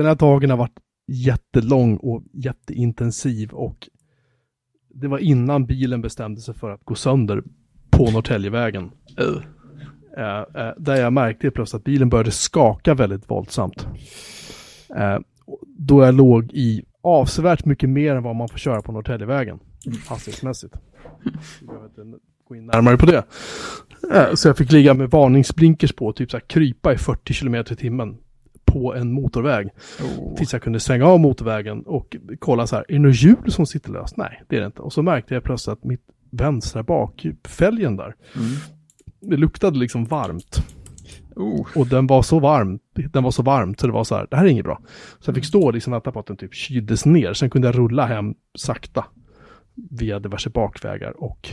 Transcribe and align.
den 0.00 0.08
här 0.08 0.14
dagen 0.14 0.50
har 0.50 0.56
varit 0.56 0.78
jättelång 1.06 1.96
och 1.96 2.22
jätteintensiv 2.32 3.50
och 3.50 3.88
det 4.94 5.08
var 5.08 5.18
innan 5.18 5.66
bilen 5.66 6.02
bestämde 6.02 6.40
sig 6.40 6.54
för 6.54 6.70
att 6.70 6.84
gå 6.84 6.94
sönder 6.94 7.42
på 7.90 8.10
Norrtäljevägen. 8.10 8.90
Uh. 9.20 9.42
Uh, 10.18 10.62
uh, 10.62 10.72
där 10.78 10.96
jag 10.96 11.12
märkte 11.12 11.50
plötsligt 11.50 11.80
att 11.80 11.84
bilen 11.84 12.08
började 12.08 12.30
skaka 12.30 12.94
väldigt 12.94 13.30
våldsamt. 13.30 13.86
Uh, 14.90 15.18
då 15.78 16.04
jag 16.04 16.14
låg 16.14 16.52
i 16.52 16.84
avsevärt 17.02 17.64
mycket 17.64 17.88
mer 17.88 18.16
än 18.16 18.22
vad 18.22 18.36
man 18.36 18.48
får 18.48 18.58
köra 18.58 18.82
på 18.82 18.92
Norrtäljevägen 18.92 19.58
hastighetsmässigt. 20.08 20.74
Jag 21.60 21.66
behöver 21.66 21.86
inte 21.86 22.18
gå 22.48 22.56
in 22.56 22.66
närmare 22.66 22.96
på 22.96 23.06
det. 23.06 23.24
Så 24.36 24.48
jag 24.48 24.56
fick 24.56 24.72
ligga 24.72 24.94
med 24.94 25.10
varningsblinkers 25.10 25.92
på, 25.92 26.12
typ 26.12 26.30
så 26.30 26.36
här 26.36 26.44
krypa 26.46 26.92
i 26.92 26.98
40 26.98 27.34
km 27.34 27.54
i 27.54 27.64
timmen 27.64 28.16
på 28.72 28.94
en 28.94 29.12
motorväg. 29.12 29.68
Oh. 30.02 30.34
Tills 30.36 30.52
jag 30.52 30.62
kunde 30.62 30.80
svänga 30.80 31.06
av 31.06 31.20
motorvägen 31.20 31.82
och 31.82 32.16
kolla 32.38 32.66
så 32.66 32.76
här, 32.76 32.84
är 32.88 32.92
det 32.92 32.98
något 32.98 33.22
hjul 33.22 33.52
som 33.52 33.66
sitter 33.66 33.92
löst? 33.92 34.16
Nej, 34.16 34.42
det 34.48 34.56
är 34.56 34.60
det 34.60 34.66
inte. 34.66 34.82
Och 34.82 34.92
så 34.92 35.02
märkte 35.02 35.34
jag 35.34 35.44
plötsligt 35.44 35.72
att 35.72 35.84
mitt 35.84 36.04
vänstra 36.30 36.82
bakfälgen 36.82 37.96
där, 37.96 38.14
mm. 38.36 38.48
det 39.20 39.36
luktade 39.36 39.78
liksom 39.78 40.04
varmt. 40.04 40.62
Oh. 41.36 41.66
Och 41.76 41.86
den 41.86 42.06
var 42.06 42.22
så 42.22 42.38
varm, 42.38 42.78
den 43.12 43.22
var 43.22 43.30
så 43.30 43.42
varm 43.42 43.74
så 43.74 43.86
det 43.86 43.92
var 43.92 44.04
så 44.04 44.14
här, 44.14 44.26
det 44.30 44.36
här 44.36 44.44
är 44.44 44.48
inget 44.48 44.64
bra. 44.64 44.80
Så 45.18 45.28
jag 45.28 45.34
fick 45.34 45.44
stå 45.44 45.62
och 45.62 45.74
liksom 45.74 45.92
vänta 45.92 46.12
på 46.12 46.20
att 46.20 46.26
den 46.26 46.36
typ 46.36 46.54
kyldes 46.54 47.06
ner. 47.06 47.32
Sen 47.32 47.50
kunde 47.50 47.68
jag 47.68 47.78
rulla 47.78 48.06
hem 48.06 48.34
sakta 48.58 49.04
via 49.90 50.18
diverse 50.18 50.50
bakvägar 50.50 51.22
och 51.22 51.48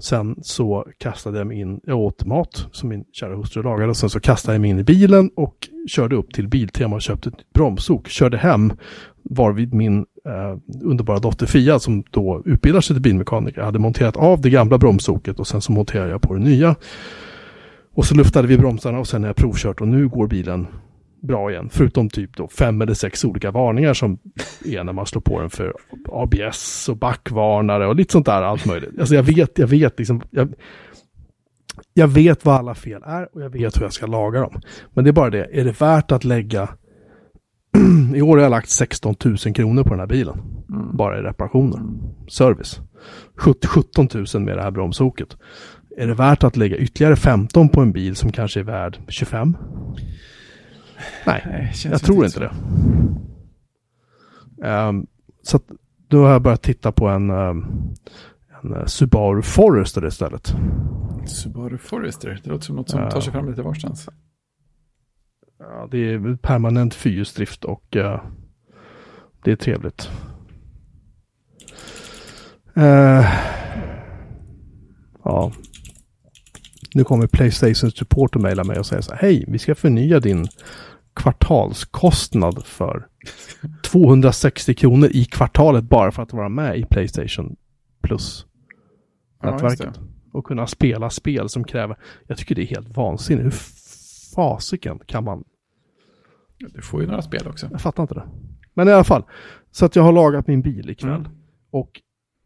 sen 0.00 0.36
så 0.42 0.86
kastade 0.98 1.38
jag 1.38 1.46
mig 1.46 1.60
in, 1.60 1.80
jag 1.84 1.98
åt 1.98 2.24
mat 2.24 2.66
som 2.72 2.88
min 2.88 3.04
kära 3.12 3.36
hustru 3.36 3.62
lagade 3.62 3.90
och 3.90 3.96
sen 3.96 4.10
så 4.10 4.20
kastade 4.20 4.54
jag 4.54 4.60
mig 4.60 4.70
in 4.70 4.78
i 4.78 4.84
bilen 4.84 5.30
och 5.36 5.68
körde 5.88 6.16
upp 6.16 6.34
till 6.34 6.48
Biltema 6.48 6.96
och 6.96 7.02
köpte 7.02 7.28
ett 7.28 7.52
bromsok. 7.54 8.08
Körde 8.08 8.36
hem 8.38 8.72
varvid 9.22 9.74
min 9.74 9.98
eh, 9.98 10.58
underbara 10.82 11.18
dotter 11.18 11.46
Fia 11.46 11.78
som 11.78 12.04
då 12.10 12.42
utbildar 12.44 12.80
sig 12.80 12.96
till 12.96 13.02
bilmekaniker 13.02 13.60
hade 13.60 13.78
monterat 13.78 14.16
av 14.16 14.40
det 14.40 14.50
gamla 14.50 14.78
bromsoket 14.78 15.40
och 15.40 15.46
sen 15.46 15.60
så 15.60 15.72
monterade 15.72 16.10
jag 16.10 16.22
på 16.22 16.34
det 16.34 16.40
nya. 16.40 16.76
Och 17.94 18.04
så 18.04 18.14
luftade 18.14 18.48
vi 18.48 18.58
bromsarna 18.58 18.98
och 18.98 19.08
sen 19.08 19.22
har 19.22 19.28
jag 19.28 19.36
provkört 19.36 19.80
och 19.80 19.88
nu 19.88 20.08
går 20.08 20.26
bilen 20.26 20.66
bra 21.22 21.50
igen. 21.50 21.68
Förutom 21.72 22.10
typ 22.10 22.36
då 22.36 22.48
fem 22.48 22.82
eller 22.82 22.94
sex 22.94 23.24
olika 23.24 23.50
varningar 23.50 23.94
som 23.94 24.18
är 24.64 24.84
när 24.84 24.92
man 24.92 25.06
slår 25.06 25.20
på 25.20 25.40
den 25.40 25.50
för 25.50 25.74
ABS 26.08 26.88
och 26.88 26.96
backvarnare 26.96 27.86
och 27.86 27.96
lite 27.96 28.12
sånt 28.12 28.26
där 28.26 28.42
allt 28.42 28.66
möjligt. 28.66 28.90
Alltså 28.98 29.14
jag 29.14 29.22
vet, 29.22 29.58
jag 29.58 29.66
vet 29.66 29.98
liksom, 29.98 30.22
jag, 30.30 30.54
jag 31.94 32.08
vet 32.08 32.44
vad 32.44 32.56
alla 32.56 32.74
fel 32.74 33.02
är 33.04 33.28
och 33.34 33.42
jag 33.42 33.50
vet 33.50 33.76
hur 33.76 33.82
jag 33.82 33.92
ska 33.92 34.06
laga 34.06 34.40
dem. 34.40 34.60
Men 34.94 35.04
det 35.04 35.10
är 35.10 35.12
bara 35.12 35.30
det, 35.30 35.48
är 35.52 35.64
det 35.64 35.80
värt 35.80 36.12
att 36.12 36.24
lägga 36.24 36.68
i 38.14 38.22
år 38.22 38.36
har 38.36 38.42
jag 38.42 38.50
lagt 38.50 38.68
16 38.68 39.14
000 39.24 39.36
kronor 39.36 39.82
på 39.82 39.90
den 39.90 40.00
här 40.00 40.06
bilen. 40.06 40.40
Mm. 40.70 40.96
Bara 40.96 41.18
i 41.18 41.22
reparationer. 41.22 41.80
Service. 42.28 42.80
17 43.36 44.08
000 44.34 44.42
med 44.42 44.56
det 44.56 44.62
här 44.62 44.70
bromsoket. 44.70 45.36
Är 45.96 46.06
det 46.06 46.14
värt 46.14 46.44
att 46.44 46.56
lägga 46.56 46.76
ytterligare 46.76 47.16
15 47.16 47.68
på 47.68 47.80
en 47.80 47.92
bil 47.92 48.16
som 48.16 48.32
kanske 48.32 48.60
är 48.60 48.64
värd 48.64 48.98
25? 49.08 49.56
Nej, 51.26 51.42
Nej 51.46 51.72
jag 51.84 52.00
tror 52.00 52.24
inte 52.24 52.40
det. 52.40 52.52
Um, 54.68 55.06
så 55.42 55.56
att, 55.56 55.62
då 56.08 56.24
har 56.24 56.32
jag 56.32 56.42
börjat 56.42 56.62
titta 56.62 56.92
på 56.92 57.08
en, 57.08 57.30
um, 57.30 57.94
en 58.62 58.74
uh, 58.74 58.84
Subaru 58.86 59.42
Forester 59.42 60.06
istället. 60.06 60.54
Subaru 61.26 61.78
Forester, 61.78 62.40
det 62.44 62.50
låter 62.50 62.64
som 62.64 62.76
något 62.76 62.90
som 62.90 63.10
tar 63.10 63.20
sig 63.20 63.32
fram 63.32 63.48
lite 63.48 63.62
varstans. 63.62 64.08
Ja, 65.58 65.88
det 65.90 65.98
är 65.98 66.36
permanent 66.36 66.94
fyrhjulsdrift 66.94 67.64
och 67.64 67.96
uh, 67.96 68.20
det 69.44 69.52
är 69.52 69.56
trevligt. 69.56 70.10
Uh, 72.76 73.26
ja. 75.24 75.52
Nu 76.94 77.04
kommer 77.04 77.26
Playstation 77.26 77.90
Support 77.90 78.36
och 78.36 78.42
mejla 78.42 78.64
mig 78.64 78.78
och 78.78 78.86
säga 78.86 79.02
så 79.02 79.12
här. 79.12 79.20
Hej, 79.20 79.44
vi 79.48 79.58
ska 79.58 79.74
förnya 79.74 80.20
din 80.20 80.48
kvartalskostnad 81.14 82.64
för 82.64 83.06
260 83.82 84.74
kronor 84.74 85.08
i 85.12 85.24
kvartalet 85.24 85.84
bara 85.84 86.12
för 86.12 86.22
att 86.22 86.32
vara 86.32 86.48
med 86.48 86.78
i 86.78 86.84
Playstation 86.84 87.56
Plus-nätverket. 88.02 89.94
Ja, 89.94 90.02
och 90.32 90.44
kunna 90.44 90.66
spela 90.66 91.10
spel 91.10 91.48
som 91.48 91.64
kräver, 91.64 91.96
jag 92.26 92.38
tycker 92.38 92.54
det 92.54 92.62
är 92.62 92.66
helt 92.66 92.96
vansinnigt. 92.96 93.44
Hur 93.44 93.54
fasiken 94.34 94.98
kan 95.06 95.24
man? 95.24 95.44
Du 96.58 96.82
får 96.82 97.00
ju 97.00 97.06
några 97.06 97.22
spel 97.22 97.48
också. 97.48 97.68
Jag 97.70 97.80
fattar 97.80 98.02
inte 98.02 98.14
det. 98.14 98.28
Men 98.74 98.88
i 98.88 98.92
alla 98.92 99.04
fall, 99.04 99.22
så 99.70 99.84
att 99.84 99.96
jag 99.96 100.02
har 100.02 100.12
lagat 100.12 100.46
min 100.46 100.62
bil 100.62 100.90
ikväll. 100.90 101.10
Mm. 101.10 101.30
Och 101.70 102.00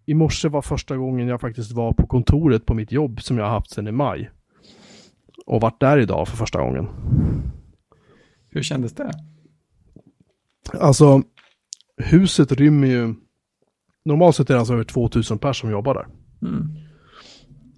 i 0.07 0.15
morse 0.15 0.49
var 0.49 0.63
första 0.63 0.97
gången 0.97 1.29
jag 1.29 1.41
faktiskt 1.41 1.73
var 1.73 1.93
på 1.93 2.07
kontoret 2.07 2.67
på 2.67 2.75
mitt 2.75 2.93
jobb 2.93 3.23
som 3.23 3.39
jag 3.39 3.45
har 3.45 3.51
haft 3.51 3.71
sedan 3.71 3.89
i 3.89 3.93
maj. 3.93 4.31
Och 5.47 5.61
varit 5.61 5.81
där 5.81 5.99
idag 5.99 6.29
för 6.29 6.37
första 6.37 6.63
gången. 6.63 6.89
Hur 8.51 8.63
kändes 8.63 8.93
det? 8.93 9.11
Alltså, 10.81 11.23
huset 11.97 12.53
rymmer 12.53 12.87
ju... 12.87 13.15
Normalt 14.05 14.37
sett 14.37 14.51
är 14.51 14.55
det 14.55 14.61
alltså 14.61 14.75
över 14.75 14.85
2000 14.85 15.39
personer 15.39 15.53
som 15.53 15.71
jobbar 15.71 15.95
där. 15.95 16.07
Mm. 16.49 16.69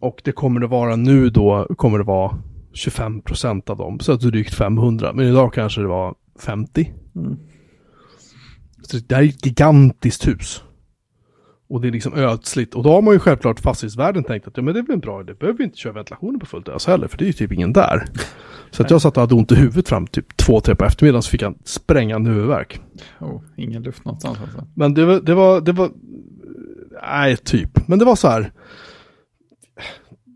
Och 0.01 0.21
det 0.25 0.33
kommer 0.33 0.61
det 0.61 0.67
vara 0.67 0.97
nu 0.97 1.31
då, 1.31 1.67
kommer 1.77 1.99
det 1.99 2.05
vara 2.05 2.39
25 2.73 3.23
procent 3.23 3.71
av 3.71 3.77
dem, 3.77 4.01
så 4.01 4.13
att 4.13 4.21
drygt 4.21 4.55
500. 4.55 5.13
Men 5.13 5.27
idag 5.27 5.55
kanske 5.55 5.81
det 5.81 5.87
var 5.87 6.15
50. 6.41 6.93
Mm. 7.15 7.37
Så 8.83 8.97
det 8.97 9.15
här 9.15 9.23
är 9.23 9.29
ett 9.29 9.47
gigantiskt 9.47 10.29
hus. 10.29 10.64
Och 11.69 11.81
det 11.81 11.89
är 11.89 11.93
liksom 11.93 12.15
ödsligt. 12.15 12.75
Och 12.75 12.83
då 12.83 12.93
har 12.93 13.03
man 13.03 13.15
ju 13.15 13.21
självklart 13.21 13.61
fastighetsvärden 13.61 14.25
tänkt 14.25 14.49
att 14.49 14.57
ja, 14.57 14.63
men 14.63 14.75
det 14.75 14.81
är 14.81 14.85
väl 14.85 14.95
en 14.95 15.01
bra 15.01 15.21
idé. 15.21 15.35
Behöver 15.35 15.59
vi 15.59 15.65
inte 15.65 15.79
köra 15.79 15.93
ventilationen 15.93 16.41
på 16.41 16.47
fullt 16.47 16.69
ös 16.69 16.87
heller, 16.87 17.09
för 17.09 17.19
det 17.19 17.25
är 17.25 17.27
ju 17.27 17.33
typ 17.33 17.53
ingen 17.53 17.73
där. 17.73 18.05
Så 18.71 18.83
att 18.83 18.91
jag 18.91 19.03
satt 19.03 19.17
och 19.17 19.21
hade 19.21 19.35
ont 19.35 19.53
i 19.53 19.55
huvudet 19.55 19.89
fram 19.89 20.07
typ 20.07 20.37
två, 20.37 20.61
tre 20.61 20.75
på 20.75 20.85
eftermiddagen 20.85 21.23
så 21.23 21.31
fick 21.31 21.43
jag 21.43 21.53
en 21.53 21.59
sprängande 21.65 22.31
huvudvärk. 22.31 22.81
Oh, 23.21 23.43
ingen 23.57 23.83
luft 23.83 24.05
någonstans 24.05 24.39
alltså. 24.41 24.67
Men 24.75 24.95
det 24.95 25.05
var, 25.05 25.21
det 25.21 25.35
var, 25.35 25.61
det 25.61 25.73
var, 25.73 25.91
nej 27.03 27.37
typ. 27.37 27.89
Men 27.89 27.99
det 27.99 28.05
var 28.05 28.17
så 28.17 28.29
här. 28.29 28.53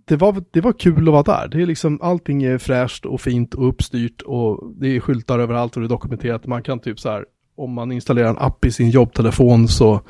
Det 0.04 0.16
var, 0.16 0.42
det 0.50 0.60
var 0.60 0.72
kul 0.72 1.08
att 1.08 1.12
vara 1.12 1.22
där. 1.22 1.48
Det 1.48 1.62
är 1.62 1.66
liksom, 1.66 1.98
allting 2.02 2.42
är 2.42 2.58
fräscht 2.58 3.06
och 3.06 3.20
fint 3.20 3.54
och 3.54 3.68
uppstyrt 3.68 4.22
och 4.22 4.72
det 4.76 4.96
är 4.96 5.00
skyltar 5.00 5.38
överallt 5.38 5.76
och 5.76 5.80
det 5.80 5.86
är 5.86 5.88
dokumenterat. 5.88 6.46
Man 6.46 6.62
kan 6.62 6.78
typ 6.78 7.00
så 7.00 7.10
här, 7.10 7.24
om 7.56 7.72
man 7.72 7.92
installerar 7.92 8.28
en 8.28 8.38
app 8.38 8.64
i 8.64 8.72
sin 8.72 8.90
jobbtelefon 8.90 9.68
så 9.68 10.00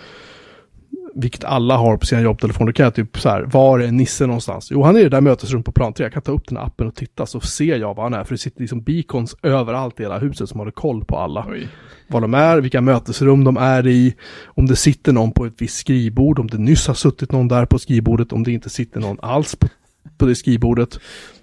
vilket 1.21 1.45
alla 1.45 1.77
har 1.77 1.97
på 1.97 2.06
sina 2.06 2.21
jobbtelefoner, 2.21 2.73
kan 2.73 2.84
jag 2.84 2.95
typ 2.95 3.19
så 3.19 3.29
här, 3.29 3.43
var 3.43 3.79
är 3.79 3.93
Nisse 3.93 4.27
någonstans? 4.27 4.69
Jo, 4.71 4.83
han 4.83 4.97
är 4.97 5.01
i 5.01 5.03
det 5.03 5.09
där 5.09 5.21
mötesrummet 5.21 5.67
på 5.67 5.73
plan 5.73 5.93
3. 5.93 6.05
Jag 6.05 6.12
kan 6.12 6.23
ta 6.23 6.33
upp 6.33 6.49
den 6.49 6.56
här 6.56 6.65
appen 6.65 6.87
och 6.87 6.95
titta 6.95 7.27
så 7.27 7.41
ser 7.41 7.77
jag 7.77 7.95
var 7.95 8.03
han 8.03 8.15
är. 8.15 8.25
För 8.25 8.34
det 8.34 8.39
sitter 8.39 8.61
liksom 8.61 8.83
beacons 8.83 9.37
överallt 9.43 10.01
i 10.01 10.03
hela 10.03 10.19
huset 10.19 10.48
som 10.48 10.59
håller 10.59 10.72
koll 10.72 11.04
på 11.04 11.16
alla. 11.16 11.47
Oj. 11.48 11.69
Var 12.09 12.21
de 12.21 12.34
är, 12.34 12.60
vilka 12.60 12.81
mötesrum 12.81 13.45
de 13.45 13.57
är 13.57 13.87
i, 13.87 14.15
om 14.47 14.66
det 14.66 14.77
sitter 14.77 15.13
någon 15.13 15.33
på 15.33 15.47
ett 15.47 15.54
visst 15.59 15.78
skrivbord, 15.78 16.39
om 16.39 16.47
det 16.47 16.59
nyss 16.59 16.87
har 16.87 16.95
suttit 16.95 17.33
någon 17.33 17.48
där 17.48 17.66
på 17.66 17.78
skrivbordet, 17.78 18.33
om 18.33 18.42
det 18.42 18.53
inte 18.53 18.71
sitter 18.71 19.01
någon 19.01 19.19
alls 19.21 19.57
på, 19.57 19.69
på 20.19 20.27
det 20.27 20.34
skrivbordet. 20.34 21.01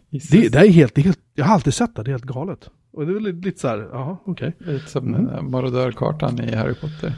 Det, 0.10 0.50
det, 0.50 0.60
är 0.60 0.70
helt, 0.70 0.96
det 0.96 1.02
är 1.02 1.06
helt, 1.06 1.20
jag 1.36 1.46
har 1.46 1.54
alltid 1.54 1.74
sett 1.74 1.96
det, 1.96 2.04
det 2.04 2.10
är 2.10 2.14
helt 2.14 2.24
galet. 2.24 2.70
Och 2.94 3.06
det 3.06 3.14
är 3.14 3.20
lite, 3.20 3.48
lite 3.48 3.60
så 3.60 3.68
här, 3.68 3.90
jaha, 3.92 4.18
okej. 4.26 4.54
Okay. 4.60 4.74
Lite 4.74 4.90
som 4.90 5.16
mm. 5.16 5.52
marodörkartan 5.52 6.40
i 6.40 6.56
Harry 6.56 6.76
Potter. 6.76 7.14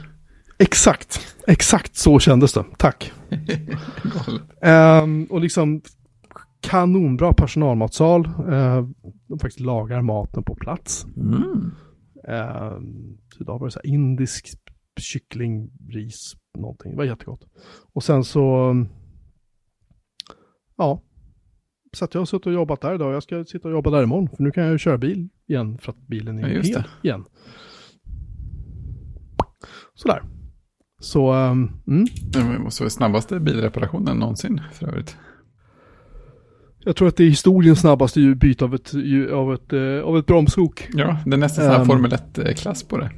Exakt, 0.60 1.36
exakt 1.48 1.96
så 1.96 2.20
kändes 2.20 2.54
det. 2.54 2.66
Tack. 2.78 3.12
um, 5.04 5.26
och 5.30 5.42
liksom 5.42 5.82
kanonbra 6.62 7.34
personalmatsal. 7.34 8.26
Uh, 8.26 8.88
de 9.28 9.40
faktiskt 9.40 9.60
lagar 9.60 10.02
maten 10.02 10.44
på 10.44 10.56
plats. 10.56 11.06
Mm. 11.16 11.72
Uh, 12.30 12.80
idag 13.40 13.60
var 13.60 13.68
det 13.68 13.72
så 13.72 13.80
här 13.84 13.92
indisk 13.92 14.50
kyckling, 15.00 15.72
ris, 15.90 16.34
någonting. 16.58 16.92
Det 16.92 16.98
var 16.98 17.04
jättegott. 17.04 17.46
Och 17.94 18.04
sen 18.04 18.24
så, 18.24 18.76
ja, 20.78 21.02
så 21.94 22.06
att 22.06 22.14
jag 22.14 22.22
har 22.22 22.26
suttit 22.26 22.46
och 22.46 22.54
jobbat 22.54 22.82
där 22.82 22.96
idag. 22.96 23.14
Jag 23.14 23.24
ska 23.24 23.46
sitta 23.46 23.68
och 23.68 23.74
jobba 23.74 23.90
där 23.90 24.04
imorgon. 24.04 24.30
För 24.30 24.44
nu 24.44 24.52
kan 24.52 24.64
jag 24.64 24.72
ju 24.72 24.78
köra 24.78 24.98
bil 24.98 25.30
igen 25.48 25.78
för 25.78 25.92
att 25.92 26.08
bilen 26.08 26.40
är 26.40 26.42
ja, 26.42 26.62
hel 26.62 26.84
igen. 27.04 27.26
Sådär. 29.94 30.24
Så, 31.00 31.34
um, 31.34 31.72
mm. 31.88 32.08
Det 32.22 32.60
måste 32.60 32.84
vara 32.84 32.90
snabbaste 32.90 33.40
bilreparationen 33.40 34.18
någonsin 34.18 34.62
för 34.74 34.88
övrigt. 34.88 35.18
Jag 36.80 36.96
tror 36.96 37.08
att 37.08 37.18
det 37.18 37.24
är 37.24 37.30
historiens 37.30 37.80
snabbaste 37.80 38.36
byte 38.36 38.66
av 38.66 38.76
ett, 38.76 38.94
av 39.34 39.54
ett, 39.54 39.74
uh, 39.74 40.04
av 40.04 40.18
ett 40.18 40.26
bromsok. 40.26 40.88
Ja, 40.94 41.18
det 41.26 41.36
är 41.36 41.38
nästan 41.38 41.66
um, 41.66 41.70
så 41.70 41.74
här 41.74 41.82
ehm. 41.82 41.88
Formel 41.88 42.12
1-klass 42.12 42.84
på 42.84 42.98
det. 42.98 43.12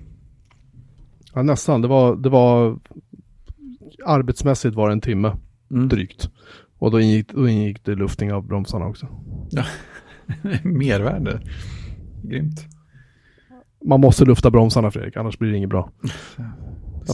Ja, 1.34 1.42
nästan. 1.42 1.81
Det 1.81 1.88
var, 1.88 2.16
det 2.16 2.30
var 2.30 2.80
arbetsmässigt 4.06 4.75
var 4.75 4.88
det 4.88 4.94
en 4.94 5.02
timme 5.02 5.38
mm. 5.72 5.88
drygt. 5.90 6.30
Och 6.80 6.92
då 6.92 7.00
ingick, 7.00 7.34
då 7.34 7.50
ingick 7.50 7.86
det 7.86 7.96
luftning 7.96 8.34
av 8.34 8.48
bromsarna 8.48 8.86
också. 8.86 9.08
Ja, 9.50 9.64
mervärde. 10.64 11.42
Grymt. 12.24 12.66
Man 13.86 14.02
måste 14.02 14.25
lufta 14.25 14.52
bromsarna 14.52 14.92
Fredrik, 14.92 15.18
annars 15.18 15.38
blir 15.38 15.52
det 15.52 15.58
inget 15.58 15.70
bra. 15.70 15.92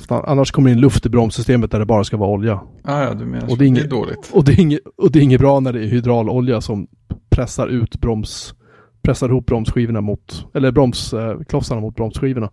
Annars 0.09 0.51
kommer 0.51 0.69
det 0.69 0.73
in 0.73 0.79
luft 0.81 1.05
i 1.05 1.09
bromssystemet 1.09 1.71
där 1.71 1.79
det 1.79 1.85
bara 1.85 2.03
ska 2.03 2.17
vara 2.17 2.29
olja. 2.29 2.61
Ah, 2.83 3.03
ja, 3.03 3.13
du 3.13 3.25
menar 3.25 3.51
Och 3.51 3.57
det 3.57 3.65
är 3.65 3.67
inget- 3.67 3.89
dåligt. 3.89 4.29
Och 4.33 4.43
det, 4.43 4.51
är 4.51 4.59
inget, 4.59 4.79
och 4.97 5.11
det 5.11 5.19
är 5.19 5.23
inget 5.23 5.39
bra 5.41 5.59
när 5.59 5.73
det 5.73 5.79
är 5.79 5.87
hydraulolja 5.87 6.61
som 6.61 6.87
pressar 7.29 7.67
ut 7.67 8.01
broms, 8.01 8.53
pressar 9.01 9.29
ihop 9.29 9.45
bromsskivorna 9.45 10.01
mot, 10.01 10.45
eller 10.53 10.71
bromsklossarna 10.71 11.81
mot 11.81 11.95
bromsskivorna. 11.95 12.49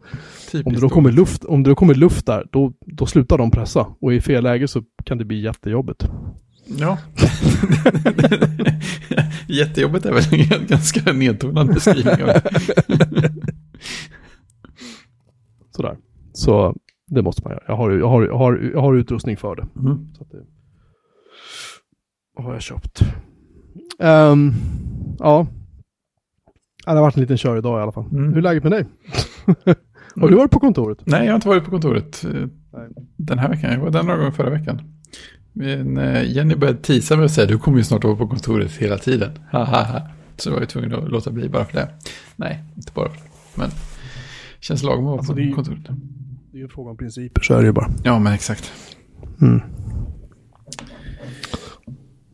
Typiskt 0.52 0.66
Om 0.66 0.72
det 0.72 0.80
då 0.80 0.88
kommer 0.88 1.12
luft, 1.12 1.44
om 1.44 1.62
det 1.62 1.70
då 1.70 1.74
kommer 1.74 1.94
luft 1.94 2.26
där, 2.26 2.46
då, 2.52 2.72
då 2.86 3.06
slutar 3.06 3.38
de 3.38 3.50
pressa. 3.50 3.86
Och 4.00 4.14
i 4.14 4.20
fel 4.20 4.42
läge 4.44 4.68
så 4.68 4.82
kan 5.04 5.18
det 5.18 5.24
bli 5.24 5.40
jättejobbigt. 5.42 6.06
Ja. 6.78 6.98
Jättejobbigt 9.48 10.06
är 10.06 10.12
väl 10.12 10.24
en 10.60 10.66
ganska 10.68 11.12
nedtonad 11.12 11.66
beskrivning 11.74 12.26
det. 12.26 12.42
Sådär. 15.76 15.96
Så 16.32 16.74
det 17.14 17.22
måste 17.22 17.42
man 17.44 17.52
göra. 17.52 17.62
Jag 17.66 17.76
har, 17.76 17.90
jag 17.90 18.08
har, 18.08 18.22
jag 18.22 18.38
har, 18.38 18.70
jag 18.74 18.80
har 18.80 18.94
utrustning 18.94 19.36
för 19.36 19.56
det. 19.56 19.66
Mm. 19.80 20.14
Så 20.18 20.24
det 20.24 20.44
vad 22.34 22.44
har 22.44 22.52
jag 22.52 22.62
köpt. 22.62 23.02
Ehm, 23.98 24.52
ja. 25.18 25.46
Det 26.84 26.90
har 26.90 27.00
varit 27.00 27.16
en 27.16 27.20
liten 27.20 27.38
kör 27.38 27.56
idag 27.56 27.80
i 27.80 27.82
alla 27.82 27.92
fall. 27.92 28.04
Mm. 28.12 28.28
Hur 28.28 28.38
är 28.38 28.42
läget 28.42 28.62
med 28.62 28.72
dig? 28.72 28.86
har 30.16 30.28
du 30.28 30.34
varit 30.36 30.50
på 30.50 30.60
kontoret? 30.60 30.98
Nej, 31.06 31.24
jag 31.24 31.32
har 31.32 31.34
inte 31.34 31.48
varit 31.48 31.64
på 31.64 31.70
kontoret 31.70 32.24
eh, 32.24 32.30
Nej. 32.72 32.88
den 33.16 33.38
här 33.38 33.48
veckan. 33.48 33.72
Jag 33.72 33.80
var 33.80 33.90
där 33.90 34.02
några 34.02 34.16
gånger 34.16 34.30
förra 34.30 34.50
veckan. 34.50 34.80
Men 35.52 35.98
eh, 35.98 36.32
Jenny 36.32 36.54
började 36.54 36.78
tisa 36.78 37.16
mig 37.16 37.24
och 37.24 37.30
säga 37.30 37.46
du 37.46 37.58
kommer 37.58 37.78
ju 37.78 37.84
snart 37.84 38.04
vara 38.04 38.16
på 38.16 38.28
kontoret 38.28 38.72
hela 38.72 38.98
tiden. 38.98 39.30
Så 40.36 40.48
jag 40.48 40.54
var 40.54 40.60
ju 40.60 40.66
tvungen 40.66 40.94
att 40.94 41.10
låta 41.10 41.30
bli 41.30 41.48
bara 41.48 41.64
för 41.64 41.72
det. 41.72 41.88
Nej, 42.36 42.64
inte 42.76 42.92
bara 42.94 43.08
för 43.08 43.16
det. 43.16 43.22
Men 43.54 43.70
känns 44.60 44.82
lagom 44.82 45.04
att 45.04 45.08
vara 45.08 45.18
Alltså, 45.18 45.32
på 45.32 45.38
det 45.38 45.52
kontoret. 45.52 45.88
Det 46.52 46.56
är 46.56 46.58
ju 46.58 46.64
en 46.64 46.70
fråga 46.70 46.90
om 46.90 46.96
principer, 46.96 47.42
så 47.42 47.54
är 47.54 47.58
det 47.60 47.66
ju 47.66 47.72
bara. 47.72 47.90
Ja, 48.04 48.18
men 48.18 48.32
exakt. 48.32 48.72
Mm. 49.40 49.60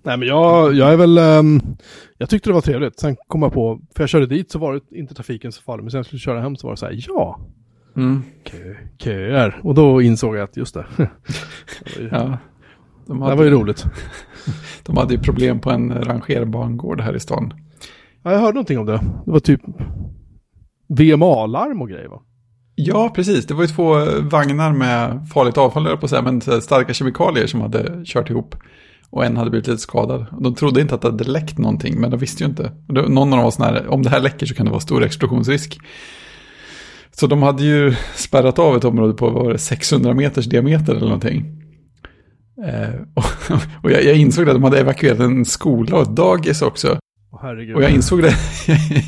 Nej 0.03 0.17
men 0.17 0.29
jag, 0.29 0.75
jag 0.75 0.93
är 0.93 0.97
väl, 0.97 1.19
ehm, 1.19 1.61
jag 2.19 2.29
tyckte 2.31 2.50
det 2.50 2.55
var 2.55 2.61
trevligt. 2.61 3.00
Sen 3.00 3.17
kom 3.29 3.43
jag 3.43 3.53
på, 3.53 3.81
för 3.94 4.03
jag 4.03 4.09
körde 4.11 4.26
dit 4.26 4.50
så 4.50 4.59
var 4.59 4.73
det 4.75 4.99
inte 4.99 5.15
trafiken 5.15 5.53
så 5.53 5.62
farlig. 5.62 5.82
Men 5.85 5.91
sen 5.91 6.05
skulle 6.05 6.17
jag 6.17 6.20
köra 6.23 6.41
hem 6.41 6.56
så 6.56 6.67
var 6.67 6.73
det 6.75 6.76
så 6.76 6.87
här, 6.87 7.05
ja, 7.09 7.41
Mm. 7.97 8.23
kö, 8.44 8.75
köer. 8.99 9.61
Och 9.62 9.75
då 9.75 10.03
insåg 10.03 10.37
jag 10.37 10.43
att 10.44 10.56
just 10.56 10.75
det. 10.75 10.87
det 10.97 11.97
var 11.97 12.03
ju, 12.03 12.09
Ja. 12.12 12.38
De 13.06 13.19
det 13.19 13.25
hade, 13.25 13.37
var 13.37 13.44
ju 13.44 13.50
roligt. 13.50 13.85
de 14.87 14.97
hade 14.97 15.14
ju 15.14 15.21
problem 15.21 15.61
på 15.61 15.71
en 15.71 15.93
rangerbangård 16.05 17.00
här 17.00 17.17
i 17.17 17.21
stan. 17.21 17.53
Ja, 18.23 18.32
jag 18.32 18.38
hörde 18.38 18.53
någonting 18.55 18.79
om 18.79 18.87
det. 18.87 19.00
Det 19.25 19.31
var 19.31 19.41
typ 19.41 19.61
VMA-larm 20.88 21.82
och 21.82 21.88
grejer 21.88 22.09
va? 22.09 22.23
Ja, 22.81 23.13
precis. 23.15 23.47
Det 23.47 23.55
var 23.55 23.63
ju 23.63 23.69
två 23.69 23.95
vagnar 24.21 24.73
med 24.73 25.29
farligt 25.35 25.59
avfall, 25.59 25.83
höll 25.83 25.93
jag 25.93 26.01
på 26.01 26.07
att 26.07 26.11
säga, 26.11 26.23
men 26.23 26.41
starka 26.41 26.95
kemikalier 26.95 27.47
som 27.47 27.61
hade 27.61 28.03
kört 28.05 28.31
ihop. 28.31 28.55
Och 29.11 29.25
en 29.25 29.37
hade 29.37 29.51
blivit 29.51 29.67
lite 29.67 29.83
skadad. 29.83 30.27
De 30.41 30.55
trodde 30.55 30.81
inte 30.81 30.95
att 30.95 31.03
det 31.03 31.09
hade 31.09 31.25
läckt 31.25 31.59
någonting, 31.59 32.01
men 32.01 32.11
de 32.11 32.21
visste 32.21 32.45
ju 32.45 32.49
inte. 32.49 32.73
Någon 32.89 33.19
av 33.19 33.31
dem 33.31 33.45
var 33.45 33.51
sån 33.51 33.65
här, 33.65 33.89
om 33.89 34.03
det 34.03 34.11
här 34.11 34.21
läcker 34.21 34.47
så 34.47 34.55
kan 34.55 34.67
det 34.67 34.71
vara 34.71 34.81
stor 34.81 35.05
explosionsrisk. 35.05 35.79
Så 37.11 37.27
de 37.27 37.43
hade 37.43 37.65
ju 37.65 37.95
spärrat 38.15 38.59
av 38.59 38.77
ett 38.77 38.85
område 38.85 39.13
på 39.13 39.31
vad 39.31 39.45
var 39.45 39.53
det, 39.53 39.59
600 39.59 40.15
meters 40.15 40.47
diameter 40.47 40.93
eller 40.93 41.07
någonting. 41.07 41.63
Eh, 42.67 43.01
och 43.15 43.25
och 43.83 43.91
jag, 43.91 44.05
jag 44.05 44.17
insåg 44.17 44.49
att 44.49 44.55
de 44.55 44.65
hade 44.65 44.81
evakuerat 44.81 45.21
en 45.21 45.45
skola 45.45 45.97
och 45.97 46.03
ett 46.03 46.17
dagis 46.17 46.63
också. 46.63 46.99
Herregud. 47.43 47.77
Och 47.77 47.83
jag 47.83 47.91
insåg 47.91 48.23
det, 48.23 48.35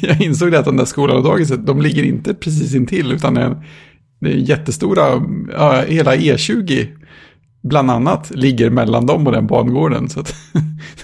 jag 0.03 0.21
insåg 0.21 0.51
det 0.51 0.59
att 0.59 0.65
den 0.65 0.77
där 0.77 0.85
skolan 0.85 1.17
och 1.17 1.23
dagiset, 1.23 1.67
de 1.67 1.83
ligger 1.83 2.03
inte 2.03 2.35
precis 2.35 2.75
intill, 2.75 3.13
utan 3.13 3.35
det 3.35 3.41
är, 3.41 3.65
det 4.21 4.33
är 4.33 4.37
jättestora, 4.37 5.23
ja, 5.53 5.85
hela 5.89 6.17
E20 6.17 6.89
bland 7.63 7.91
annat 7.91 8.31
ligger 8.31 8.71
mellan 8.71 9.07
dem 9.07 9.27
och 9.27 9.33
den 9.33 9.47
bangården. 9.47 10.09
Så 10.09 10.21
att 10.21 10.35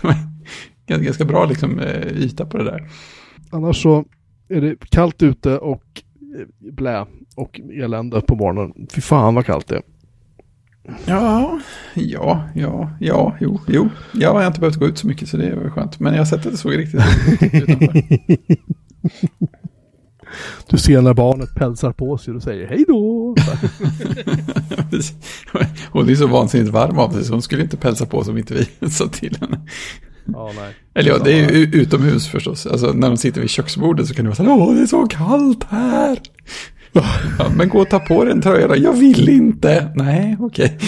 det 0.00 0.06
var 0.06 0.14
ganska, 0.86 1.04
ganska 1.04 1.24
bra 1.24 1.44
liksom, 1.44 1.78
eh, 1.78 2.06
yta 2.16 2.46
på 2.46 2.58
det 2.58 2.64
där. 2.64 2.90
Annars 3.50 3.82
så 3.82 4.04
är 4.48 4.60
det 4.60 4.76
kallt 4.90 5.22
ute 5.22 5.58
och 5.58 6.02
eh, 6.38 6.72
blä 6.72 7.06
och 7.36 7.60
elände 7.72 8.20
på 8.20 8.34
morgonen. 8.34 8.86
Fy 8.94 9.00
fan 9.00 9.34
vad 9.34 9.46
kallt 9.46 9.68
det 9.68 9.76
är. 9.76 9.82
Ja, 11.04 11.60
ja, 11.94 12.48
ja, 12.54 12.90
ja, 13.00 13.36
jo, 13.40 13.60
jo. 13.66 13.88
Jag 14.12 14.32
har 14.32 14.46
inte 14.46 14.60
behövt 14.60 14.76
gå 14.76 14.86
ut 14.86 14.98
så 14.98 15.06
mycket 15.06 15.28
så 15.28 15.36
det 15.36 15.54
var 15.54 15.70
skönt. 15.70 16.00
Men 16.00 16.12
jag 16.12 16.20
har 16.20 16.26
sett 16.26 16.46
att 16.46 16.52
det 16.52 16.58
såg 16.58 16.78
riktigt 16.78 17.00
ut 17.42 17.52
utanför. 17.52 18.02
Du 20.68 20.78
ser 20.78 21.00
när 21.00 21.14
barnet 21.14 21.54
pälsar 21.54 21.92
på 21.92 22.18
sig 22.18 22.34
och 22.34 22.42
säger 22.42 22.68
hej 22.68 22.84
då. 22.88 23.34
Hon 25.90 26.08
är 26.10 26.14
så 26.14 26.26
vansinnigt 26.26 26.72
varm 26.72 26.98
av 26.98 27.10
sig 27.10 27.24
så 27.24 27.32
hon 27.32 27.42
skulle 27.42 27.62
inte 27.62 27.76
pälsa 27.76 28.06
på 28.06 28.24
som 28.24 28.38
inte 28.38 28.54
vi 28.54 28.90
sa 28.90 29.08
till 29.08 29.36
henne. 29.40 29.60
Ja. 30.26 30.52
Eller 30.94 31.10
ja, 31.10 31.18
det 31.18 31.32
är 31.32 31.52
ju 31.52 31.64
utomhus 31.64 32.28
förstås. 32.28 32.66
Alltså 32.66 32.92
när 32.92 33.08
de 33.08 33.16
sitter 33.16 33.40
vid 33.40 33.50
köksbordet 33.50 34.06
så 34.06 34.14
kan 34.14 34.24
det 34.24 34.28
vara 34.28 34.36
så 34.36 34.42
här, 34.42 34.52
åh 34.52 34.74
det 34.74 34.82
är 34.82 34.86
så 34.86 35.06
kallt 35.06 35.64
här. 35.64 36.18
Ja, 37.38 37.50
men 37.56 37.68
gå 37.68 37.78
och 37.78 37.90
ta 37.90 37.98
på 37.98 38.24
dig 38.24 38.32
en 38.32 38.42
tröja 38.42 38.68
då. 38.68 38.76
Jag 38.76 38.92
vill 38.92 39.28
inte. 39.28 39.92
Nej, 39.96 40.36
okej. 40.40 40.78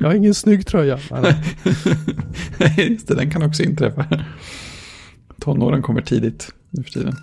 Jag 0.00 0.06
har 0.06 0.14
ingen 0.14 0.34
snygg 0.34 0.66
tröja. 0.66 0.98
Nej, 1.10 1.34
nej. 2.58 2.90
Just 2.90 3.08
det, 3.08 3.14
den 3.14 3.30
kan 3.30 3.42
också 3.42 3.62
inträffa. 3.62 4.06
Tonåren 5.40 5.82
kommer 5.82 6.00
tidigt 6.02 6.48
nu 6.70 6.82
för 6.82 6.90
tiden. 6.90 7.14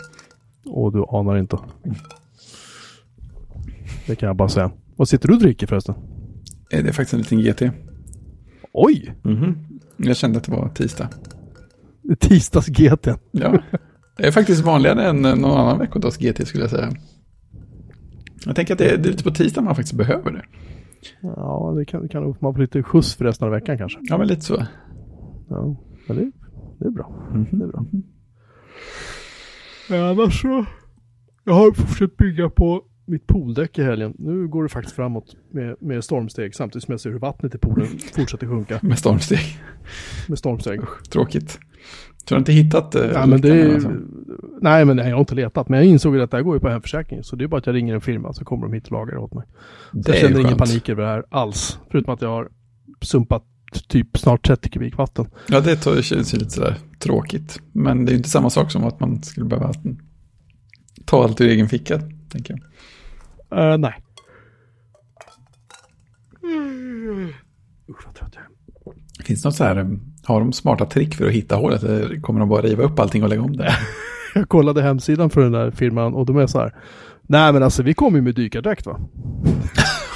Och 0.65 0.91
du 0.93 1.05
anar 1.09 1.37
inte. 1.37 1.57
Det 4.07 4.15
kan 4.15 4.27
jag 4.27 4.35
bara 4.35 4.49
säga. 4.49 4.71
Vad 4.95 5.09
sitter 5.09 5.27
du 5.27 5.33
och 5.33 5.39
dricker 5.39 5.67
förresten? 5.67 5.95
Eh, 6.71 6.83
Det 6.83 6.89
är 6.89 6.93
faktiskt 6.93 7.13
en 7.13 7.19
liten 7.19 7.41
GT. 7.41 7.71
Oj! 8.73 9.13
Jag 9.97 10.17
kände 10.17 10.37
att 10.37 10.43
det 10.43 10.51
var 10.51 10.69
tisdag. 10.69 11.09
Tisdags 12.19 12.67
GT. 12.67 13.07
Ja, 13.31 13.59
det 14.17 14.27
är 14.27 14.31
faktiskt 14.31 14.61
vanligare 14.61 15.03
än 15.09 15.21
någon 15.21 15.45
annan 15.59 15.79
veckodags 15.79 16.17
GT 16.17 16.47
skulle 16.47 16.63
jag 16.63 16.71
säga. 16.71 16.91
Jag 18.45 18.55
tänker 18.55 18.73
att 18.73 18.77
det 18.79 18.89
är, 18.89 18.97
det 18.97 19.09
är 19.09 19.11
lite 19.11 19.23
på 19.23 19.31
tisdag 19.31 19.61
man 19.61 19.75
faktiskt 19.75 19.97
behöver 19.97 20.31
det. 20.31 20.43
Ja, 21.21 21.73
det 21.77 21.85
kan, 21.85 22.01
det 22.01 22.07
kan 22.07 22.23
man 22.39 22.53
få 22.53 22.61
lite 22.61 22.83
skjuts 22.83 23.15
för 23.15 23.25
resten 23.25 23.45
av 23.45 23.51
veckan 23.51 23.77
kanske. 23.77 23.99
Ja, 24.03 24.17
men 24.17 24.27
lite 24.27 24.41
så. 24.41 24.65
Ja, 25.49 25.75
men 26.07 26.17
det, 26.17 26.31
det 26.79 26.85
är 26.85 26.89
bra. 26.91 27.29
Det 27.51 27.63
är 27.63 27.67
bra. 27.67 27.85
Ja, 29.89 30.09
annars 30.09 30.41
så. 30.41 30.65
Jag 31.43 31.53
har 31.53 31.71
fortsatt 31.71 32.17
bygga 32.17 32.49
på 32.49 32.83
mitt 33.05 33.27
pooldäck 33.27 33.77
i 33.79 33.83
helgen. 33.83 34.13
Nu 34.19 34.47
går 34.47 34.63
det 34.63 34.69
faktiskt 34.69 34.95
framåt 34.95 35.35
med, 35.51 35.75
med 35.79 36.03
stormsteg 36.03 36.55
samtidigt 36.55 36.83
som 36.85 36.91
jag 36.91 36.99
ser 36.99 37.09
hur 37.09 37.19
vattnet 37.19 37.55
i 37.55 37.57
poolen 37.57 37.87
fortsätter 38.15 38.47
sjunka 38.47 38.79
Med 38.83 38.99
stormsteg. 38.99 39.39
med 40.27 40.37
stormsteg. 40.37 40.79
Tråkigt. 41.09 41.59
Så 42.23 42.29
du 42.29 42.35
har 42.35 42.39
inte 42.39 42.51
hittat 42.53 42.95
eh, 42.95 43.05
Ja, 43.13 43.25
men 43.25 43.41
det 43.41 43.61
är, 43.61 43.73
alltså? 43.73 43.91
Nej, 44.61 44.85
men 44.85 44.97
jag 44.97 45.11
har 45.15 45.19
inte 45.19 45.35
letat. 45.35 45.69
Men 45.69 45.79
jag 45.79 45.87
insåg 45.87 46.19
att 46.19 46.31
det 46.31 46.37
här 46.37 46.43
går 46.43 46.55
ju 46.55 46.59
på 46.59 46.69
hemförsäkring. 46.69 47.23
Så 47.23 47.35
det 47.35 47.43
är 47.43 47.47
bara 47.47 47.57
att 47.57 47.65
jag 47.65 47.75
ringer 47.75 47.93
en 47.95 48.01
firma 48.01 48.33
så 48.33 48.45
kommer 48.45 48.67
de 48.67 48.73
hit 48.73 48.85
och 48.85 48.91
lagar 48.91 49.13
det 49.13 49.19
åt 49.19 49.33
mig. 49.33 49.45
Så 49.91 49.97
Det 49.97 50.07
jag 50.09 50.17
är 50.17 50.21
känner 50.27 50.39
ingen 50.39 50.57
panik 50.57 50.89
över 50.89 51.03
det 51.03 51.09
här 51.09 51.23
alls. 51.29 51.79
Förutom 51.91 52.13
att 52.13 52.21
jag 52.21 52.29
har 52.29 52.49
sumpat 53.01 53.43
typ 53.87 54.17
snart 54.17 54.47
30 54.47 54.69
kubik 54.69 54.97
vatten. 54.97 55.25
Ja, 55.47 55.61
det 55.61 55.75
tar- 55.75 56.01
känns 56.01 56.33
ju 56.33 56.37
lite 56.37 56.51
sådär 56.51 56.77
tråkigt. 56.99 57.59
Men 57.71 58.05
det 58.05 58.09
är 58.09 58.13
ju 58.13 58.17
inte 58.17 58.29
samma 58.29 58.49
sak 58.49 58.71
som 58.71 58.83
att 58.83 58.99
man 58.99 59.23
skulle 59.23 59.45
behöva 59.45 59.73
ta 61.05 61.23
allt 61.23 61.41
ur 61.41 61.47
egen 61.49 61.69
ficka, 61.69 62.01
tänker 62.29 62.55
jag. 63.49 63.73
Uh, 63.73 63.77
nej. 63.77 63.93
Usch 67.89 68.05
vad 68.05 68.15
trött 68.15 68.33
jag 68.35 68.43
är. 68.43 69.23
Finns 69.25 69.41
det 69.41 69.47
något 69.47 69.55
så 69.55 69.63
här, 69.63 69.75
eh, 69.77 69.85
har 70.25 70.39
de 70.39 70.53
smarta 70.53 70.85
trick 70.85 71.15
för 71.15 71.25
att 71.25 71.31
hitta 71.31 71.55
hålet? 71.55 71.83
Eller 71.83 72.21
kommer 72.21 72.39
de 72.39 72.49
bara 72.49 72.61
riva 72.61 72.83
upp 72.83 72.99
allting 72.99 73.23
och 73.23 73.29
lägga 73.29 73.41
om 73.41 73.57
det? 73.57 73.73
Jag 74.35 74.49
kollade 74.49 74.81
hemsidan 74.81 75.29
för 75.29 75.41
den 75.41 75.51
där 75.51 75.71
firman 75.71 76.13
och 76.13 76.25
de 76.25 76.37
är 76.37 76.47
så 76.47 76.59
här. 76.59 76.73
Nej 77.27 77.53
men 77.53 77.63
alltså 77.63 77.83
vi 77.83 77.93
kommer 77.93 78.17
ju 78.17 78.21
med 78.21 78.35
dykardräkt 78.35 78.85
va. 78.85 78.99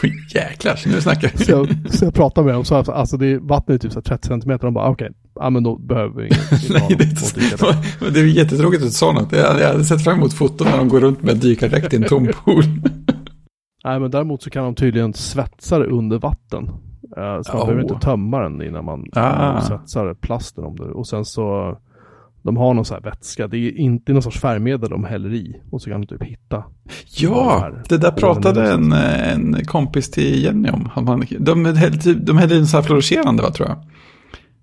Jäklar, 0.35 0.79
nu 0.85 1.01
snackar 1.01 1.29
Så 1.35 1.43
vi. 1.45 1.51
jag, 1.51 1.93
så 1.93 2.05
jag 2.05 2.13
pratade 2.13 2.45
med 2.45 2.53
dem 2.53 2.59
och 2.59 2.67
sa 2.67 2.79
att 2.79 2.89
alltså 2.89 3.17
det, 3.17 3.37
vattnet 3.37 3.75
är 3.75 3.79
typ 3.79 3.91
så 3.91 3.99
här 3.99 4.03
30 4.03 4.27
centimeter. 4.27 4.65
De 4.67 4.73
bara 4.73 4.89
okej, 4.89 5.11
ja 5.35 5.49
men 5.49 5.63
då 5.63 5.77
behöver 5.77 6.21
vi 6.21 6.27
ingen. 6.27 6.39
Nej, 6.69 6.95
det, 6.97 7.03
är 7.03 8.11
det 8.11 8.19
är 8.19 8.25
jättetråkigt 8.25 8.81
att 8.83 8.87
du 8.89 8.93
sa 8.93 9.11
något. 9.11 9.31
Jag, 9.31 9.59
jag 9.61 9.67
hade 9.67 9.85
sett 9.85 10.03
fram 10.03 10.17
emot 10.17 10.33
foton 10.33 10.67
när 10.67 10.77
de 10.77 10.89
går 10.89 10.99
runt 10.99 11.23
med 11.23 11.37
dykardräkt 11.37 11.93
i 11.93 11.95
en 11.95 12.03
tom 12.03 12.27
pool. 12.45 12.63
Nej 13.85 13.99
men 13.99 14.11
däremot 14.11 14.43
så 14.43 14.49
kan 14.49 14.63
de 14.63 14.75
tydligen 14.75 15.13
svetsa 15.13 15.79
det 15.79 15.85
under 15.85 16.19
vatten. 16.19 16.69
Eh, 17.17 17.41
så 17.41 17.53
man 17.53 17.61
Oh. 17.61 17.65
behöver 17.65 17.81
inte 17.81 17.99
tömma 18.05 18.39
den 18.39 18.61
innan 18.61 18.85
man 18.85 19.05
Ah. 19.13 19.61
svetsar 19.61 20.13
plasten 20.13 20.63
om 20.63 20.75
det. 20.75 20.83
Och 20.83 21.07
sen 21.07 21.25
så, 21.25 21.77
de 22.41 22.57
har 22.57 22.73
någon 22.73 22.85
så 22.85 22.93
här 22.93 23.01
vätska. 23.01 23.47
Det 23.47 23.57
är 23.57 23.77
inte 23.77 24.13
någon 24.13 24.21
sorts 24.21 24.39
färgmedel 24.39 24.89
de 24.89 25.03
häller 25.03 25.33
i. 25.33 25.61
Och 25.71 25.81
så 25.81 25.89
kan 25.89 26.01
du 26.01 26.07
typ 26.07 26.23
hitta. 26.23 26.63
Ja, 27.17 27.69
det 27.89 27.97
där 27.97 28.11
pratade 28.11 28.71
en, 28.71 28.91
en 28.93 29.65
kompis 29.65 30.11
till 30.11 30.43
Jenny 30.43 30.69
om. 30.69 30.89
Man, 31.05 31.19
de, 31.39 31.65
typ- 31.99 32.25
de 32.25 32.37
hällde 32.37 32.57
in 32.57 32.67
så 32.67 32.77
här 32.77 32.83
fluorescerande 32.83 33.43
va, 33.43 33.51
tror 33.51 33.67
jag. 33.69 33.77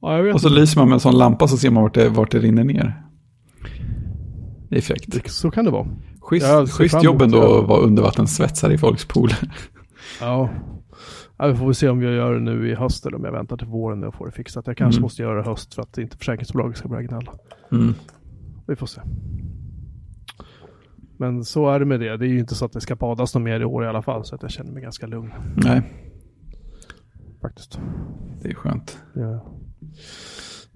Ja, 0.00 0.18
jag 0.18 0.34
Och 0.34 0.40
så 0.40 0.48
lyser 0.48 0.80
man 0.80 0.88
med 0.88 0.94
en 0.94 1.00
sån 1.00 1.18
lampa 1.18 1.48
så 1.48 1.56
ser 1.56 1.70
man 1.70 1.82
vart 1.82 1.94
det, 1.94 2.08
vart 2.08 2.30
det 2.30 2.38
rinner 2.38 2.64
ner. 2.64 3.02
Det 4.68 4.76
är 4.76 4.80
fräckt. 4.82 5.30
Så 5.32 5.50
kan 5.50 5.64
det 5.64 5.70
vara. 5.70 5.86
Schysst, 6.20 6.72
schysst 6.72 7.02
jobb 7.04 7.22
ändå 7.22 7.58
att 7.58 7.68
vara 7.68 7.80
undervattenssvetsare 7.80 8.74
i 8.74 8.78
folks 8.78 9.04
pooler. 9.04 9.38
Ja. 10.20 10.48
Ja. 11.38 11.46
Vi 11.46 11.54
får 11.56 11.64
väl 11.66 11.74
se 11.74 11.88
om 11.88 12.02
jag 12.02 12.12
gör 12.12 12.34
det 12.34 12.40
nu 12.40 12.68
i 12.70 12.74
höst 12.74 13.06
eller 13.06 13.16
om 13.16 13.24
jag 13.24 13.32
väntar 13.32 13.56
till 13.56 13.66
våren 13.66 14.00
när 14.00 14.06
jag 14.06 14.14
får 14.14 14.26
det 14.26 14.32
fixat. 14.32 14.66
Jag 14.66 14.76
kanske 14.76 14.98
Mm. 14.98 15.02
måste 15.02 15.22
göra 15.22 15.34
det 15.34 15.40
i 15.40 15.44
höst 15.44 15.74
för 15.74 15.82
att 15.82 15.98
inte 15.98 16.16
försäkringsbolaget 16.16 16.76
ska 16.78 16.88
börja 16.88 17.02
gnälla. 17.02 17.32
Mm. 17.72 17.94
Vi 18.66 18.76
får 18.76 18.86
se. 18.86 19.00
Men 21.16 21.44
så 21.44 21.70
är 21.70 21.78
det 21.80 21.84
med 21.86 22.00
det. 22.00 22.16
Det 22.16 22.26
är 22.26 22.28
ju 22.28 22.38
inte 22.38 22.54
så 22.54 22.64
att 22.64 22.72
det 22.72 22.80
ska 22.80 22.96
badas 22.96 23.34
något 23.34 23.42
mer 23.44 23.60
i 23.60 23.64
år 23.64 23.84
i 23.84 23.88
alla 23.88 24.02
fall. 24.02 24.24
Så 24.24 24.34
att 24.34 24.42
jag 24.42 24.50
känner 24.50 24.72
mig 24.72 24.82
ganska 24.82 25.06
lugn 25.06 25.32
Nej, 25.56 25.82
faktiskt. 27.42 27.80
det 28.42 28.48
är 28.48 28.54
skönt. 28.54 28.98
Ja. 29.14 29.44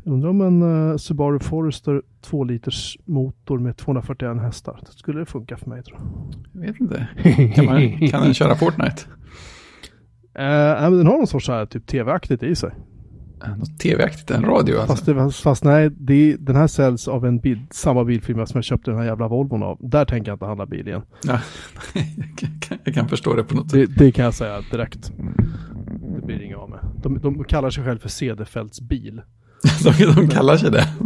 Jag 0.04 0.12
undrar 0.14 0.30
om 0.30 0.40
en 0.40 0.62
uh, 0.62 0.96
Subaru 0.96 1.38
Forester 1.38 2.02
2 2.20 2.44
liters 2.44 2.98
motor 3.04 3.58
med 3.58 3.76
241 3.76 4.40
hästar. 4.42 4.80
Skulle 4.90 5.18
det 5.18 5.26
funka 5.26 5.56
för 5.56 5.70
mig 5.70 5.82
tror 5.82 5.98
jag. 5.98 6.62
Jag 6.62 6.72
vet 6.72 6.80
inte. 6.80 7.08
Kan, 7.54 7.64
man, 7.64 8.08
kan 8.08 8.22
den 8.22 8.34
köra 8.34 8.54
Fortnite? 8.56 9.02
Eh, 10.38 10.90
den 10.90 11.07
har 11.07 11.16
någon 11.18 11.26
sorts 11.26 11.49
här, 11.49 11.66
typ 11.66 11.87
tv-aktigt 11.87 12.42
i 12.42 12.54
sig. 12.54 12.71
Äh, 13.45 13.57
Något 13.57 13.78
tv-aktigt, 13.78 14.30
en 14.30 14.45
radio 14.45 14.78
alltså. 14.78 14.87
Fast, 14.95 15.07
det, 15.07 15.33
fast 15.33 15.64
nej, 15.64 15.90
det, 15.90 16.37
den 16.37 16.57
här 16.57 16.66
säljs 16.66 17.09
av 17.09 17.26
en 17.26 17.38
bil, 17.38 17.66
samma 17.71 18.04
bilfirma 18.04 18.47
som 18.47 18.59
jag 18.59 18.64
köpte 18.64 18.90
den 18.90 19.00
här 19.00 19.07
jävla 19.07 19.28
Volvon 19.28 19.62
av. 19.62 19.78
Där 19.80 20.04
tänker 20.04 20.30
jag 20.30 20.37
inte 20.37 20.45
handla 20.45 20.66
bil 20.66 20.88
igen. 20.88 21.02
Ja, 21.25 21.40
jag, 21.95 22.04
kan, 22.61 22.78
jag 22.85 22.95
kan 22.95 23.09
förstå 23.09 23.35
det 23.35 23.45
på 23.45 23.54
något 23.54 23.71
sätt. 23.71 23.90
Det, 23.97 24.04
det 24.04 24.12
kan 24.12 24.25
jag 24.25 24.35
säga 24.35 24.61
direkt. 24.71 25.12
Det 26.21 26.26
blir 26.26 26.42
inget 26.42 26.59
av 26.59 26.71
med. 26.71 26.80
De, 27.02 27.18
de 27.21 27.45
kallar 27.45 27.71
sig 27.71 27.85
själv 27.85 27.99
för 27.99 28.09
Cederfeldts 28.09 28.80
bil. 28.80 29.21
De, 29.99 30.04
de 30.14 30.28
kallar 30.28 30.57
sig 30.57 30.71
det. 30.71 30.88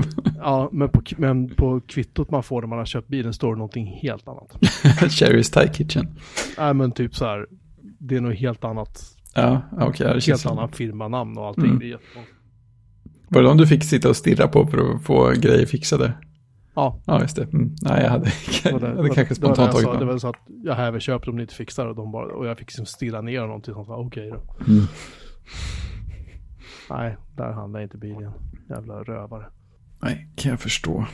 Ja, 0.45 0.69
men 0.73 0.89
på, 0.89 1.03
men 1.17 1.49
på 1.55 1.81
kvittot 1.87 2.31
man 2.31 2.43
får 2.43 2.61
när 2.61 2.69
man 2.69 2.79
har 2.79 2.87
köpt 2.87 3.09
bilen 3.09 3.33
står 3.33 3.53
det 3.53 3.59
någonting 3.59 3.87
helt 4.03 4.29
annat. 4.29 4.53
Cherry's 5.01 5.53
Thai 5.53 5.69
Kitchen. 5.69 6.09
Nej, 6.59 6.75
men 6.75 6.93
typ 6.93 7.15
så 7.15 7.25
här. 7.25 7.47
Det 7.99 8.17
är 8.17 8.21
nog 8.21 8.35
helt 8.35 8.65
annat. 8.65 9.17
Ja, 9.35 9.63
okej. 9.73 9.89
Okay, 9.89 10.07
Helt 10.07 10.25
känns 10.25 10.47
annan 10.47 10.73
firmanamn 10.73 11.39
och 11.39 11.47
allting. 11.47 11.65
Mm. 11.65 11.79
Det 11.79 11.85
är 11.85 11.89
jättekonstigt. 11.89 12.39
Var 13.29 13.43
det 13.43 13.49
de 13.49 13.57
du 13.57 13.67
fick 13.67 13.85
sitta 13.85 14.09
och 14.09 14.17
stirra 14.17 14.49
på 14.49 14.67
för 14.67 14.95
att 14.95 15.03
få 15.03 15.33
grejer 15.37 15.67
fixade? 15.67 16.13
Ja, 16.75 17.01
Ja, 17.07 17.21
just 17.21 17.37
det. 17.37 17.43
Mm. 17.43 17.75
Nej, 17.83 18.03
jag 18.03 18.11
hade, 18.11 18.33
jag 18.65 18.73
hade 18.73 19.09
kanske 19.09 19.23
det 19.23 19.29
det 19.29 19.35
spontant 19.35 19.73
tagit 19.73 19.87
sa. 19.87 19.99
Det 19.99 20.05
var 20.05 20.19
så 20.19 20.29
att 20.29 20.37
jag 20.65 20.75
här 20.75 21.01
köper 21.01 21.29
om 21.31 21.37
ni 21.37 21.43
inte 21.43 21.55
fixar 21.55 21.87
och 21.87 21.97
de 21.97 22.13
bara, 22.13 22.35
och 22.35 22.47
jag 22.47 22.59
fick 22.59 22.69
liksom 22.69 22.87
stirra 22.87 23.21
ner 23.21 23.43
och 23.43 23.47
någonting 23.47 23.75
sånt. 23.75 23.89
Okej 23.91 24.31
då. 24.31 24.65
Mm. 24.73 24.85
Nej, 26.91 27.17
där 27.37 27.53
handlar 27.53 27.81
inte 27.81 27.99
bilen. 27.99 28.33
Jävla 28.69 28.95
rövare. 28.95 29.47
Nej, 30.03 30.29
kan 30.37 30.51
jag 30.51 30.61
förstå. 30.61 31.07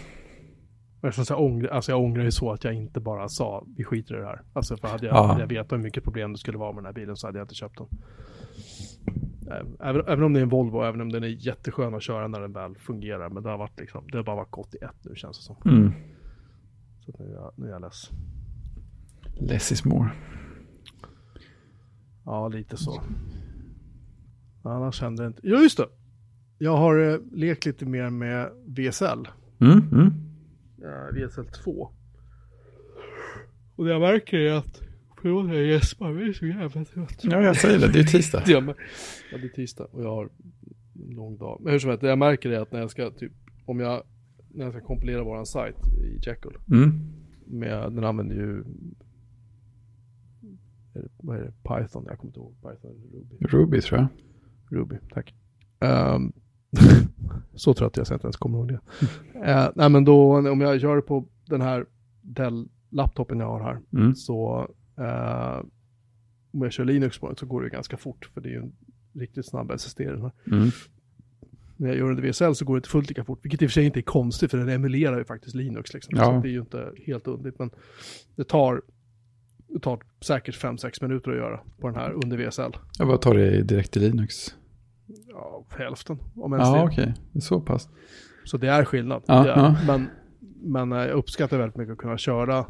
Så 1.13 1.33
jag, 1.33 1.41
ångrar, 1.41 1.69
alltså 1.69 1.93
jag 1.93 2.01
ångrar 2.01 2.25
ju 2.25 2.31
så 2.31 2.53
att 2.53 2.65
jag 2.65 2.75
inte 2.75 3.01
bara 3.01 3.29
sa 3.29 3.65
vi 3.77 3.85
skiter 3.85 4.15
i 4.17 4.19
det 4.21 4.27
här. 4.27 4.43
Alltså 4.53 4.77
för 4.77 4.89
hade 4.89 5.07
jag, 5.07 5.17
Ja. 5.17 5.27
hade 5.27 5.41
jag 5.41 5.49
vetat 5.49 5.73
hur 5.73 5.83
mycket 5.83 6.05
problem 6.05 6.33
det 6.33 6.39
skulle 6.39 6.59
vara 6.59 6.73
med 6.73 6.79
den 6.79 6.87
här 6.87 6.93
bilen 6.93 7.17
så 7.17 7.27
hade 7.27 7.39
jag 7.39 7.45
inte 7.45 7.55
köpt 7.55 7.79
den. 7.79 7.87
Även, 9.81 10.03
även 10.09 10.23
om 10.25 10.33
det 10.33 10.41
är 10.41 10.43
en 10.43 10.49
Volvo, 10.49 10.83
även 10.83 11.01
om 11.01 11.09
den 11.13 11.23
är 11.25 11.29
jätteskön 11.47 11.95
att 11.95 12.03
köra 12.03 12.29
när 12.29 12.41
den 12.41 12.53
väl 12.53 12.75
fungerar. 12.79 13.29
Men 13.31 13.43
det 13.43 13.51
har 13.51 13.59
varit 13.59 13.81
liksom, 13.81 14.05
det 14.13 14.17
har 14.19 14.25
bara 14.25 14.37
varit 14.37 14.51
gott 14.51 14.75
i 14.75 14.79
ett 14.79 15.05
nu 15.05 15.15
känns 15.17 15.39
det 15.39 15.45
som. 15.45 15.57
Mm. 15.65 15.93
Så 17.01 17.13
nu, 17.19 17.25
är 17.31 17.33
jag, 17.35 17.53
nu 17.57 17.67
är 17.67 17.71
jag 17.71 17.81
less. 17.83 18.11
Less 19.41 19.73
is 19.73 19.85
more. 19.85 20.11
Ja, 22.25 22.49
lite 22.49 22.77
så. 22.77 23.03
Annars 24.63 25.01
händer 25.01 25.25
det 25.25 25.29
inte. 25.29 25.41
Ja, 25.43 25.59
just 25.63 25.79
det. 25.79 25.87
Jag 26.59 26.77
har 26.77 27.11
eh, 27.13 27.19
lekt 27.33 27.67
lite 27.67 27.87
mer 27.87 28.11
med 28.11 28.51
VSL. 28.67 29.29
Mm, 29.61 29.79
mm. 29.93 30.13
Uh, 30.85 31.27
VSL 31.29 31.45
2. 31.65 31.91
Och 33.77 33.85
det 33.85 33.91
jag 33.91 34.01
märker 34.01 34.37
är 34.39 34.53
att, 34.53 34.83
förlåt 35.23 35.49
jag 35.49 35.65
gäspar, 35.65 36.11
jag 36.11 36.29
är 36.29 36.33
så 36.33 36.47
jävla 36.47 36.85
trött. 36.85 37.19
Ja, 37.23 37.43
jag 37.43 37.57
säger 37.57 37.79
det. 37.79 37.93
Det 37.93 37.99
är 37.99 38.05
tisdag. 38.13 38.43
Ja, 38.47 38.61
men, 38.61 38.75
ja, 39.33 39.39
det 39.39 39.45
är 39.45 39.49
tisdag 39.49 39.85
och 39.85 40.03
jag 40.03 40.11
har 40.11 40.25
en 41.05 41.11
lång 41.17 41.37
dag. 41.39 41.61
Men 41.63 41.73
hur 41.73 41.79
som 41.79 41.89
helst, 41.91 42.01
det 42.03 42.09
jag 42.09 42.19
märker 42.19 42.51
är 42.51 42.61
att 42.61 42.73
när 42.73 42.81
jag 42.81 42.91
ska 42.91 43.11
typ, 43.11 43.33
om 43.65 43.81
jag, 43.81 44.03
när 44.51 44.65
jag 44.65 44.73
ska 44.75 44.83
kompilera 44.83 45.25
våran 45.25 45.47
sajt 45.47 45.77
i 46.03 46.19
Jekyll, 46.29 46.57
Mm. 46.73 46.93
med, 47.47 47.93
den 47.93 48.05
använder 48.05 48.35
ju, 48.35 48.65
är 50.95 51.03
det, 51.03 51.09
vad 51.17 51.37
är 51.37 51.41
det, 51.43 51.53
Python, 51.63 52.05
jag 52.07 52.19
kommer 52.19 52.31
inte 52.31 52.41
ihåg, 52.41 52.55
Python 52.63 52.91
eller 52.91 53.19
Ruby. 53.19 53.37
Ruby 53.47 53.81
tror 53.81 53.99
jag. 54.01 54.09
Ruby, 54.79 54.97
tack. 55.11 55.35
Ehm, 55.81 56.33
så 57.55 57.75
trött 57.75 57.97
jag 57.97 58.07
så 58.07 58.13
jag 58.13 58.17
inte 58.17 58.27
ens 58.27 58.37
kommer 58.37 58.59
ihåg 58.59 58.69
det. 58.69 58.81
Eh, 59.51 59.69
nej 59.75 59.89
men 59.89 60.05
då, 60.05 60.37
om 60.51 60.61
jag 60.61 60.77
gör 60.77 60.97
det 60.97 61.03
på 61.03 61.25
den 61.47 61.61
här 61.61 61.87
Dell-laptopen 62.23 63.41
jag 63.41 63.47
har 63.47 63.61
här, 63.61 63.79
Mm. 63.93 64.15
så 64.15 64.69
eh, 64.99 65.59
om 66.53 66.63
jag 66.63 66.73
kör 66.73 66.85
Linux 66.85 67.19
på 67.19 67.27
den 67.27 67.37
så 67.37 67.47
går 67.47 67.63
det 67.63 67.69
ganska 67.69 67.97
fort, 67.97 68.31
för 68.35 68.41
det 68.41 68.49
är 68.49 68.53
ju 68.53 68.59
en 68.59 68.73
riktigt 69.13 69.47
snabb 69.47 69.71
SSD 69.71 69.99
den 69.99 70.23
här. 70.23 70.33
Mm. 70.47 70.69
När 71.77 71.89
jag 71.89 71.97
gör 71.99 72.13
den 72.13 72.25
i 72.25 72.31
VSL 72.31 72.55
så 72.55 72.65
går 72.65 72.75
det 72.75 72.79
inte 72.79 72.89
fullt 72.89 73.09
lika 73.09 73.25
fort, 73.25 73.45
vilket 73.45 73.63
i 73.63 73.67
och 73.67 73.71
för 73.71 73.73
sig 73.75 73.85
inte 73.85 74.01
är 74.01 74.03
konstigt, 74.03 74.51
för 74.51 74.59
den 74.59 74.69
emulerar 74.69 75.19
ju 75.19 75.25
faktiskt 75.25 75.55
Linux 75.55 75.95
liksom. 75.95 76.15
Ja. 76.17 76.25
Så 76.25 76.41
det 76.43 76.49
är 76.49 76.53
ju 76.53 76.61
inte 76.61 76.93
helt 77.07 77.27
underligt, 77.27 77.59
men 77.59 77.71
det 78.37 78.45
tar, 78.45 78.83
det 79.69 79.81
tar 79.81 79.99
säkert 80.21 80.63
5-6 80.63 81.03
minuter 81.03 81.31
att 81.31 81.37
göra 81.37 81.61
på 81.81 81.87
den 81.89 81.97
här 81.97 82.13
under 82.25 82.37
VSL. 82.49 82.77
Ja, 82.99 83.05
vad 83.05 83.21
tar 83.21 83.35
det 83.35 83.63
direkt 83.63 83.97
i 83.97 84.01
Linux? 84.01 84.55
Ja, 85.29 85.65
hälften, 85.69 86.19
om 86.37 86.53
ens 86.53 86.69
Ja, 86.69 86.85
okej. 86.85 87.15
Är 87.35 87.41
så 87.41 87.61
pass. 87.61 87.89
Så 88.45 88.57
det 88.57 88.69
är 88.69 88.85
skillnad. 88.85 89.23
Ja, 89.27 89.43
det 89.43 89.51
är. 89.51 89.57
ja. 89.57 89.77
Men, 89.87 90.09
men 90.63 90.93
eh, 90.93 90.99
jag 91.09 91.17
uppskattar 91.19 91.59
väldigt 91.59 91.77
mycket 91.77 91.93
att 91.93 91.99
kunna 91.99 92.19
köra, 92.19 92.59
eh, 92.59 92.67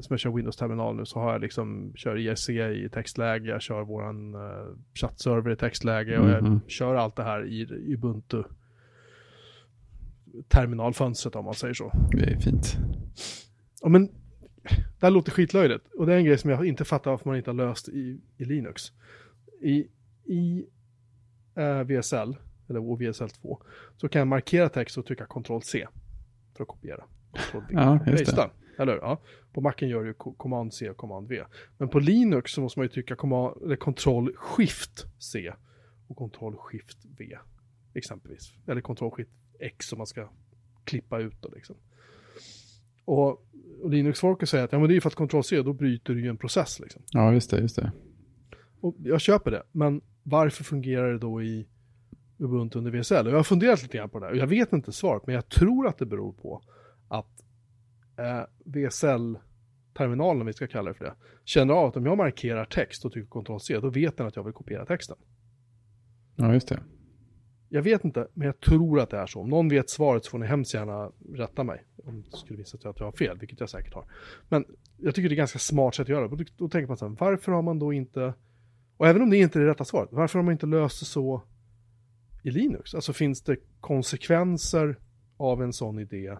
som 0.00 0.06
jag 0.08 0.20
kör 0.20 0.30
Windows-terminal 0.30 0.96
nu, 0.96 1.04
så 1.06 1.18
har 1.20 1.32
jag 1.32 1.40
liksom, 1.40 1.92
kör 1.94 2.16
IRC 2.18 2.48
i 2.50 2.88
textläge, 2.92 3.48
jag 3.48 3.62
kör 3.62 3.82
våran 3.84 4.34
uh, 4.34 4.76
chattserver 4.94 5.50
i 5.50 5.56
textläge 5.56 6.18
och 6.18 6.26
Mhm. 6.26 6.34
jag 6.62 6.70
kör 6.70 6.94
allt 6.94 7.16
det 7.16 7.22
här 7.22 7.46
i, 7.46 7.60
i 7.60 7.94
Ubuntu 7.94 8.42
terminalfönstret 10.48 11.36
om 11.36 11.44
man 11.44 11.54
säger 11.54 11.74
så. 11.74 11.92
Det 12.12 12.24
är 12.24 12.36
fint. 12.40 12.76
Ja 13.82 13.88
men, 13.88 14.06
det 15.00 15.06
här 15.06 15.10
låter 15.10 15.32
skitlöjligt. 15.32 15.86
Och 15.98 16.06
det 16.06 16.12
är 16.14 16.16
en 16.16 16.24
grej 16.24 16.38
som 16.38 16.50
jag 16.50 16.66
inte 16.66 16.84
fattar 16.84 17.10
varför 17.10 17.28
man 17.28 17.36
inte 17.36 17.50
har 17.50 17.54
löst 17.54 17.88
i, 17.88 18.20
i 18.36 18.44
Linux. 18.44 18.82
I, 19.60 19.86
i 20.24 20.66
eh, 21.54 21.82
VSL, 21.82 22.36
eller 22.68 23.10
VSL 23.10 23.28
2, 23.28 23.62
så 23.96 24.08
kan 24.08 24.18
jag 24.18 24.28
markera 24.28 24.68
text 24.68 24.98
och 24.98 25.06
trycka 25.06 25.26
Ctrl-C 25.26 25.86
för 26.56 26.62
att 26.62 26.68
kopiera. 26.68 27.04
Ja, 27.70 28.06
just 28.06 28.36
det. 28.36 28.50
Eller? 28.78 28.96
Ja. 28.96 29.20
På 29.52 29.60
Macen 29.60 29.88
gör 29.88 30.04
du 30.04 30.14
Command-C 30.14 30.90
och 30.90 30.96
Command-V. 30.96 31.44
Men 31.78 31.88
på 31.88 31.98
Linux 31.98 32.52
så 32.52 32.60
måste 32.60 32.78
man 32.78 32.84
ju 32.84 32.88
trycka 32.88 33.14
Ctrl-Shift-C 33.76 35.52
och 36.08 36.16
Ctrl-Shift-V. 36.16 37.38
Exempelvis. 37.94 38.52
Eller 38.66 38.80
Ctrl-Shift-X 38.80 39.92
om 39.92 39.98
man 39.98 40.06
ska 40.06 40.28
klippa 40.84 41.18
ut 41.18 41.42
det 41.42 41.48
liksom. 41.54 41.76
Och, 43.04 43.28
och 43.82 43.90
Linux-folket 43.90 44.48
säger 44.48 44.64
att 44.64 44.72
ja, 44.72 44.78
men 44.78 44.88
det 44.88 44.92
är 44.92 44.94
ju 44.94 45.00
för 45.00 45.10
att 45.10 45.16
Ctrl-C, 45.16 45.62
då 45.62 45.72
bryter 45.72 46.14
du 46.14 46.22
ju 46.22 46.28
en 46.28 46.36
process 46.36 46.80
liksom. 46.80 47.02
Ja, 47.10 47.32
just 47.32 47.50
det, 47.50 47.60
just 47.60 47.76
det. 47.76 47.92
Och 48.80 48.96
jag 48.98 49.20
köper 49.20 49.50
det, 49.50 49.62
men 49.72 50.00
varför 50.22 50.64
fungerar 50.64 51.12
det 51.12 51.18
då 51.18 51.42
i 51.42 51.68
Ubuntu 52.38 52.78
under 52.78 52.90
VSL? 52.90 53.26
Och 53.26 53.32
jag 53.32 53.38
har 53.38 53.44
funderat 53.44 53.82
lite 53.82 53.96
grann 53.96 54.10
på 54.10 54.18
det 54.18 54.26
här 54.26 54.32
och 54.32 54.38
jag 54.38 54.46
vet 54.46 54.72
inte 54.72 54.92
svaret, 54.92 55.26
men 55.26 55.34
jag 55.34 55.48
tror 55.48 55.86
att 55.86 55.98
det 55.98 56.06
beror 56.06 56.32
på 56.32 56.62
att 57.08 57.42
eh, 58.18 58.44
VSL-terminalen, 58.64 60.40
om 60.40 60.46
vi 60.46 60.52
ska 60.52 60.66
kalla 60.66 60.88
det 60.88 60.94
för 60.94 61.04
det, 61.04 61.14
känner 61.44 61.74
av 61.74 61.88
att 61.88 61.96
om 61.96 62.06
jag 62.06 62.16
markerar 62.16 62.64
text 62.64 63.04
och 63.04 63.12
trycker 63.12 63.40
Ctrl-C, 63.40 63.78
då 63.80 63.90
vet 63.90 64.16
den 64.16 64.26
att 64.26 64.36
jag 64.36 64.44
vill 64.44 64.52
kopiera 64.52 64.86
texten. 64.86 65.16
Ja, 66.36 66.54
just 66.54 66.68
det. 66.68 66.80
Jag 67.68 67.82
vet 67.82 68.04
inte, 68.04 68.28
men 68.34 68.46
jag 68.46 68.60
tror 68.60 69.00
att 69.00 69.10
det 69.10 69.16
är 69.16 69.26
så. 69.26 69.40
Om 69.40 69.48
någon 69.48 69.68
vet 69.68 69.90
svaret 69.90 70.24
så 70.24 70.30
får 70.30 70.38
ni 70.38 70.46
hemskt 70.46 70.74
gärna 70.74 71.12
rätta 71.34 71.64
mig. 71.64 71.84
Om 72.04 72.22
det 72.22 72.36
skulle 72.36 72.58
visa 72.58 72.78
sig 72.78 72.90
att 72.90 73.00
jag 73.00 73.06
har 73.06 73.12
fel, 73.12 73.38
vilket 73.38 73.60
jag 73.60 73.70
säkert 73.70 73.94
har. 73.94 74.04
Men 74.48 74.64
jag 74.96 75.14
tycker 75.14 75.28
det 75.28 75.34
är 75.34 75.36
ganska 75.36 75.58
smart 75.58 75.94
sätt 75.94 76.02
att 76.02 76.08
göra 76.08 76.28
det. 76.28 76.44
Då 76.56 76.68
tänker 76.68 76.88
man 76.88 76.96
så 76.96 77.08
här, 77.08 77.16
varför 77.20 77.52
har 77.52 77.62
man 77.62 77.78
då 77.78 77.92
inte... 77.92 78.34
Och 79.02 79.08
även 79.08 79.22
om 79.22 79.30
det 79.30 79.36
inte 79.36 79.58
är 79.58 79.60
det 79.60 79.70
rätta 79.70 79.84
svaret, 79.84 80.08
varför 80.12 80.38
har 80.38 80.44
man 80.44 80.52
inte 80.52 80.66
löst 80.66 81.00
det 81.00 81.06
så 81.06 81.42
i 82.42 82.50
Linux? 82.50 82.94
Alltså 82.94 83.12
finns 83.12 83.42
det 83.42 83.56
konsekvenser 83.80 84.98
av 85.36 85.62
en 85.62 85.72
sån 85.72 85.98
idé? 85.98 86.36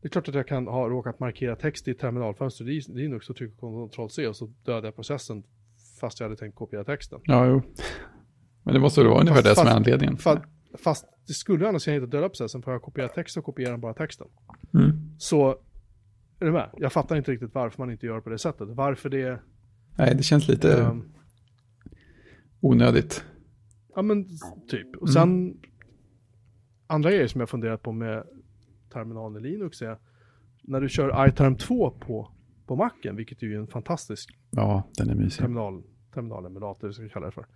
Det 0.00 0.08
är 0.08 0.08
klart 0.08 0.28
att 0.28 0.34
jag 0.34 0.48
kan 0.48 0.66
ha 0.66 0.88
råkat 0.88 1.20
markera 1.20 1.56
text 1.56 1.88
i 1.88 1.90
ett 1.90 1.98
terminalfönster 1.98 2.68
i 2.68 2.80
Linux 2.88 3.30
och 3.30 3.36
trycka 3.36 3.56
Ctrl-C 3.56 4.26
och 4.26 4.36
så 4.36 4.50
dödar 4.64 4.84
jag 4.84 4.96
processen 4.96 5.42
fast 6.00 6.20
jag 6.20 6.24
hade 6.24 6.36
tänkt 6.36 6.54
kopiera 6.54 6.84
texten. 6.84 7.20
Ja, 7.24 7.46
jo. 7.46 7.62
Men 8.62 8.74
det 8.74 8.80
måste 8.80 9.02
vara 9.02 9.20
ungefär 9.20 9.42
det 9.42 9.54
som 9.54 9.66
är 9.66 9.70
fast- 9.70 9.76
anledningen. 9.76 10.16
Fast, 10.16 10.42
fast 10.84 11.06
det 11.26 11.32
skulle 11.32 11.68
annars 11.68 11.86
jag 11.86 11.96
inte 11.96 12.16
döda 12.16 12.28
processen 12.28 12.62
för 12.62 12.72
jag 12.72 12.82
kopierar 12.82 13.08
text 13.08 13.36
och 13.36 13.44
kopierar 13.44 13.76
bara 13.76 13.94
texten. 13.94 14.26
Mm. 14.74 14.92
Så, 15.18 15.50
är 16.40 16.44
du 16.46 16.52
med? 16.52 16.70
Jag 16.76 16.92
fattar 16.92 17.16
inte 17.16 17.32
riktigt 17.32 17.54
varför 17.54 17.82
man 17.82 17.90
inte 17.90 18.06
gör 18.06 18.20
på 18.20 18.30
det 18.30 18.38
sättet. 18.38 18.68
Varför 18.68 19.08
det... 19.08 19.40
Nej, 19.96 20.14
det 20.14 20.22
känns 20.22 20.48
lite 20.48 20.82
ehm, 20.82 21.04
onödigt. 22.60 23.24
ja 23.94 24.02
men 24.02 24.26
typ. 24.68 24.96
Och 24.96 25.10
sen, 25.10 25.60
andra 26.86 27.10
grejer 27.10 27.26
som 27.26 27.40
jag 27.40 27.50
funderat 27.50 27.82
på 27.82 27.92
med 27.92 28.24
terminalen 28.92 29.44
i 29.44 29.48
Linux 29.48 29.82
är, 29.82 29.98
när 30.62 30.80
du 30.80 30.88
kör 30.88 31.28
iTerm 31.28 31.56
2 31.56 31.90
på, 31.90 32.30
på 32.66 32.76
macken, 32.76 33.16
vilket 33.16 33.42
är 33.42 33.46
ju 33.46 33.56
en 33.56 33.66
fantastisk 33.66 34.36
Ja, 34.50 34.88
den 34.96 35.10
är 35.10 35.14
mysig. 35.14 35.38
terminal, 35.40 35.82
terminalemulator, 36.14 36.92
ska 36.92 37.02
vi 37.02 37.08
kalla 37.08 37.26
det 37.26 37.32
för. 37.32 37.46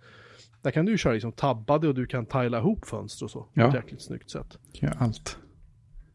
Där 0.61 0.71
kan 0.71 0.85
du 0.85 0.97
köra 0.97 1.13
liksom 1.13 1.31
tabbade 1.31 1.87
och 1.87 1.95
du 1.95 2.05
kan 2.05 2.25
tila 2.25 2.57
ihop 2.59 2.85
fönster 2.85 3.25
och 3.25 3.31
så. 3.31 3.41
På 3.43 3.49
Ja. 3.53 3.67
ett 3.67 3.73
jäkligt 3.73 4.01
snyggt 4.01 4.29
sätt. 4.29 4.57
Göra 4.73 4.93
allt. 4.99 5.37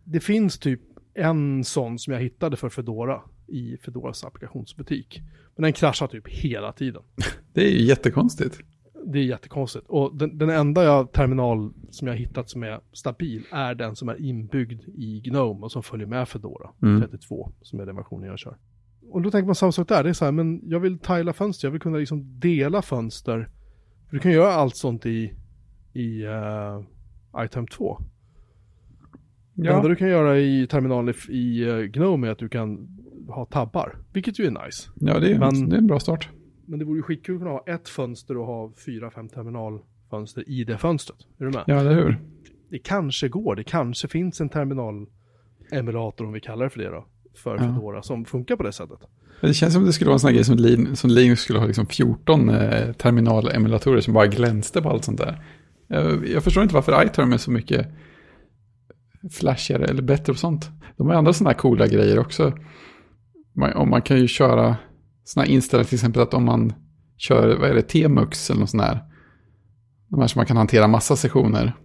Det 0.04 0.20
finns 0.20 0.58
typ 0.58 0.80
en 1.14 1.64
sån 1.64 1.98
som 1.98 2.12
jag 2.12 2.20
hittade 2.20 2.56
för 2.56 2.68
Fedora 2.68 3.22
i 3.46 3.76
Fedoras 3.76 4.24
applikationsbutik. 4.24 5.20
Men 5.56 5.62
den 5.62 5.72
kraschar 5.72 6.06
typ 6.06 6.28
hela 6.28 6.72
tiden. 6.72 7.02
Det 7.52 7.60
är 7.66 7.70
ju 7.70 7.82
jättekonstigt. 7.86 8.58
Det 9.06 9.18
är 9.18 9.22
jättekonstigt. 9.24 9.86
Och 9.88 10.16
den, 10.16 10.38
den 10.38 10.50
enda 10.50 10.84
jag, 10.84 11.12
terminal 11.12 11.72
som 11.90 12.08
jag 12.08 12.14
hittat 12.16 12.50
som 12.50 12.62
är 12.62 12.80
stabil 12.92 13.42
är 13.52 13.74
den 13.74 13.96
som 13.96 14.08
är 14.08 14.20
inbyggd 14.20 14.82
i 14.88 15.20
Gnome 15.24 15.60
och 15.60 15.72
som 15.72 15.82
följer 15.82 16.06
med 16.06 16.28
Fedora 16.28 16.70
Mm. 16.82 17.00
32, 17.00 17.52
som 17.62 17.80
är 17.80 17.86
den 17.86 17.96
versionen 17.96 18.28
jag 18.28 18.38
kör. 18.38 18.56
Och 19.10 19.22
då 19.22 19.30
tänker 19.30 19.46
man 19.46 19.54
samma 19.54 19.72
sak 19.72 19.88
där, 19.88 20.02
det 20.02 20.08
är 20.08 20.12
så 20.12 20.24
här, 20.24 20.32
men 20.32 20.60
jag 20.64 20.80
vill 20.80 20.98
tila 20.98 21.32
fönster, 21.32 21.66
jag 21.68 21.72
vill 21.72 21.80
kunna 21.80 21.98
liksom 21.98 22.40
dela 22.40 22.82
fönster. 22.82 23.48
För 24.08 24.16
du 24.16 24.20
kan 24.20 24.32
göra 24.32 24.52
allt 24.52 24.76
sånt 24.76 25.06
i, 25.06 25.32
i 25.92 26.24
uh, 26.26 26.82
Item 27.44 27.66
2. 27.66 27.98
Det 29.54 29.68
enda 29.68 29.82
Ja, 29.82 29.88
du 29.88 29.96
kan 29.96 30.08
göra 30.08 30.38
i 30.38 30.66
terminalen 30.66 31.14
i, 31.28 31.32
i 31.32 31.68
eh, 31.68 31.76
Gnome 31.78 32.26
är 32.26 32.30
att 32.32 32.38
du 32.38 32.48
kan 32.48 32.98
ha 33.28 33.44
tabbar, 33.44 33.96
vilket 34.12 34.38
ju 34.38 34.46
är 34.46 34.64
nice. 34.66 34.90
ja 34.94 35.18
det, 35.18 35.32
är, 35.32 35.38
Men- 35.38 35.68
det 35.68 35.76
är 35.76 35.78
en 35.78 35.86
bra 35.86 36.00
start. 36.00 36.28
Men 36.70 36.78
det 36.78 36.84
vore 36.84 36.96
ju 36.96 37.02
skitkul 37.02 37.34
att 37.34 37.40
kunna 37.40 37.50
ha 37.50 37.64
ett 37.66 37.88
fönster 37.88 38.36
och 38.36 38.46
ha 38.46 38.72
fyra, 38.86 39.10
fem 39.10 39.28
terminalfönster 39.28 40.48
i 40.48 40.64
det 40.64 40.78
fönstret. 40.78 41.18
Är 41.38 41.44
du 41.44 41.50
med? 41.50 41.64
Ja, 41.66 41.80
eller 41.80 41.94
hur? 41.94 42.18
Det 42.70 42.78
kanske 42.78 43.28
går, 43.28 43.56
det 43.56 43.64
kanske 43.64 44.08
finns 44.08 44.40
en 44.40 44.48
terminalemulator 44.48 46.24
om 46.26 46.32
vi 46.32 46.40
kallar 46.40 46.64
det 46.64 46.70
för 46.70 46.80
det 46.80 46.88
då. 46.88 47.06
För 47.34 47.56
Ja. 47.56 47.58
Fedora 47.58 48.02
som 48.02 48.24
funkar 48.24 48.56
på 48.56 48.62
det 48.62 48.72
sättet. 48.72 48.98
Det 49.40 49.54
känns 49.54 49.74
som 49.74 49.84
det 49.84 49.92
skulle 49.92 50.08
vara 50.08 50.14
en 50.14 50.20
sån 50.20 50.28
här 50.28 50.34
grej 50.34 50.44
som, 50.44 50.56
Lin, 50.56 50.96
som 50.96 51.10
Linux 51.10 51.40
skulle 51.40 51.58
ha 51.58 51.66
liksom 51.66 51.86
14 51.86 52.48
eh, 52.48 52.92
terminalemulatorer 52.92 54.00
som 54.00 54.14
bara 54.14 54.26
glänste 54.26 54.82
på 54.82 54.88
allt 54.90 55.04
sånt 55.04 55.18
där. 55.18 55.44
Jag, 55.86 56.28
jag 56.28 56.44
förstår 56.44 56.62
inte 56.62 56.74
varför 56.74 57.06
iTerm 57.06 57.32
är 57.32 57.38
så 57.38 57.50
mycket 57.50 57.86
flashigare 59.32 59.84
eller 59.84 60.02
bättre 60.02 60.32
på 60.32 60.38
sånt. 60.38 60.70
De 60.96 61.06
har 61.06 61.14
andra 61.14 61.32
sådana 61.32 61.50
här 61.50 61.58
coola 61.58 61.86
grejer 61.86 62.18
också. 62.18 62.52
Man, 63.56 63.72
och 63.72 63.88
man 63.88 64.02
kan 64.02 64.18
ju 64.18 64.28
köra 64.28 64.76
sådana 65.30 65.46
här 65.46 65.54
inställningar 65.54 65.88
till 65.88 65.96
exempel 65.96 66.22
att 66.22 66.34
om 66.34 66.44
man 66.44 66.72
kör, 67.16 67.56
vad 67.56 67.70
är 67.70 67.74
det, 67.74 67.82
T-mux 67.82 68.50
eller 68.50 68.60
något 68.60 68.70
sånt 68.70 68.82
här. 68.82 69.04
De 70.08 70.20
här 70.20 70.26
som 70.26 70.38
man 70.38 70.46
kan 70.46 70.56
hantera 70.56 70.88
massa 70.88 71.16
sessioner. 71.16 71.76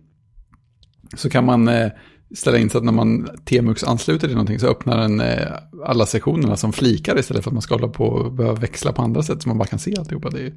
Så 1.15 1.29
kan 1.29 1.45
man 1.45 1.67
eh, 1.67 1.91
ställa 2.35 2.57
in 2.57 2.69
så 2.69 2.77
att 2.77 2.83
när 2.83 2.91
man 2.91 3.27
T-mux 3.45 3.83
ansluter 3.83 4.27
till 4.27 4.35
någonting 4.35 4.59
så 4.59 4.67
öppnar 4.67 4.97
den 4.97 5.19
eh, 5.19 5.51
alla 5.85 6.05
sektionerna 6.05 6.55
som 6.57 6.73
flikar 6.73 7.19
istället 7.19 7.43
för 7.43 7.49
att 7.49 7.53
man 7.53 7.61
ska 7.61 7.75
hålla 7.75 7.87
på 7.87 8.05
och 8.05 8.33
behöva 8.33 8.59
växla 8.59 8.93
på 8.93 9.01
andra 9.01 9.23
sätt 9.23 9.41
så 9.41 9.49
man 9.49 9.57
bara 9.57 9.67
kan 9.67 9.79
se 9.79 9.95
alltihopa. 9.99 10.29
Det 10.29 10.39
är, 10.39 10.49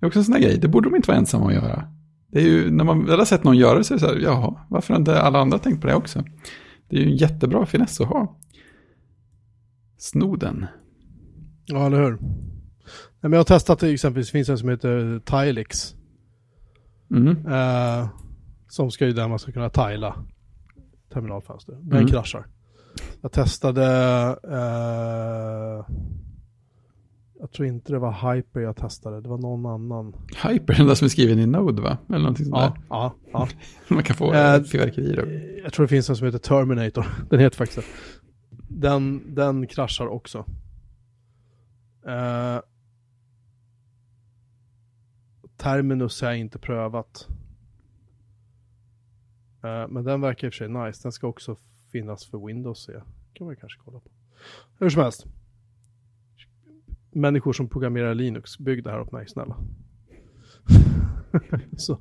är 0.00 0.06
också 0.06 0.18
en 0.18 0.24
sån 0.24 0.34
här 0.34 0.42
grej, 0.42 0.58
det 0.58 0.68
borde 0.68 0.90
de 0.90 0.96
inte 0.96 1.08
vara 1.08 1.18
ensamma 1.18 1.46
att 1.46 1.54
göra. 1.54 1.84
Det 2.32 2.38
är 2.38 2.42
ju, 2.46 2.70
när 2.70 2.84
man 2.84 3.06
väl 3.06 3.18
har 3.18 3.26
sett 3.26 3.44
någon 3.44 3.56
göra 3.56 3.78
det 3.78 3.84
så 3.84 3.94
är 3.94 3.96
det 3.96 4.00
så 4.00 4.12
här, 4.12 4.20
jaha, 4.20 4.66
varför 4.70 4.94
har 4.94 5.00
inte 5.00 5.20
alla 5.20 5.38
andra 5.38 5.58
tänkt 5.58 5.80
på 5.80 5.86
det 5.86 5.94
också? 5.94 6.24
Det 6.88 6.96
är 6.96 7.00
ju 7.00 7.06
en 7.06 7.16
jättebra 7.16 7.66
finess 7.66 8.00
att 8.00 8.08
ha. 8.08 8.38
Snoden. 9.98 10.66
Ja, 11.66 11.86
eller 11.86 12.02
hur? 12.02 12.10
Nej, 12.10 12.20
men 13.20 13.32
jag 13.32 13.38
har 13.38 13.44
testat 13.44 13.78
det 13.78 13.90
exempelvis, 13.90 14.26
det 14.28 14.32
finns 14.32 14.48
en 14.48 14.58
som 14.58 14.68
heter 14.68 15.18
Tilix. 15.24 15.94
Mm. 17.10 17.46
Eh, 17.46 18.08
som 18.68 18.90
ska 18.90 19.06
ju 19.06 19.12
där 19.12 19.28
man 19.28 19.38
ska 19.38 19.52
kunna 19.52 19.70
tila 19.70 20.16
terminalfönster. 21.12 21.72
Den 21.82 21.92
Mm. 21.98 22.06
kraschar. 22.06 22.46
Jag 23.22 23.32
testade, 23.32 23.84
eh, 24.50 25.84
jag 27.40 27.52
tror 27.52 27.68
inte 27.68 27.92
det 27.92 27.98
var 27.98 28.34
Hyper 28.34 28.60
jag 28.60 28.76
testade, 28.76 29.20
det 29.20 29.28
var 29.28 29.38
någon 29.38 29.66
annan. 29.66 30.14
Hyper, 30.48 30.74
den 30.78 30.86
där 30.86 30.94
som 30.94 31.04
är 31.04 31.08
skriven 31.08 31.38
i 31.38 31.46
Node 31.46 31.82
va? 31.82 31.98
Eller 32.08 32.18
någonting 32.18 32.46
sånt 32.46 32.56
Ja, 32.56 32.76
ja, 32.88 33.14
ja. 33.32 33.48
där. 33.88 33.94
Man 33.94 34.04
kan 34.04 34.16
få 34.16 34.32
Eh, 34.34 34.62
fyrverkerier. 34.62 35.60
Jag 35.64 35.72
tror 35.72 35.84
det 35.84 35.88
finns 35.88 36.10
en 36.10 36.16
som 36.16 36.26
heter 36.26 36.38
Terminator. 36.38 37.06
Den 37.30 37.40
heter 37.40 37.56
faktiskt 37.56 37.78
det. 37.78 37.84
Den, 38.88 39.34
den 39.34 39.66
kraschar 39.66 40.06
också. 40.06 40.44
Eh, 42.06 42.60
terminus 45.56 46.20
har 46.22 46.28
jag 46.28 46.38
inte 46.38 46.58
prövat. 46.58 47.28
Uh, 49.64 49.88
men 49.88 50.04
den 50.04 50.20
verkar 50.20 50.46
i 50.46 50.50
och 50.50 50.54
för 50.54 50.58
sig 50.58 50.68
nice. 50.68 51.00
Den 51.02 51.12
ska 51.12 51.26
också 51.26 51.56
finnas 51.92 52.24
för 52.26 52.46
Windows 52.46 52.84
se. 52.84 52.92
kan 53.32 53.46
man 53.46 53.56
kanske 53.56 53.80
kolla 53.84 54.00
på. 54.00 54.10
Hur 54.78 54.90
som 54.90 55.02
helst. 55.02 55.26
Människor 57.10 57.52
som 57.52 57.68
programmerar 57.68 58.14
Linux, 58.14 58.58
bygg 58.58 58.84
det 58.84 58.90
här 58.90 59.00
åt 59.00 59.12
mig 59.12 59.28
snälla. 59.28 59.56
Så. 61.76 61.98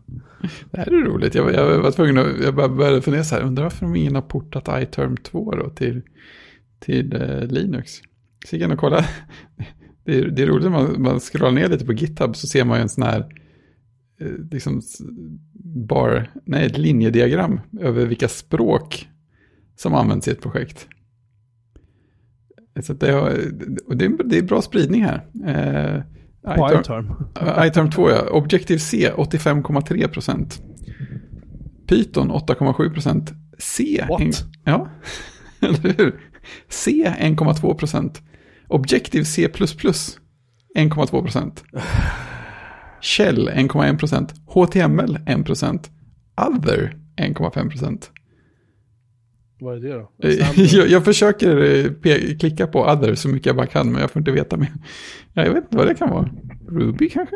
Det 0.71 0.77
här 0.77 0.87
är 0.87 1.05
roligt. 1.05 1.35
Jag, 1.35 1.43
var- 1.43 1.51
jag 1.51 1.81
var 1.81 1.91
tvungen 1.91 2.17
att, 2.17 2.39
jag 2.43 2.55
började 2.55 3.01
fundera 3.01 3.23
så 3.23 3.35
här, 3.35 3.41
undrar 3.43 3.63
varför 3.63 3.85
de 3.85 3.95
ingen 3.95 4.15
har 4.15 4.21
portat 4.21 4.83
iTerm 4.83 5.17
2 5.17 5.51
då 5.55 5.69
till, 5.69 6.01
till 6.79 7.21
eh, 7.21 7.41
Linux. 7.47 7.91
Så 8.45 8.55
gick 8.55 8.63
jag 8.63 8.67
in 8.67 8.71
och 8.73 8.79
kollade. 8.79 9.05
Det 10.05 10.17
är, 10.17 10.27
det 10.27 10.41
är 10.41 10.47
roligt 10.47 10.63
när 10.63 10.71
man, 10.71 11.01
man 11.01 11.19
scrollar 11.19 11.51
ner 11.51 11.69
lite 11.69 11.85
på 11.85 11.93
GitHub 11.93 12.35
så 12.35 12.47
ser 12.47 12.65
man 12.65 12.77
ju 12.77 12.81
en 12.81 12.89
sån 12.89 13.03
här 13.03 13.25
eh, 14.19 14.27
liksom 14.51 14.81
bar, 15.87 16.29
nej, 16.45 16.65
ett 16.65 16.77
linjediagram 16.77 17.59
över 17.79 18.05
vilka 18.05 18.27
språk 18.27 19.09
som 19.75 19.93
används 19.93 20.27
i 20.27 20.31
ett 20.31 20.41
projekt. 20.41 20.87
Så 22.81 22.93
det, 22.93 23.11
har, 23.11 23.29
och 23.87 23.97
det, 23.97 24.05
är, 24.05 24.23
det 24.23 24.37
är 24.37 24.41
bra 24.41 24.61
spridning 24.61 25.03
här. 25.03 25.25
Eh, 25.45 26.01
På 26.55 26.67
iTerm- 26.67 26.81
iTerm. 26.81 27.05
Uh, 27.41 27.67
iTerm 27.67 27.89
2 27.89 28.09
ja. 28.09 28.29
Objective-C 28.29 29.11
85,3%. 29.17 30.61
Python 31.87 32.31
8,7%. 32.31 33.33
C. 33.57 34.05
What? 34.09 34.21
En, 34.21 34.31
ja, 34.63 34.89
eller 35.59 35.97
hur? 35.97 36.21
C 36.69 37.15
1,2%. 37.19 37.41
Objective 37.79 38.32
C++ 39.25 39.47
1,2%. 39.47 41.63
Shell 43.01 43.49
1,1%. 43.49 44.29
HTML 44.45 45.17
1%. 45.17 45.89
Other 46.35 46.97
1,5%. 47.17 48.09
Vad 49.59 49.75
är 49.75 49.79
det 49.79 49.93
då? 49.93 50.09
Eh, 50.23 50.59
Jag, 50.75 50.89
jag 50.89 51.05
försöker 51.05 51.57
eh, 51.57 51.91
klicka 52.39 52.67
på 52.67 52.79
other 52.79 53.15
så 53.15 53.29
mycket 53.29 53.45
jag 53.45 53.55
bara 53.55 53.67
kan, 53.67 53.91
men 53.91 54.01
jag 54.01 54.11
får 54.11 54.19
inte 54.19 54.31
veta 54.31 54.57
mer. 54.57 54.73
Ja, 55.33 55.45
jag 55.45 55.53
vet 55.53 55.63
inte 55.63 55.77
vad 55.77 55.87
det 55.87 55.95
kan 55.95 56.09
vara. 56.09 56.29
Ruby 56.67 57.09
kanske? 57.09 57.35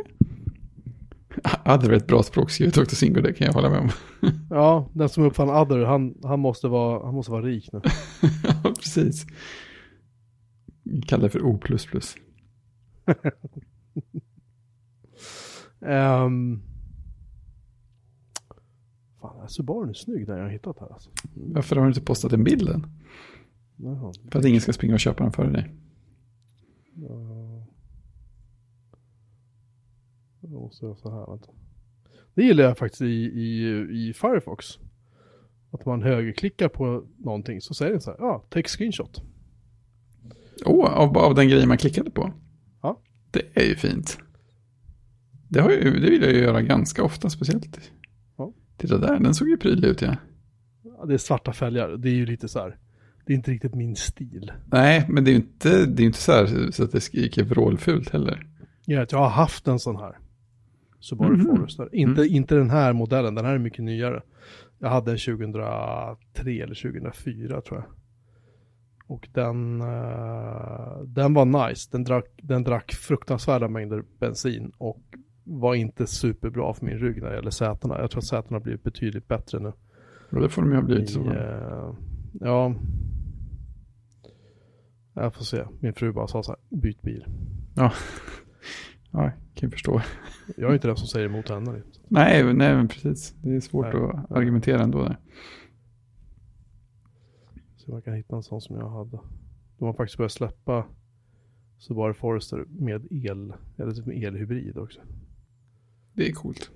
Other 1.66 1.90
är 1.90 1.94
ett 1.94 2.08
bra 2.08 2.24
språk 2.24 2.52
skrivet 2.52 2.78
också 2.78 2.96
Singo, 2.96 3.22
det 3.22 3.34
kan 3.34 3.48
jag 3.48 3.54
hålla 3.54 3.70
med 3.70 3.80
om. 3.80 3.90
Ja, 4.50 4.90
den 4.94 5.10
som 5.10 5.24
uppfann 5.24 5.50
Other, 5.50 5.86
han, 5.86 6.14
han, 6.24 6.40
måste 6.40 6.68
vara, 6.68 7.06
han 7.06 7.16
måste 7.16 7.32
vara 7.32 7.42
rik 7.42 7.70
nu. 7.74 7.82
ja, 8.64 8.74
precis. 8.80 9.26
Kallar 11.08 11.24
det 11.24 11.30
för 11.30 11.42
O++. 11.42 11.60
Um, 15.80 16.62
fan, 19.22 19.32
den 19.32 19.42
här 19.42 19.48
Subarun 19.48 19.90
är 19.90 19.94
snygg, 19.94 20.28
den 20.28 20.38
jag 20.38 20.44
har 20.44 20.52
hittat 20.52 20.80
här 20.80 20.94
alltså. 20.94 21.10
Varför 21.34 21.76
har 21.76 21.84
du 21.84 21.90
inte 21.90 22.02
postat 22.02 22.32
den 22.32 22.44
bilden? 22.44 22.88
Jaha. 23.76 24.14
För 24.32 24.40
att 24.40 24.46
ingen 24.46 24.62
ska 24.62 24.74
springa 24.74 24.94
och 24.94 25.00
köpa 25.00 25.24
den 25.24 25.34
före 25.34 25.52
dig. 25.52 25.72
Ja. 26.96 27.66
Jag 30.42 30.52
måste 30.52 30.86
göra 30.86 30.96
så 30.96 31.12
här, 31.12 31.26
vänta. 31.26 31.52
Det 32.34 32.44
gillar 32.44 32.64
jag 32.64 32.78
faktiskt 32.78 33.02
i, 33.02 33.06
i, 33.06 33.70
i 34.10 34.14
Firefox. 34.14 34.66
Att 35.72 35.86
man 35.86 36.02
högerklickar 36.02 36.70
på 36.70 37.08
någonting 37.18 37.62
så 37.62 37.74
säger 37.74 37.92
den 37.92 38.02
så 38.02 38.12
här, 38.12 38.18
ja, 38.20 38.46
take 38.50 38.68
screenshot. 38.68 39.22
Åh, 40.66 40.94
av, 40.94 41.18
av 41.18 41.36
den 41.36 41.48
grejen 41.50 41.68
man 41.68 41.78
klickade 41.78 42.12
på? 42.12 42.34
Ja. 42.82 43.00
Det 43.32 43.42
är 43.54 43.66
ju 43.66 43.76
fint. 43.76 44.18
Det, 45.50 45.60
har 45.62 45.72
ju, 45.72 46.00
det 46.00 46.10
vill 46.10 46.22
jag 46.22 46.32
ju 46.32 46.40
göra 46.40 46.62
ganska 46.62 47.04
ofta, 47.04 47.30
speciellt. 47.30 47.92
Ja. 48.38 48.54
Titta 48.78 48.98
där, 48.98 49.20
den 49.20 49.34
såg 49.34 49.48
ju 49.48 49.58
prydlig 49.58 49.88
ut 49.90 50.02
ja. 50.02 50.16
Ja, 50.84 51.06
det 51.06 51.14
är 51.14 51.18
svarta 51.18 51.54
fälgar, 51.54 51.90
det 51.90 52.10
är 52.10 52.14
ju 52.14 52.26
lite 52.26 52.48
så 52.48 52.60
här, 52.60 52.78
det 53.26 53.34
är 53.34 53.36
inte 53.38 53.52
riktigt 53.52 53.76
min 53.76 53.96
stil. 53.96 54.52
Nej, 54.66 55.06
men 55.10 55.24
det 55.24 55.30
är 55.30 55.34
ju 55.34 55.38
inte, 55.40 55.86
det 55.86 56.04
är 56.04 56.06
inte 56.06 56.20
så, 56.22 56.32
här, 56.32 56.72
så 56.72 56.84
att 56.84 56.92
det 56.92 57.02
skriker 57.02 57.44
vrålfult 57.44 58.10
heller. 58.10 58.48
Ja, 58.86 59.06
jag 59.12 59.18
har 59.20 59.30
haft 59.30 59.68
en 59.68 59.80
sån 59.80 59.96
här. 59.96 60.18
Subaru 61.00 61.38
Mhm. 61.38 61.46
Forester. 61.58 61.90
Inte, 61.96 62.22
inte 62.22 62.56
den 62.56 62.70
här 62.70 62.94
modellen, 62.94 63.36
den 63.36 63.46
här 63.46 63.54
är 63.54 63.60
mycket 63.60 63.84
nyare. 63.86 64.22
Jag 64.80 64.90
hade 64.90 65.12
en 65.12 65.18
2003 65.18 66.62
eller 66.64 66.76
2004 66.76 67.62
tror 67.62 67.80
jag. 67.80 67.86
Och 69.08 69.30
den, 69.34 69.82
eh, 69.82 71.02
den 71.06 71.34
var 71.34 71.70
nice. 71.70 71.90
Den 71.92 72.04
drack, 72.04 72.26
den 72.42 72.64
drack 72.64 72.94
fruktansvärda 72.94 73.68
mängder 73.68 74.04
bensin 74.20 74.72
och 74.78 75.04
var 75.44 75.76
inte 75.76 76.08
superbra 76.08 76.74
för 76.74 76.86
min 76.86 76.98
rygg 76.98 77.22
när 77.22 77.30
det 77.30 77.36
gäller 77.36 77.52
sätena. 77.52 78.00
Jag 78.00 78.12
tror 78.12 78.20
att 78.20 78.26
sätena 78.26 78.56
har 78.56 78.64
blivit 78.64 78.84
betydligt 78.84 79.28
bättre 79.28 79.60
nu. 79.60 79.74
Och 80.32 80.42
det 80.42 80.50
får 80.50 80.62
de 80.62 80.72
ju 80.72 80.78
ha 80.78 80.84
blivit 80.84 81.16
I, 81.16 81.20
eh, 81.20 81.94
ja. 82.34 82.76
Jag 85.14 85.34
får 85.34 85.44
se. 85.44 85.64
Min 85.80 85.94
fru 85.94 86.12
bara 86.12 86.28
sa 86.28 86.44
så 86.44 86.52
här, 86.52 86.78
byt 86.78 87.02
bil. 87.02 87.26
Ja, 87.76 87.92
kan 89.12 89.32
jag 89.54 89.72
förstå. 89.72 90.02
Jag 90.58 90.70
är 90.70 90.74
inte 90.74 90.88
den 90.88 90.98
som 90.98 91.08
säger 91.08 91.26
emot 91.26 91.50
henne. 91.50 91.74
liksom. 91.74 92.04
Nej, 92.08 92.44
nej 92.44 92.76
men 92.76 92.88
precis. 92.88 93.36
Det 93.42 93.56
är 93.56 93.60
svårt 93.60 93.94
Nej. 93.94 94.04
att 94.04 94.32
argumentera 94.32 94.82
ändå. 94.82 95.04
Där. 95.04 95.18
Så 97.88 97.94
man 97.94 98.02
kan 98.02 98.14
hitta 98.14 98.36
en 98.36 98.44
sån 98.44 98.62
som 98.62 98.76
jag 98.76 98.90
hade. 98.90 99.20
De 99.78 99.86
har 99.86 99.94
faktiskt 99.94 100.18
börjat 100.18 100.32
släppa 100.32 100.86
Subaru 101.78 102.14
Forester 102.14 102.66
med 102.70 103.08
el, 103.12 103.54
eller 103.78 103.92
typ 103.92 104.06
med 104.06 104.24
elhybrid 104.24 104.78
också. 104.78 105.00
Det 106.14 106.28
är 106.28 106.34
coolt. 106.34 106.72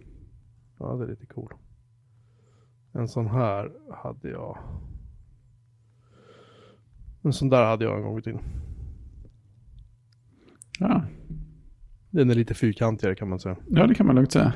Ja, 0.80 0.96
det 0.96 1.04
är 1.04 1.08
lite 1.08 1.26
cool. 1.26 1.54
En 2.92 3.08
sån 3.08 3.28
här 3.28 3.72
hade 3.92 4.30
jag. 4.30 4.58
En 7.22 7.34
sån 7.34 7.50
där 7.50 7.66
hade 7.66 7.86
jag 7.86 7.98
en 7.98 8.04
gång 8.04 8.20
i 8.20 8.22
tiden. 8.22 8.42
Ja. 10.80 11.06
Den 12.10 12.30
är 12.30 12.36
lite 12.36 12.54
fyrkantigare 12.54 13.16
kan 13.16 13.30
man 13.30 13.40
säga. 13.40 13.58
ja, 13.68 13.88
det 13.88 13.96
kan 13.96 14.06
man 14.06 14.16
lugnt 14.16 14.32
säga. 14.32 14.54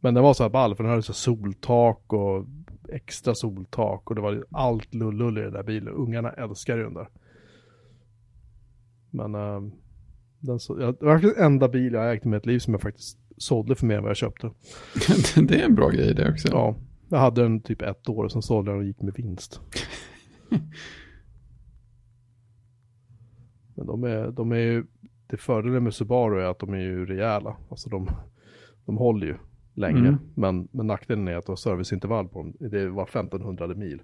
Men 0.00 0.14
den 0.14 0.22
var 0.22 0.34
så 0.34 0.42
här 0.42 0.50
ball 0.50 0.76
för 0.76 0.84
den 0.84 0.90
hade 0.90 1.02
så 1.02 1.12
soltak 1.12 2.12
och 2.12 2.46
extra 2.88 3.34
soltak 3.34 4.10
och 4.10 4.14
det 4.14 4.20
var 4.20 4.44
allt 4.50 4.94
lullull 4.94 5.38
i 5.38 5.40
den 5.40 5.52
där 5.52 5.62
bilen. 5.62 5.94
Ungarna 5.94 6.30
älskar 6.30 6.76
den 6.76 6.94
där. 6.94 7.08
Men 9.10 9.34
ehm, 9.34 9.72
den 10.40 10.60
så, 10.60 10.80
ja, 10.80 10.92
det 10.92 11.04
var 11.04 11.14
faktiskt 11.14 11.38
enda 11.38 11.68
bil 11.68 11.92
jag 11.92 12.12
ägt 12.12 12.26
i 12.26 12.28
mitt 12.28 12.46
liv 12.46 12.58
som 12.58 12.74
jag 12.74 12.80
faktiskt 12.80 13.18
sålde 13.36 13.74
för 13.74 13.86
mer 13.86 13.96
än 13.96 14.02
vad 14.02 14.10
jag 14.10 14.16
köpte. 14.16 14.50
det 15.48 15.60
är 15.60 15.64
en 15.64 15.74
bra 15.74 15.88
grej 15.88 16.14
det 16.14 16.30
också. 16.30 16.48
Ja, 16.48 16.76
jag 17.08 17.18
hade 17.18 17.42
den 17.42 17.60
typ 17.60 17.82
ett 17.82 18.08
år 18.08 18.24
och 18.24 18.32
sen 18.32 18.42
sålde 18.42 18.70
jag 18.70 18.78
den 18.78 18.82
och 18.82 18.88
gick 18.88 19.02
med 19.02 19.14
vinst. 19.14 19.60
Men 23.74 23.86
de 23.86 24.04
är, 24.04 24.30
de 24.30 24.52
är 24.52 24.56
ju, 24.56 24.84
det 25.26 25.36
fördelen 25.36 25.84
med 25.84 25.94
Subaru 25.94 26.40
är 26.40 26.46
att 26.46 26.58
de 26.58 26.74
är 26.74 26.80
ju 26.80 27.06
rejäla. 27.06 27.56
Alltså 27.70 27.90
de, 27.90 28.10
de 28.84 28.96
håller 28.96 29.26
ju 29.26 29.36
länge. 29.74 29.98
Mm. 29.98 30.18
Men, 30.34 30.68
men 30.70 30.86
nackdelen 30.86 31.28
är 31.28 31.36
att 31.36 31.46
du 31.46 31.52
har 31.52 31.56
serviceintervall 31.56 32.28
på 32.28 32.38
dem. 32.38 32.54
Det 32.58 32.88
var 32.88 33.04
1500 33.04 33.66
mil. 33.66 34.02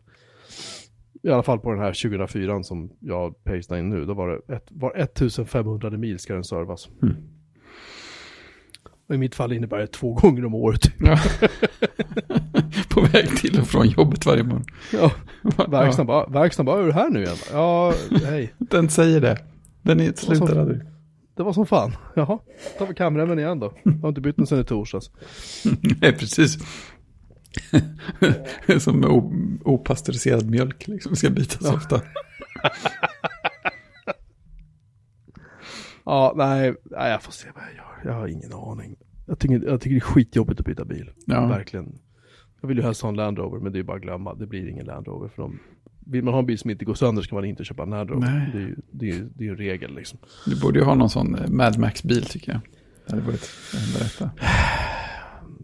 I 1.22 1.30
alla 1.30 1.42
fall 1.42 1.58
på 1.58 1.70
den 1.70 1.80
här 1.80 2.02
2004 2.02 2.62
som 2.62 2.90
jag 3.00 3.44
pastar 3.44 3.76
in 3.76 3.90
nu. 3.90 4.04
Då 4.04 4.14
var 4.14 4.28
det 4.28 4.54
ett, 4.54 4.66
var 4.70 4.96
1500 4.96 5.90
mil 5.90 6.18
ska 6.18 6.34
den 6.34 6.44
servas. 6.44 6.88
Mm. 7.02 7.16
Och 9.08 9.14
i 9.14 9.18
mitt 9.18 9.34
fall 9.34 9.52
innebär 9.52 9.78
det 9.78 9.86
två 9.86 10.14
gånger 10.14 10.44
om 10.44 10.54
året. 10.54 10.80
Ja. 10.98 11.18
På 12.88 13.00
väg 13.00 13.36
till 13.36 13.60
och 13.60 13.66
från 13.66 13.88
jobbet 13.88 14.26
varje 14.26 14.42
morgon. 14.42 14.64
Ja, 14.92 15.12
verkstaden 15.68 16.06
bara, 16.06 16.26
verkstaden 16.26 16.66
bara, 16.66 16.80
är 16.80 16.86
du 16.86 16.92
här 16.92 17.10
nu 17.10 17.22
igen? 17.22 17.36
Ja, 17.52 17.94
hej. 18.24 18.54
Ja, 18.58 18.66
den 18.70 18.88
säger 18.88 19.20
det. 19.20 19.38
Den 19.82 20.00
är 20.00 20.12
slutar 20.12 20.56
aldrig. 20.56 20.80
Det 21.40 21.44
var 21.44 21.52
som 21.52 21.66
fan. 21.66 21.92
Jaha, 22.14 22.38
tar 22.78 22.86
vi 22.86 22.94
kamremmen 22.94 23.38
igen 23.38 23.60
då. 23.60 23.72
Jag 23.82 23.92
har 23.92 24.08
inte 24.08 24.20
bytt 24.20 24.36
den 24.36 24.46
sedan 24.46 24.60
i 24.60 24.64
torsdags. 24.64 25.10
Nej, 26.00 26.12
precis. 26.12 26.58
Som 28.84 29.04
opastöriserad 29.64 30.50
mjölk 30.50 30.88
liksom 30.88 31.16
ska 31.16 31.30
bytas 31.30 31.72
ofta. 31.72 32.02
Ja, 36.04 36.32
nej, 36.36 36.74
nej, 36.84 37.10
jag 37.10 37.22
får 37.22 37.32
se 37.32 37.48
vad 37.54 37.64
jag 37.64 37.74
gör. 37.74 38.12
Jag 38.12 38.20
har 38.20 38.28
ingen 38.28 38.52
aning. 38.52 38.96
Jag 39.26 39.38
tycker, 39.38 39.62
jag 39.66 39.80
tycker 39.80 39.94
det 39.94 39.98
är 39.98 40.00
skitjobbigt 40.00 40.60
att 40.60 40.66
byta 40.66 40.84
bil. 40.84 41.10
Ja. 41.26 41.46
Verkligen. 41.46 41.98
Jag 42.60 42.68
vill 42.68 42.76
ju 42.76 42.82
helst 42.82 43.02
ha 43.02 43.08
en 43.08 43.16
Land 43.16 43.38
Rover, 43.38 43.58
men 43.58 43.72
det 43.72 43.78
är 43.78 43.82
bara 43.82 43.96
att 43.96 44.02
glömma. 44.02 44.34
Det 44.34 44.46
blir 44.46 44.68
ingen 44.68 44.86
Land 44.86 45.06
Rover. 45.06 45.28
För 45.28 45.42
de, 45.42 45.58
vill 46.10 46.24
man 46.24 46.34
ha 46.34 46.38
en 46.40 46.46
bil 46.46 46.58
som 46.58 46.70
inte 46.70 46.84
går 46.84 46.94
sönder 46.94 47.22
ska 47.22 47.34
man 47.34 47.44
inte 47.44 47.64
köpa 47.64 47.82
en. 47.82 47.88
Nej. 47.90 48.50
Det 48.52 48.58
är 48.58 48.62
ju 48.62 48.76
det 48.90 49.10
är, 49.10 49.28
det 49.34 49.46
är 49.46 49.50
en 49.50 49.56
regel 49.56 49.94
liksom. 49.94 50.18
Du 50.46 50.60
borde 50.60 50.78
ju 50.78 50.84
ha 50.84 50.94
någon 50.94 51.10
sån 51.10 51.34
eh, 51.34 51.48
Mad 51.50 51.78
Max-bil 51.78 52.22
tycker 52.24 52.52
jag. 52.52 52.60
Det 53.06 53.12
hade 53.12 53.26
varit 53.26 53.50
det 53.72 54.04
rätta. 54.04 54.30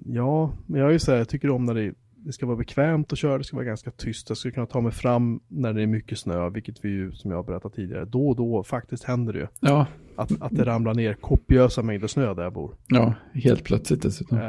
Ja, 0.08 0.52
men 0.66 0.80
jag 0.80 0.88
är 0.88 0.92
ju 0.92 0.98
så 0.98 1.10
här, 1.10 1.18
jag 1.18 1.28
tycker 1.28 1.50
om 1.50 1.64
när 1.64 1.74
det, 1.74 1.94
det 2.16 2.32
ska 2.32 2.46
vara 2.46 2.56
bekvämt 2.56 3.12
att 3.12 3.18
köra, 3.18 3.38
det 3.38 3.44
ska 3.44 3.56
vara 3.56 3.66
ganska 3.66 3.90
tyst. 3.90 4.28
Jag 4.28 4.38
ska 4.38 4.50
kunna 4.50 4.66
ta 4.66 4.80
mig 4.80 4.92
fram 4.92 5.40
när 5.48 5.72
det 5.72 5.82
är 5.82 5.86
mycket 5.86 6.18
snö, 6.18 6.50
vilket 6.50 6.84
vi 6.84 6.88
ju, 6.88 7.12
som 7.12 7.30
jag 7.30 7.38
har 7.38 7.44
berättat 7.44 7.74
tidigare, 7.74 8.04
då 8.04 8.28
och 8.28 8.36
då 8.36 8.62
faktiskt 8.64 9.04
händer 9.04 9.32
det 9.32 9.38
ju. 9.38 9.46
Ja, 9.60 9.86
Att, 10.16 10.42
att 10.42 10.56
det 10.56 10.64
ramlar 10.64 10.94
ner 10.94 11.14
kopiösa 11.14 11.82
mängder 11.82 12.06
snö 12.06 12.34
där 12.34 12.42
jag 12.42 12.52
bor. 12.52 12.74
ja, 12.86 13.14
helt 13.34 13.64
plötsligt 13.64 14.02
dessutom. 14.02 14.38
Eh, 14.38 14.44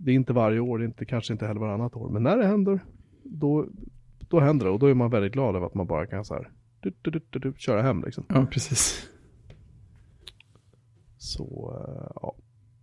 det 0.00 0.10
är 0.10 0.14
inte 0.14 0.32
varje 0.32 0.60
år, 0.60 0.78
det 0.78 0.84
är 0.84 0.86
inte, 0.86 1.04
kanske 1.04 1.32
inte 1.32 1.46
heller 1.46 1.60
varannat 1.60 1.96
år. 1.96 2.10
Men 2.10 2.22
när 2.22 2.36
det 2.36 2.46
händer, 2.46 2.80
då, 3.24 3.66
då 4.32 4.40
händer 4.40 4.66
det. 4.66 4.72
Och 4.72 4.78
då 4.78 4.86
är 4.86 4.94
man 4.94 5.10
väldigt 5.10 5.32
glad 5.32 5.56
över 5.56 5.66
att 5.66 5.74
man 5.74 5.86
bara 5.86 6.06
kan 6.06 6.24
så 6.24 6.34
här, 6.34 6.50
du, 6.80 6.92
du, 7.02 7.10
du, 7.10 7.20
du, 7.30 7.38
du, 7.38 7.54
köra 7.56 7.82
hem 7.82 8.02
liksom. 8.04 8.24
Ja, 8.28 8.46
precis. 8.50 9.08
Så, 11.18 11.76
eh, 11.78 12.12
ja, 12.22 12.34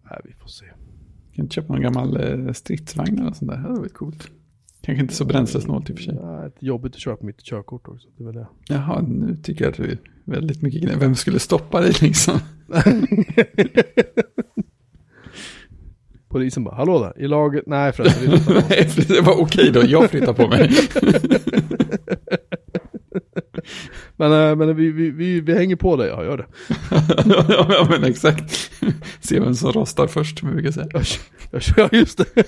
nej, 0.10 0.20
vi 0.24 0.34
får 0.34 0.48
se. 0.48 0.66
Kan 1.34 1.46
inte 1.46 1.56
köpa 1.56 1.74
någon 1.74 1.82
gammal 1.82 2.18
eh, 2.18 2.54
stridsvagn 2.54 3.20
eller 3.20 3.32
sånt 3.32 3.52
där. 3.52 3.58
Det 3.58 3.64
hade 3.64 3.80
varit 3.80 3.94
coolt. 3.94 4.32
Kanske 4.82 5.02
inte 5.02 5.14
så 5.14 5.26
bränslesnålt 5.26 5.90
i 5.90 5.94
och 5.94 5.98
för 5.98 6.04
sig. 6.04 6.16
Ja, 6.16 6.46
ett 6.46 6.64
jobbigt 6.64 6.96
att 6.96 7.02
köra 7.02 7.16
på 7.16 7.26
mitt 7.26 7.42
körkort 7.42 7.88
också, 7.88 8.08
det 8.18 8.24
är 8.24 8.26
väl 8.26 8.36
det. 8.36 8.48
Jaha, 8.68 9.02
nu 9.02 9.38
tycker 9.44 9.66
jag 9.66 9.72
att 9.72 9.78
det 9.78 9.92
är 9.92 10.00
väldigt 10.26 10.62
mycket 10.62 10.82
gnäll. 10.82 11.00
Vem 11.00 11.16
skulle 11.16 11.40
stoppa 11.40 11.82
dig 11.82 11.94
liksom? 12.02 12.40
Polisen 16.30 16.64
bara, 16.64 16.76
hallå 16.76 17.00
där, 17.00 17.24
i 17.24 17.28
laget, 17.28 17.64
nej 17.68 17.92
förresten, 17.92 18.32
vi 18.32 18.38
flyttar 18.38 18.54
på 18.54 18.60
oss." 18.60 18.66
Nej, 18.70 18.90
för 18.90 19.14
det 19.14 19.22
var 19.22 19.42
okej 19.42 19.72
då, 19.72 19.82
jag 19.86 20.10
flyttar 20.10 20.34
på 20.34 20.48
mig. 20.48 20.72
Men, 24.16 24.32
eh, 24.32 24.56
men 24.56 24.76
vi, 24.76 24.92
vi, 24.92 25.10
vi, 25.10 25.42
vi 25.42 25.56
hänger 25.56 25.76
på 25.76 25.96
dig, 25.96 26.08
ja 26.08 26.24
gör 26.24 26.38
det. 26.38 26.46
ja, 27.70 27.88
men 27.90 28.04
exakt. 28.04 28.72
Se 29.20 29.40
vem 29.40 29.56
som 29.56 29.72
rostar 29.72 30.08
först, 30.08 30.40
som 30.40 30.48
vi 30.50 30.54
brukar 30.54 30.72
säga. 30.72 30.88
Jag, 30.94 31.04
jag 31.52 31.62
kör, 31.62 31.90
just 31.92 32.18
det. 32.18 32.44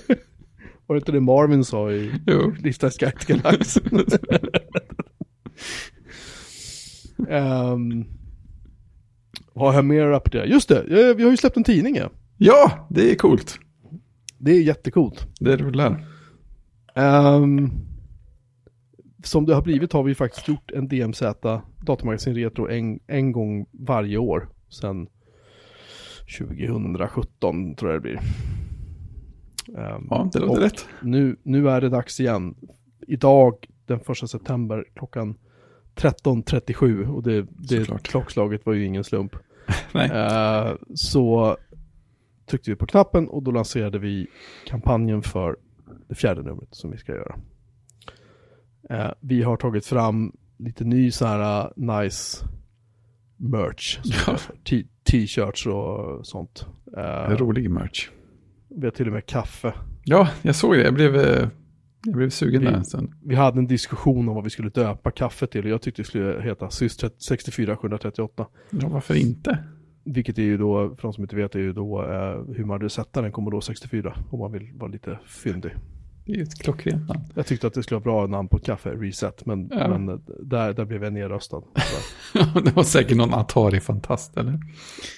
Var 0.86 0.94
det 0.96 0.98
inte 0.98 1.12
det 1.12 1.20
Marvin 1.20 1.64
sa 1.64 1.90
i 1.92 2.12
till 2.24 3.36
Galaxen? 3.36 4.06
Ehm, 7.28 8.04
vad 9.54 9.68
har 9.68 9.74
jag 9.74 9.84
mer 9.84 10.06
att 10.06 10.12
rapportera? 10.12 10.46
Just 10.46 10.68
det, 10.68 10.78
eh, 10.78 11.16
vi 11.16 11.22
har 11.22 11.30
ju 11.30 11.36
släppt 11.36 11.56
en 11.56 11.64
tidning 11.64 11.96
ja. 11.96 12.10
Ja, 12.38 12.86
det 12.90 13.10
är 13.10 13.14
coolt. 13.14 13.58
Det 14.44 14.52
är 14.52 14.62
jättecoolt. 14.62 15.26
Det 15.40 15.56
rullar. 15.56 16.06
Ehm, 16.94 17.70
som 19.24 19.46
det 19.46 19.54
har 19.54 19.62
blivit 19.62 19.92
har 19.92 20.02
vi 20.02 20.14
faktiskt 20.14 20.48
gjort 20.48 20.70
en 20.70 20.88
DMZ 20.88 21.22
datamagasin 21.86 22.34
Retro 22.34 22.68
en, 22.68 23.00
en 23.06 23.32
gång 23.32 23.66
varje 23.72 24.18
år. 24.18 24.48
Sen 24.68 25.08
2017 26.38 27.74
tror 27.74 27.92
jag 27.92 28.02
det 28.02 28.02
blir. 28.02 28.20
Ehm, 29.78 30.06
Ja, 30.10 30.30
det 30.32 30.38
låter 30.38 30.62
rätt. 30.62 30.86
Nu, 31.02 31.36
nu 31.42 31.68
är 31.68 31.80
det 31.80 31.88
dags 31.88 32.20
igen. 32.20 32.54
Idag 33.06 33.66
den 33.86 34.00
1 34.22 34.30
september 34.30 34.84
klockan 34.94 35.38
13.37 35.94 37.06
och 37.06 37.22
det, 37.22 37.46
det 37.50 38.02
klockslaget 38.02 38.66
var 38.66 38.72
ju 38.72 38.84
ingen 38.84 39.04
slump. 39.04 39.36
Nej. 39.92 40.10
Eh, 40.10 40.74
så 40.94 41.56
tryckte 42.46 42.70
vi 42.70 42.76
på 42.76 42.86
knappen 42.86 43.28
och 43.28 43.42
då 43.42 43.50
lanserade 43.50 43.98
vi 43.98 44.26
kampanjen 44.66 45.22
för 45.22 45.56
det 46.08 46.14
fjärde 46.14 46.42
numret 46.42 46.68
som 46.74 46.90
vi 46.90 46.98
ska 46.98 47.12
göra. 47.12 47.36
Eh, 48.90 49.10
vi 49.20 49.42
har 49.42 49.56
tagit 49.56 49.86
fram 49.86 50.32
lite 50.58 50.84
ny 50.84 51.10
så 51.10 51.26
här 51.26 51.64
uh, 51.66 51.70
nice 52.02 52.44
merch. 53.36 53.98
Ja. 54.04 54.36
T-shirts 55.10 55.66
och 55.66 56.26
sånt. 56.26 56.66
Eh, 56.96 57.36
Rolig 57.36 57.70
merch. 57.70 58.08
vi 58.68 58.84
har 58.86 58.90
till 58.90 59.06
och 59.06 59.12
med 59.12 59.26
kaffe. 59.26 59.74
Ja, 60.04 60.28
jag 60.42 60.56
såg 60.56 60.74
det. 60.74 60.82
Jag 60.82 60.94
blev, 60.94 61.16
eh, 61.16 61.48
jag 62.06 62.14
blev 62.16 62.30
sugen 62.30 62.60
Vi- 62.60 62.66
där 62.66 62.74
en 62.74 62.84
stund. 62.84 63.12
Vi 63.24 63.34
hade 63.34 63.58
en 63.58 63.66
diskussion 63.66 64.28
om 64.28 64.34
vad 64.34 64.44
vi 64.44 64.50
skulle 64.50 64.68
döpa 64.70 65.10
kaffet 65.10 65.50
till 65.50 65.66
jag 65.66 65.82
tyckte 65.82 66.02
det 66.02 66.06
skulle 66.06 66.42
heta 66.42 66.70
SYS 66.70 66.96
64738. 67.18 68.46
Ja, 68.70 68.88
varför 68.88 69.14
inte? 69.14 69.58
Vilket 70.04 70.38
är 70.38 70.42
ju 70.42 70.56
då, 70.58 70.88
för 70.96 71.02
de 71.02 71.12
som 71.12 71.24
inte 71.24 71.36
vet, 71.36 71.54
är 71.54 71.58
ju 71.58 71.72
då 71.72 72.02
eh, 72.02 72.54
hur 72.56 72.64
man 72.64 72.70
hade 72.70 72.90
sett 72.90 73.12
den 73.12 73.32
Commodore 73.32 73.62
64 73.62 74.16
om 74.30 74.38
man 74.38 74.52
vill 74.52 74.68
vara 74.74 74.90
lite 74.90 75.18
fyndig. 75.26 75.70
Det 76.26 76.32
är 76.32 76.36
ju 76.36 76.42
ett 76.42 76.58
klockrent 76.62 77.08
namn. 77.08 77.20
Jag 77.34 77.46
tyckte 77.46 77.66
att 77.66 77.74
det 77.74 77.82
skulle 77.82 78.00
vara 78.00 78.04
bra 78.04 78.26
namn 78.26 78.48
på 78.48 78.56
ett 78.56 78.64
kaffe, 78.64 78.90
Reset, 78.90 79.46
men, 79.46 79.70
Ja. 79.72 79.88
men 79.88 80.08
eh, 80.08 80.14
där, 80.42 80.72
där 80.72 80.84
blev 80.84 81.04
jag 81.04 81.12
nedröstad. 81.12 81.62
Det 82.64 82.76
var 82.76 82.82
säkert 82.82 83.16
någon 83.16 83.34
Atari-fantast, 83.34 84.36
eller? 84.36 84.52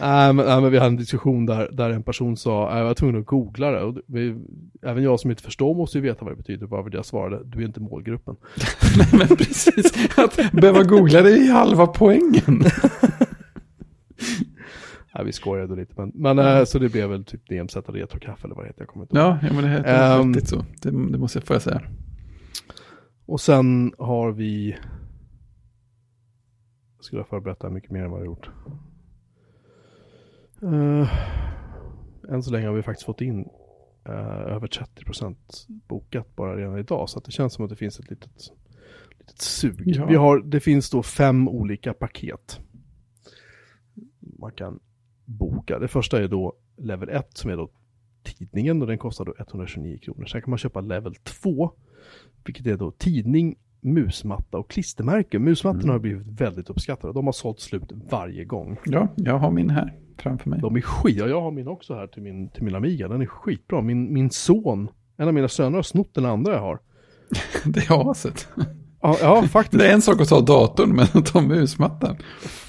Nej, 0.00 0.32
men, 0.32 0.46
nej, 0.46 0.60
men 0.60 0.70
vi 0.72 0.78
hade 0.78 0.88
en 0.88 0.96
diskussion 0.96 1.46
där, 1.46 1.68
där 1.72 1.90
en 1.90 2.02
person 2.02 2.36
sa, 2.36 2.68
"Nej, 2.70 2.78
jag 2.78 2.84
var 2.86 2.94
tvungen 2.94 3.20
att 3.20 3.26
googla 3.26 3.70
det. 3.70 3.82
Och 3.82 3.96
vi, 4.06 4.36
även 4.82 5.02
jag 5.02 5.20
som 5.20 5.30
inte 5.30 5.42
förstår 5.42 5.74
måste 5.74 5.98
ju 5.98 6.02
veta 6.02 6.24
vad 6.24 6.32
det 6.32 6.36
betyder, 6.36 6.66
bara 6.66 6.88
jag 6.92 7.04
svarade, 7.06 7.40
du 7.44 7.58
är 7.60 7.66
inte 7.66 7.80
målgruppen. 7.80 8.36
Nej, 8.98 9.08
men 9.12 9.36
precis. 9.36 9.92
Att 10.18 10.52
behöva 10.52 10.82
googla 10.82 11.22
det 11.22 11.30
är 11.30 11.52
halva 11.52 11.86
poängen. 11.86 12.62
Nej, 15.14 15.24
vi 15.24 15.32
skojade 15.32 15.76
lite, 15.76 15.94
men, 15.96 16.12
men 16.14 16.38
eh, 16.38 16.64
så 16.64 16.78
det 16.78 16.88
blev 16.88 17.10
väl 17.10 17.24
typ 17.24 17.48
DMZ 17.48 17.76
Retro-kaffe 17.76 18.44
eller 18.46 18.54
vad 18.54 18.64
det 18.64 18.68
heter, 18.68 18.80
jag 18.80 18.88
kommer 18.88 19.04
inte 19.04 19.16
ihåg. 19.16 19.26
Ja, 19.26 19.38
ja 19.42 19.52
men 19.52 19.64
det 19.64 19.70
heter 19.70 20.20
Ehm. 20.20 20.34
riktigt 20.34 20.48
så. 20.48 20.64
Det, 20.82 20.90
det 20.90 21.18
måste 21.18 21.38
jag 21.38 21.44
få 21.44 21.60
säga. 21.60 21.82
Och 23.26 23.40
sen 23.40 23.92
har 23.98 24.32
vi 24.32 24.76
Jag 26.96 27.04
skulle 27.04 27.22
ha 27.22 27.26
förberett 27.26 27.60
det 27.60 27.66
här 27.66 27.74
mycket 27.74 27.90
mer 27.90 28.04
än 28.04 28.10
vad 28.10 28.20
jag 28.20 28.26
gjort. 28.26 28.50
Uh, 30.62 31.08
än 32.28 32.42
så 32.42 32.52
länge 32.52 32.66
har 32.66 32.74
vi 32.74 32.82
faktiskt 32.82 33.06
fått 33.06 33.20
in 33.20 33.48
uh, 34.08 34.14
över 34.54 34.66
30% 34.66 35.36
bokat 35.68 36.36
bara 36.36 36.56
redan 36.56 36.78
idag. 36.78 37.08
Så 37.08 37.20
det 37.20 37.30
känns 37.30 37.52
som 37.54 37.64
att 37.64 37.70
det 37.70 37.76
finns 37.76 38.00
ett 38.00 38.10
litet, 38.10 38.52
litet 39.18 39.40
sug. 39.40 39.82
Ja. 39.86 40.06
Vi 40.06 40.14
har, 40.14 40.38
det 40.38 40.60
finns 40.60 40.90
då 40.90 41.02
fem 41.02 41.48
olika 41.48 41.94
paket. 41.94 42.60
Man 44.20 44.52
kan 44.52 44.80
boka. 45.24 45.78
Det 45.78 45.88
första 45.88 46.22
är 46.22 46.28
då 46.28 46.52
level 46.76 47.08
1 47.08 47.36
som 47.36 47.50
är 47.50 47.56
då 47.56 47.70
tidningen 48.22 48.82
och 48.82 48.88
den 48.88 48.98
kostar 48.98 49.24
då 49.24 49.34
129 49.38 49.98
kronor. 49.98 50.24
Sen 50.26 50.42
kan 50.42 50.50
man 50.50 50.58
köpa 50.58 50.80
level 50.80 51.14
2, 51.14 51.70
vilket 52.44 52.66
är 52.66 52.76
då 52.76 52.90
tidning, 52.90 53.56
musmatta 53.80 54.58
och 54.58 54.70
klistermärke. 54.70 55.38
Musmattorna 55.38 55.92
har 55.92 55.98
blivit 55.98 56.26
väldigt 56.26 56.70
uppskattade. 56.70 57.12
De 57.12 57.26
har 57.26 57.32
sålt 57.32 57.60
slut 57.60 57.92
varje 58.10 58.44
gång. 58.44 58.76
Ja, 58.84 59.08
jag 59.16 59.38
har 59.38 59.50
min 59.50 59.70
här 59.70 59.98
framför 60.16 60.50
mig. 60.50 60.60
De 60.60 60.76
är 60.76 60.80
skit. 60.80 61.16
Ja, 61.16 61.26
jag 61.26 61.40
har 61.40 61.50
min 61.50 61.68
också 61.68 61.94
här 61.94 62.06
till 62.06 62.22
min, 62.22 62.48
till 62.48 62.62
min 62.62 62.74
Amiga. 62.74 63.08
Den 63.08 63.22
är 63.22 63.26
skitbra. 63.26 63.82
Min, 63.82 64.12
min 64.12 64.30
son, 64.30 64.88
en 65.16 65.28
av 65.28 65.34
mina 65.34 65.48
söner 65.48 65.76
har 65.76 65.82
snott 65.82 66.14
den 66.14 66.24
andra 66.24 66.52
jag 66.52 66.60
har. 66.60 66.78
Det 67.64 67.80
är 67.80 68.10
aset. 68.10 68.48
Ja, 69.06 69.16
ja 69.20 69.42
faktiskt. 69.42 69.78
Det 69.82 69.88
är 69.88 69.94
en 69.94 70.02
sak 70.02 70.20
att 70.20 70.28
ta 70.28 70.40
datorn, 70.40 70.90
men 70.96 71.06
att 71.14 71.26
ta 71.26 71.40
musmattan. 71.40 72.16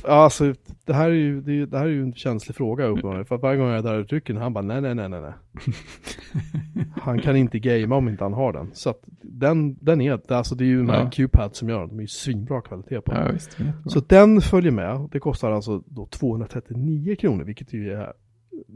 Alltså, 0.03 0.53
det 0.85 0.93
här 0.93 1.09
är 1.09 1.13
ju, 1.13 1.41
det, 1.41 1.51
är- 1.61 1.65
det 1.65 1.77
här 1.77 1.85
är 1.85 1.89
ju 1.89 2.03
en 2.03 2.13
känslig 2.13 2.55
fråga 2.55 2.85
uppenbarligen. 2.85 3.25
För 3.25 3.35
att 3.35 3.41
varje 3.41 3.57
gång 3.57 3.67
jag 3.67 3.77
är 3.77 3.83
där 3.83 3.99
och 3.99 4.07
trycker 4.07 4.33
han 4.33 4.53
bara 4.53 4.61
nej, 4.63 4.81
nej, 4.81 4.95
nej, 4.95 5.09
nej, 5.09 5.21
nej. 5.21 5.33
Han 7.01 7.19
kan 7.19 7.35
inte 7.35 7.59
gamea 7.59 7.97
om 7.97 8.09
inte 8.09 8.23
han 8.23 8.33
har 8.33 8.53
den. 8.53 8.69
Så 8.73 8.89
att 8.89 8.99
den, 9.21 9.75
den 9.81 10.01
är, 10.01 10.31
alltså 10.33 10.55
det 10.55 10.63
är 10.63 10.67
ju 10.67 10.77
den 10.77 10.89
här 10.89 10.99
Ja. 11.03 11.09
Q-pad 11.09 11.55
som 11.55 11.69
gör 11.69 11.79
den. 11.79 11.89
De 11.89 11.97
är 11.97 12.01
ju 12.01 12.07
svinbra 12.07 12.61
kvalitet 12.61 13.01
på 13.01 13.11
den. 13.11 13.25
Ja, 13.25 13.31
visst. 13.31 13.57
Så 13.85 13.99
den 13.99 14.41
följer 14.41 14.71
med. 14.71 15.09
Det 15.11 15.19
kostar 15.19 15.51
alltså 15.51 15.83
då 15.85 16.05
239 16.05 17.15
kronor, 17.15 17.43
vilket 17.43 17.73
ju 17.73 17.91
är 17.93 18.13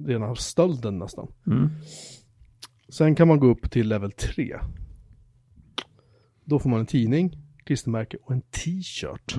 rena 0.06 0.36
stölden 0.36 1.00
nästan. 1.00 1.28
Mm. 1.48 1.70
Sen 2.90 3.16
kan 3.16 3.28
man 3.28 3.40
gå 3.40 3.48
upp 3.48 3.72
till 3.72 3.88
level 3.88 4.12
3. 4.12 4.56
Då 6.46 6.60
får 6.60 6.70
man 6.70 6.80
en 6.80 6.86
tidning, 6.86 7.38
klistermärke 7.70 8.18
och 8.24 8.32
en 8.32 8.42
t-shirt. 8.42 9.36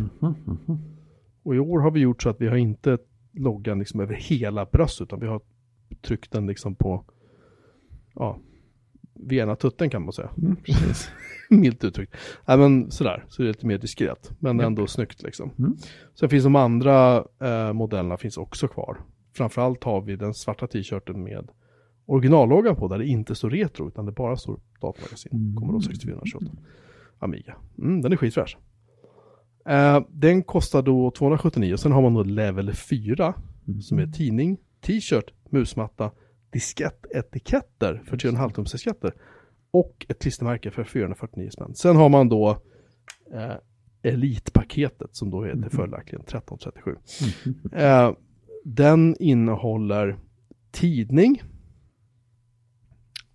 Och 1.42 1.54
i 1.54 1.58
år 1.58 1.80
har 1.80 1.90
vi 1.90 2.00
gjort 2.00 2.22
så 2.22 2.28
att 2.28 2.40
vi 2.40 2.48
har 2.48 2.56
inte 2.56 2.98
loggan 3.32 3.78
liksom 3.78 4.00
över 4.00 4.14
hela 4.14 4.64
bröstet 4.64 5.04
utan 5.04 5.20
vi 5.20 5.26
har 5.26 5.40
tryckt 6.02 6.32
den 6.32 6.46
liksom 6.46 6.74
på 6.74 7.04
ja, 8.14 8.38
vid 9.14 9.38
ena 9.38 9.56
tutten 9.56 9.90
kan 9.90 10.02
man 10.02 10.12
säga. 10.12 10.30
Mm, 10.38 10.56
precis. 10.56 11.10
Milt 11.50 11.84
uttryckt. 11.84 12.16
Nej 12.46 12.58
men 12.58 12.90
sådär, 12.90 13.24
så 13.28 13.42
det 13.42 13.48
är 13.48 13.52
lite 13.52 13.66
mer 13.66 13.78
diskret. 13.78 14.32
Men 14.38 14.60
ändå 14.60 14.86
snyggt 14.86 15.22
liksom. 15.22 15.50
Mm. 15.58 15.76
Sen 16.14 16.28
finns 16.28 16.44
de 16.44 16.56
andra 16.56 17.24
eh, 17.40 17.72
modellerna 17.72 18.16
finns 18.16 18.36
också 18.36 18.68
kvar. 18.68 19.00
Framförallt 19.32 19.84
har 19.84 20.00
vi 20.00 20.16
den 20.16 20.34
svarta 20.34 20.66
t-shirten 20.66 21.22
med 21.22 21.48
originalloggan 22.06 22.76
på 22.76 22.88
där 22.88 22.98
det 22.98 23.06
inte 23.06 23.34
står 23.34 23.50
retro 23.50 23.88
utan 23.88 24.06
det 24.06 24.12
bara 24.12 24.36
står 24.36 24.60
datamagasin. 24.80 25.32
Mm. 25.32 25.56
Commodore 25.56 25.82
6428. 25.82 26.46
Amiga. 27.20 27.56
Mm, 27.78 28.02
den 28.02 28.12
är 28.12 28.16
skitfräsch. 28.16 28.56
Eh, 29.66 30.00
den 30.08 30.42
kostar 30.42 30.82
då 30.82 31.10
279 31.10 31.76
sen 31.76 31.92
har 31.92 32.02
man 32.02 32.14
då 32.14 32.22
level 32.22 32.74
4 32.74 33.34
som 33.82 33.98
är 33.98 34.06
tidning, 34.06 34.58
t-shirt, 34.80 35.32
musmatta, 35.50 36.10
diskettetiketter 36.50 38.02
för 38.04 38.16
3,5 38.16 38.52
tums 38.52 38.72
disketter 38.72 39.14
och 39.70 40.06
ett 40.08 40.22
klistermärke 40.22 40.70
för 40.70 40.84
449 40.84 41.50
spänn. 41.50 41.74
Sen 41.74 41.96
har 41.96 42.08
man 42.08 42.28
då 42.28 42.50
eh, 43.34 43.54
Elitpaketet 44.02 45.16
som 45.16 45.30
då 45.30 45.44
heter 45.44 45.68
följaktligen 45.68 46.20
1337. 46.20 46.96
Eh, 47.72 48.12
den 48.64 49.16
innehåller 49.18 50.18
tidning, 50.70 51.42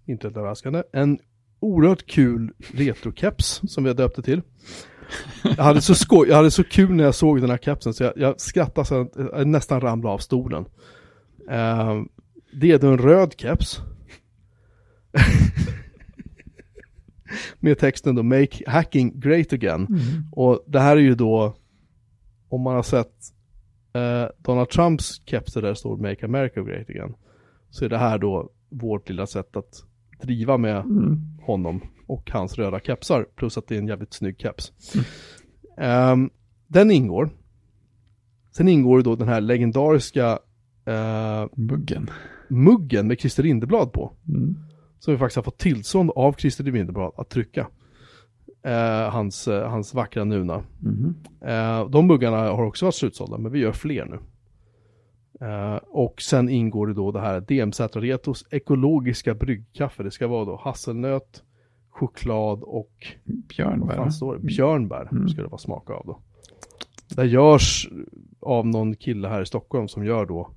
inte 0.06 0.28
helt 0.28 0.38
överraskande, 0.38 0.84
en 0.94 1.20
oerhört 1.60 2.06
kul 2.06 2.52
retrokeps 2.74 3.62
som 3.68 3.84
vi 3.84 3.90
har 3.90 3.96
döpt 3.96 4.16
det 4.16 4.22
till. 4.22 4.42
Jag 5.44 5.64
hade, 5.64 5.82
så 5.82 5.96
skoj, 5.96 6.28
jag 6.28 6.36
hade 6.36 6.52
så 6.52 6.64
kul 6.64 6.92
när 6.92 7.04
jag 7.04 7.16
såg 7.16 7.42
den 7.42 7.50
här 7.50 7.58
kepsen 7.58 7.94
så 7.94 8.04
jag, 8.04 8.14
jag 8.16 8.42
skrattade 8.42 8.88
så 8.88 9.10
jag 9.16 9.48
nästan 9.48 9.82
ramlade 9.82 10.14
av 10.14 10.18
stolen. 10.18 10.66
Eh, 11.50 12.02
det 12.54 12.72
är 12.72 12.80
då 12.80 12.88
en 12.88 12.98
röd 12.98 13.34
keps. 13.38 13.82
Med 17.60 17.80
texten 17.80 18.16
då 18.16 18.24
Make 18.24 18.64
hacking 18.68 19.20
great 19.20 19.54
again. 19.54 19.88
Och 20.32 20.64
det 20.68 20.80
här 20.80 20.98
är 20.98 21.02
ju 21.02 21.16
då, 21.16 21.56
om 22.50 22.62
man 22.62 22.76
har 22.76 22.84
sett 22.84 23.14
eh, 23.94 24.26
Donald 24.38 24.70
Trumps 24.70 25.22
keps 25.26 25.54
där 25.54 25.62
det 25.62 25.76
står 25.76 25.98
Make 25.98 26.26
America 26.26 26.62
great 26.62 26.90
again. 26.90 27.16
Så 27.70 27.86
är 27.86 27.90
det 27.90 27.98
här 27.98 28.18
då 28.18 28.50
vårt 28.70 29.10
lilla 29.10 29.28
sätt 29.28 29.56
att 29.56 29.84
driva 30.22 30.58
med 30.58 30.78
Mm. 30.78 31.20
honom 31.42 31.82
och 32.08 32.32
hans 32.32 32.56
röda 32.58 32.80
kepsar. 32.80 33.26
Plus 33.36 33.58
att 33.58 33.68
det 33.68 33.76
är 33.76 33.80
en 33.80 33.88
jävligt 33.88 34.14
snygg 34.14 34.40
keps. 34.40 34.72
Ehm, 35.78 36.30
den 36.68 36.92
ingår. 36.92 37.30
Sen 38.52 38.68
ingår 38.68 39.02
då 39.02 39.16
den 39.16 39.28
här 39.28 39.42
legendariska 39.42 40.40
eh, 40.86 41.46
Muggen. 41.56 42.10
muggen 42.50 43.08
med 43.08 43.20
Christer 43.20 43.44
Lindeblad 43.44 43.92
på. 43.94 44.12
Mm. 44.28 44.56
Som 45.00 45.14
vi 45.14 45.18
faktiskt 45.18 45.36
har 45.36 45.44
fått 45.44 45.58
tillstånd 45.58 46.12
av 46.16 46.34
Christer 46.34 46.64
Lindeblad 46.64 47.12
att 47.18 47.30
trycka. 47.30 47.68
Eh, 48.66 49.10
hans, 49.12 49.48
eh, 49.48 49.70
hans 49.70 49.94
vackra 49.94 50.24
Nuna. 50.24 50.64
Eh, 51.46 51.90
de 51.90 52.08
muggarna 52.08 52.38
har 52.38 52.64
också 52.66 52.86
varit 52.86 52.96
slutsålda, 52.96 53.38
men 53.38 53.52
vi 53.52 53.60
gör 53.60 53.72
fler 53.72 54.06
nu. 54.06 54.20
Eh, 55.42 55.76
och 55.76 56.22
sen 56.22 56.50
ingår 56.50 56.88
det 56.88 56.94
då 56.94 57.12
det 57.12 57.20
här 57.22 57.40
DMZ 57.42 57.80
Retos 57.96 58.46
ekologiska 58.52 59.34
bryggkaffe. 59.36 60.04
Det 60.04 60.12
ska 60.12 60.28
vara 60.28 60.46
då 60.46 60.56
hasselnöt, 60.64 61.44
choklad 61.90 62.64
och 62.64 62.92
Björnbär. 63.26 64.10
står 64.10 64.36
det? 64.36 64.42
Björnbär 64.42 65.08
Mm. 65.12 65.30
ska 65.30 65.42
det 65.42 65.48
vara 65.48 65.58
smak 65.58 65.90
av 65.90 66.04
då. 66.06 66.20
Det 67.16 67.26
görs 67.26 67.90
av 68.40 68.68
någon 68.68 68.96
kille 68.96 69.28
här 69.28 69.42
i 69.42 69.46
Stockholm 69.46 69.88
som 69.88 70.06
gör 70.06 70.26
då 70.26 70.50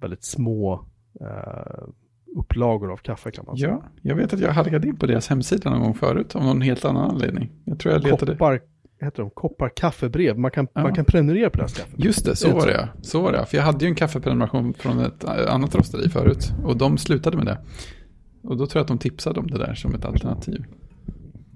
väldigt 0.00 0.24
små 0.24 0.84
eh, 1.20 1.88
upplagor 2.36 2.92
av 2.92 2.96
kaffe 2.96 3.30
kan 3.30 3.44
man 3.46 3.56
säga. 3.56 3.68
Ja, 3.70 3.82
jag 4.02 4.16
vet 4.16 4.32
att 4.32 4.40
jag 4.40 4.52
halkade 4.52 4.88
in 4.88 4.96
på 4.96 5.06
deras 5.06 5.28
hemsida 5.28 5.70
någon 5.70 5.80
gång 5.80 5.94
förut 5.94 6.36
av 6.36 6.44
någon 6.44 6.60
helt 6.60 6.84
annan 6.84 7.10
anledning. 7.10 7.50
Jag 7.64 7.78
tror 7.78 7.94
jag 7.94 8.02
letade. 8.02 8.32
Koppar, 8.32 8.60
heter 9.06 9.22
de? 9.22 9.30
Koppar 9.30 9.68
kaffebrev. 9.76 10.38
Man 10.38 10.50
kan, 10.50 10.68
Ja. 10.74 10.82
man 10.82 10.94
kan 10.94 11.04
prenumerera 11.04 11.50
på 11.50 11.58
deras 11.58 11.74
kaffe. 11.74 11.92
Just 11.96 12.24
det, 12.24 12.36
så 12.36 12.54
var 12.54 12.66
det 12.66 12.72
ja. 12.72 12.88
Så 13.02 13.22
var 13.22 13.32
det. 13.32 13.46
För 13.46 13.56
jag 13.56 13.64
hade 13.64 13.84
ju 13.84 13.88
en 13.88 13.94
kaffeprenumeration 13.94 14.74
från 14.74 14.98
ett 15.00 15.24
eh, 15.24 15.54
annat 15.54 15.74
rosteri 15.74 16.08
förut. 16.08 16.52
Och 16.64 16.76
de 16.76 16.98
slutade 16.98 17.36
med 17.36 17.46
det. 17.46 17.58
Och 18.42 18.56
då 18.56 18.66
tror 18.66 18.78
jag 18.80 18.82
att 18.82 18.88
de 18.88 18.98
tipsade 18.98 19.40
om 19.40 19.46
det 19.46 19.58
där 19.58 19.74
som 19.74 19.94
ett 19.94 20.04
alternativ. 20.04 20.64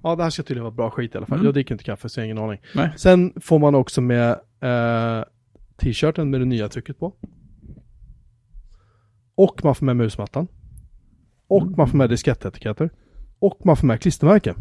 Ja, 0.03 0.17
det 0.17 0.23
här 0.23 0.31
ska 0.31 0.43
tydligen 0.43 0.65
vara 0.65 0.75
bra 0.75 0.91
skit 0.91 1.15
i 1.15 1.17
alla 1.19 1.27
fall. 1.27 1.39
Mm. 1.39 1.45
Jag 1.45 1.55
dricker 1.55 1.75
inte 1.75 1.85
kaffe 1.85 2.09
så 2.09 2.21
jag 2.21 2.23
har 2.23 2.27
ingen 2.27 2.39
aning. 2.39 2.61
Nej. 2.75 2.91
Sen 2.97 3.33
får 3.41 3.59
man 3.59 3.75
också 3.75 4.01
med 4.01 4.31
eh, 4.61 5.25
t-shirten 5.77 6.31
med 6.31 6.41
det 6.41 6.45
nya 6.45 6.69
trycket 6.69 6.99
på. 6.99 7.15
Och 9.35 9.65
man 9.65 9.75
får 9.75 9.87
med 9.87 9.97
musmattan. 9.97 10.49
Och 11.47 11.63
Mm. 11.63 11.75
man 11.77 11.89
får 11.89 11.99
med 11.99 12.11
diskettetiketter. 12.11 12.91
Och 13.39 13.61
man 13.67 13.77
får 13.77 13.87
med 13.87 14.01
klistermärken. 14.01 14.55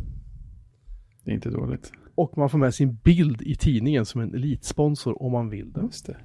Det 1.23 1.31
är 1.31 1.35
inte 1.35 1.49
dåligt. 1.49 1.91
Och 2.15 2.37
man 2.37 2.49
får 2.49 2.57
med 2.57 2.73
sin 2.73 2.95
bild 2.95 3.41
i 3.41 3.55
tidningen 3.55 4.05
som 4.05 4.21
en 4.21 4.35
elitsponsor 4.35 5.23
om 5.23 5.31
man 5.31 5.49
vill 5.49 5.71
det. 5.73 5.81
Just 5.81 6.05
det. 6.05 6.17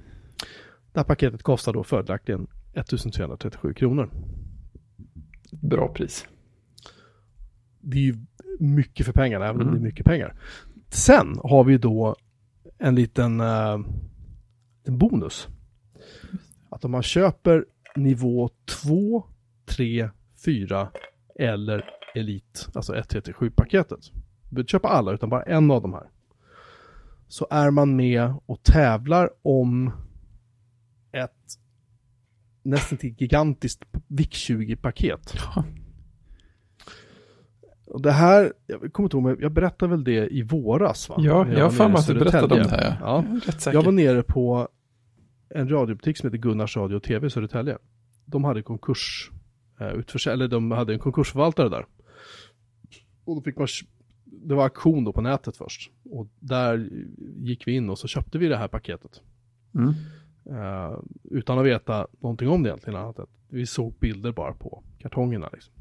Det 0.93 0.99
här 0.99 1.03
paketet 1.03 1.43
kostar 1.43 1.73
då 1.73 1.83
fördelaktigen 1.83 2.47
1337 2.73 3.73
kronor. 3.73 4.09
Bra 5.51 5.87
pris. 5.93 6.27
Det 7.81 7.97
är 7.97 8.01
ju 8.01 8.15
mycket 8.59 9.05
för 9.05 9.13
pengarna, 9.13 9.45
även 9.45 9.61
om 9.61 9.67
Mm. 9.67 9.73
det 9.73 9.79
är 9.79 9.89
mycket 9.89 10.05
pengar. 10.05 10.35
Sen 10.89 11.39
har 11.43 11.63
vi 11.63 11.77
då 11.77 12.15
en 12.77 12.95
liten 12.95 13.39
eh, 13.39 13.79
en 14.83 14.97
bonus. 14.97 15.47
Att 16.69 16.85
om 16.85 16.91
man 16.91 17.03
köper 17.03 17.65
nivå 17.95 18.49
2, 18.83 19.23
3, 19.65 20.09
4 20.45 20.89
eller 21.39 21.85
Elit, 22.15 22.69
alltså 22.73 22.93
137-paketet. 22.93 24.11
Du 24.49 24.55
behöver 24.55 24.63
inte 24.63 24.71
köpa 24.71 24.87
alla 24.87 25.11
utan 25.11 25.29
bara 25.29 25.43
en 25.43 25.71
av 25.71 25.81
de 25.81 25.93
här. 25.93 26.09
Så 27.27 27.47
är 27.49 27.71
man 27.71 27.95
med 27.95 28.33
och 28.45 28.63
tävlar 28.63 29.29
om 29.41 29.91
ett 31.11 31.59
nästan 32.63 32.97
till 32.97 33.15
gigantiskt 33.17 33.83
VIC-20-paket. 34.07 35.33
Ja. 35.35 35.63
Och 37.85 38.01
det 38.01 38.11
här, 38.11 38.53
jag 38.67 38.93
kommer 38.93 39.05
inte 39.07 39.17
ihåg, 39.17 39.41
jag 39.43 39.51
berättade 39.51 39.89
väl 39.89 40.03
det 40.03 40.27
i 40.27 40.41
våras 40.41 41.09
va? 41.09 41.15
Ja, 41.19 41.47
jag 41.47 41.63
har 41.63 41.69
för 41.69 41.87
mig 41.87 41.97
att 41.97 42.07
du 42.07 42.13
berättade 42.13 42.55
om 42.55 42.61
det 42.61 42.69
här. 42.69 42.97
Ja. 43.01 43.25
Säker. 43.57 43.77
Jag 43.77 43.83
var 43.83 43.91
nere 43.91 44.23
på 44.23 44.67
en 45.49 45.69
radiobutik 45.69 46.17
som 46.17 46.27
heter 46.27 46.37
Gunnars 46.37 46.77
Radio 46.77 46.95
och 46.95 47.03
TV 47.03 47.27
i 47.27 47.29
Södertälje. 47.29 47.77
De 48.25 48.43
hade 48.43 48.61
konkurs, 48.61 49.31
eh, 49.79 50.33
eller 50.33 50.47
de 50.47 50.71
hade 50.71 50.93
en 50.93 50.99
konkursförvaltare 50.99 51.69
där. 51.69 51.85
Och 53.25 53.35
då 53.35 53.41
fick 53.41 53.57
man 53.57 53.67
det 54.43 54.55
var 54.55 54.63
auktion 54.63 55.03
då 55.03 55.13
på 55.13 55.21
nätet 55.21 55.57
först. 55.57 55.91
Och 56.09 56.27
där 56.39 56.89
gick 57.37 57.67
vi 57.67 57.71
in 57.71 57.89
och 57.89 57.99
så 57.99 58.07
köpte 58.07 58.37
vi 58.37 58.47
det 58.47 58.57
här 58.57 58.67
paketet. 58.67 59.21
Mm. 59.75 59.93
Eh, 60.49 60.99
utan 61.23 61.59
att 61.59 61.65
veta 61.65 62.07
någonting 62.19 62.49
om 62.49 62.63
det 62.63 62.69
egentligen. 62.69 62.99
Annat 62.99 63.19
att 63.19 63.29
vi 63.49 63.65
såg 63.65 63.93
bilder 63.99 64.31
bara 64.31 64.53
på 64.53 64.83
kartongerna. 64.99 65.49
Liksom. 65.53 65.73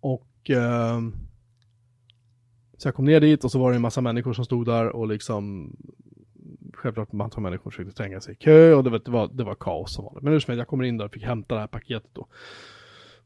Och 0.00 0.50
eh, 0.50 1.00
så 2.76 2.88
jag 2.88 2.94
kom 2.94 3.04
ner 3.04 3.20
dit 3.20 3.44
och 3.44 3.50
så 3.50 3.58
var 3.58 3.70
det 3.70 3.76
en 3.76 3.82
massa 3.82 4.00
människor 4.00 4.32
som 4.32 4.44
stod 4.44 4.66
där 4.66 4.88
och 4.88 5.08
liksom 5.08 5.72
självklart 6.74 7.12
en 7.12 7.18
massa 7.18 7.40
människor 7.40 7.70
försökte 7.70 7.94
tränga 7.94 8.20
sig 8.20 8.32
i 8.32 8.36
kö 8.36 8.74
och 8.74 8.84
det 8.84 8.90
var, 8.90 9.00
det 9.04 9.10
var, 9.10 9.30
det 9.32 9.44
var 9.44 9.54
kaos 9.54 9.94
som 9.94 10.04
vanligt. 10.04 10.22
Men 10.22 10.32
hur 10.32 10.40
som 10.40 10.52
helst, 10.52 10.58
jag 10.58 10.68
kommer 10.68 10.84
in 10.84 10.96
där 10.96 11.04
och 11.04 11.12
fick 11.12 11.24
hämta 11.24 11.54
det 11.54 11.60
här 11.60 11.68
paketet 11.68 12.10
då. 12.12 12.26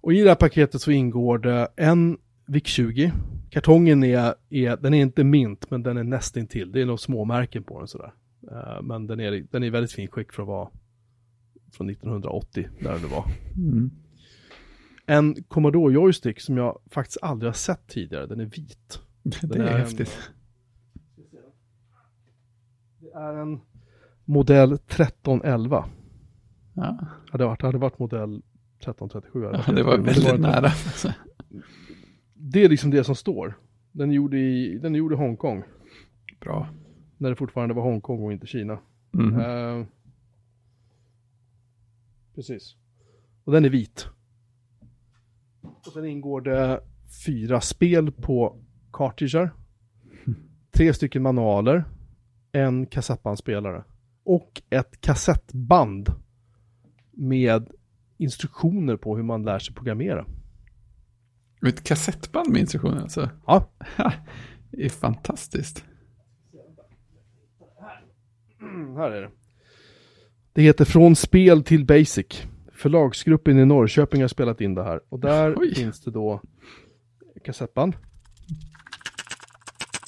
Och 0.00 0.12
i 0.12 0.22
det 0.22 0.28
här 0.28 0.36
paketet 0.36 0.80
så 0.80 0.90
ingår 0.90 1.38
det 1.38 1.68
en 1.76 2.18
VIC-20. 2.46 3.12
Kartongen 3.50 4.04
är, 4.04 4.34
är, 4.50 4.76
den 4.76 4.94
är 4.94 5.02
inte 5.02 5.24
mint, 5.24 5.70
men 5.70 5.82
den 5.82 5.96
är 5.96 6.04
nästintill. 6.04 6.72
Det 6.72 6.82
är 6.82 6.86
nog 6.86 7.00
småmärken 7.00 7.64
på 7.64 7.78
den 7.78 7.88
sådär. 7.88 8.14
Uh, 8.52 8.82
men 8.82 9.06
den 9.06 9.20
är, 9.20 9.46
den 9.50 9.62
är 9.62 9.70
väldigt 9.70 9.92
fin 9.92 10.08
skick 10.08 10.32
för 10.32 10.42
att 10.42 10.48
vara 10.48 10.68
från 11.72 11.90
1980, 11.90 12.68
där 12.80 12.98
det 12.98 13.06
var. 13.06 13.24
Mm. 13.56 13.90
En 15.06 15.42
Commodore 15.42 15.94
joystick 15.94 16.40
som 16.40 16.56
jag 16.56 16.80
faktiskt 16.90 17.18
aldrig 17.22 17.48
har 17.48 17.54
sett 17.54 17.86
tidigare, 17.86 18.26
den 18.26 18.40
är 18.40 18.44
vit. 18.44 19.00
Det 19.22 19.46
Den 19.46 19.60
är, 19.60 19.66
är 19.66 19.78
häftigt. 19.78 20.30
Det 23.00 23.12
är 23.14 23.34
en 23.34 23.60
modell 24.24 24.72
1311. 24.72 25.84
Ja. 26.74 26.98
Hade 27.30 27.44
varit, 27.44 27.62
hade 27.62 27.78
varit 27.78 27.98
modell 27.98 28.42
1337. 28.78 29.44
hade 29.44 29.62
Ja, 29.66 29.72
det 29.72 29.82
var 29.82 29.98
väldigt 29.98 30.40
nära. 30.40 30.70
Det 32.46 32.64
är 32.64 32.68
liksom 32.68 32.90
det 32.90 33.04
som 33.04 33.14
står. 33.14 33.58
Den 33.92 34.10
är 34.10 34.14
gjord 34.14 34.34
i, 34.34 34.78
den 34.78 34.94
är 34.94 34.98
gjord 34.98 35.12
i 35.12 35.16
Hongkong. 35.16 35.62
Bra. 36.40 36.68
När 37.18 37.30
det 37.30 37.36
fortfarande 37.36 37.74
var 37.74 37.82
Hongkong 37.82 38.24
och 38.24 38.32
inte 38.32 38.46
Kina. 38.46 38.78
Mm. 39.14 39.40
Eh, 39.40 39.86
precis. 42.34 42.76
Och 43.44 43.52
den 43.52 43.64
är 43.64 43.68
vit. 43.68 44.06
Och 45.60 45.92
sen 45.92 46.04
ingår 46.04 46.40
det 46.40 46.80
fyra 47.26 47.60
spel 47.60 48.12
på 48.12 48.56
cartridger. 48.92 49.50
Tre 50.70 50.94
stycken 50.94 51.22
manualer. 51.22 51.84
En 52.52 52.86
kassettbandspelare. 52.86 53.84
Och 54.24 54.62
ett 54.70 55.00
kassettband. 55.00 56.08
Med 57.10 57.70
instruktioner 58.16 58.96
på 58.96 59.16
hur 59.16 59.22
man 59.22 59.42
lär 59.42 59.58
sig 59.58 59.74
programmera. 59.74 60.26
Ett 61.66 61.84
kassettband 61.84 62.48
med 62.52 62.60
instruktioner 62.60 63.02
alltså. 63.02 63.30
Ja, 63.46 63.70
Det 64.70 64.84
är 64.84 64.88
fantastiskt. 64.88 65.84
Här 68.96 69.10
är 69.10 69.22
det. 69.22 69.30
Det 70.52 70.62
heter 70.62 70.84
Från 70.84 71.16
spel 71.16 71.62
till 71.62 71.84
basic. 71.86 72.42
Förlagsgruppen 72.72 73.58
i 73.58 73.64
Norrköping 73.64 74.20
har 74.20 74.28
spelat 74.28 74.60
in 74.60 74.74
det 74.74 74.82
här. 74.84 75.00
Och 75.08 75.20
där 75.20 75.54
Oj. 75.58 75.74
finns 75.74 76.00
det 76.00 76.10
då 76.10 76.40
kassettband. 77.44 77.96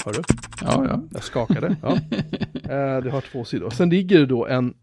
Hör 0.05 0.13
du? 0.13 0.23
Ja, 0.63 0.87
ja. 0.89 1.03
Jag 1.13 1.23
skakade. 1.25 1.77
Ja. 1.83 1.99
Eh, 2.67 3.03
det 3.03 3.11
har 3.11 3.21
två 3.21 3.45
sidor. 3.45 3.71
Sen 3.71 3.91
ligger 3.91 4.19
det 4.19 4.27
då 4.27 4.47
en, 4.47 4.75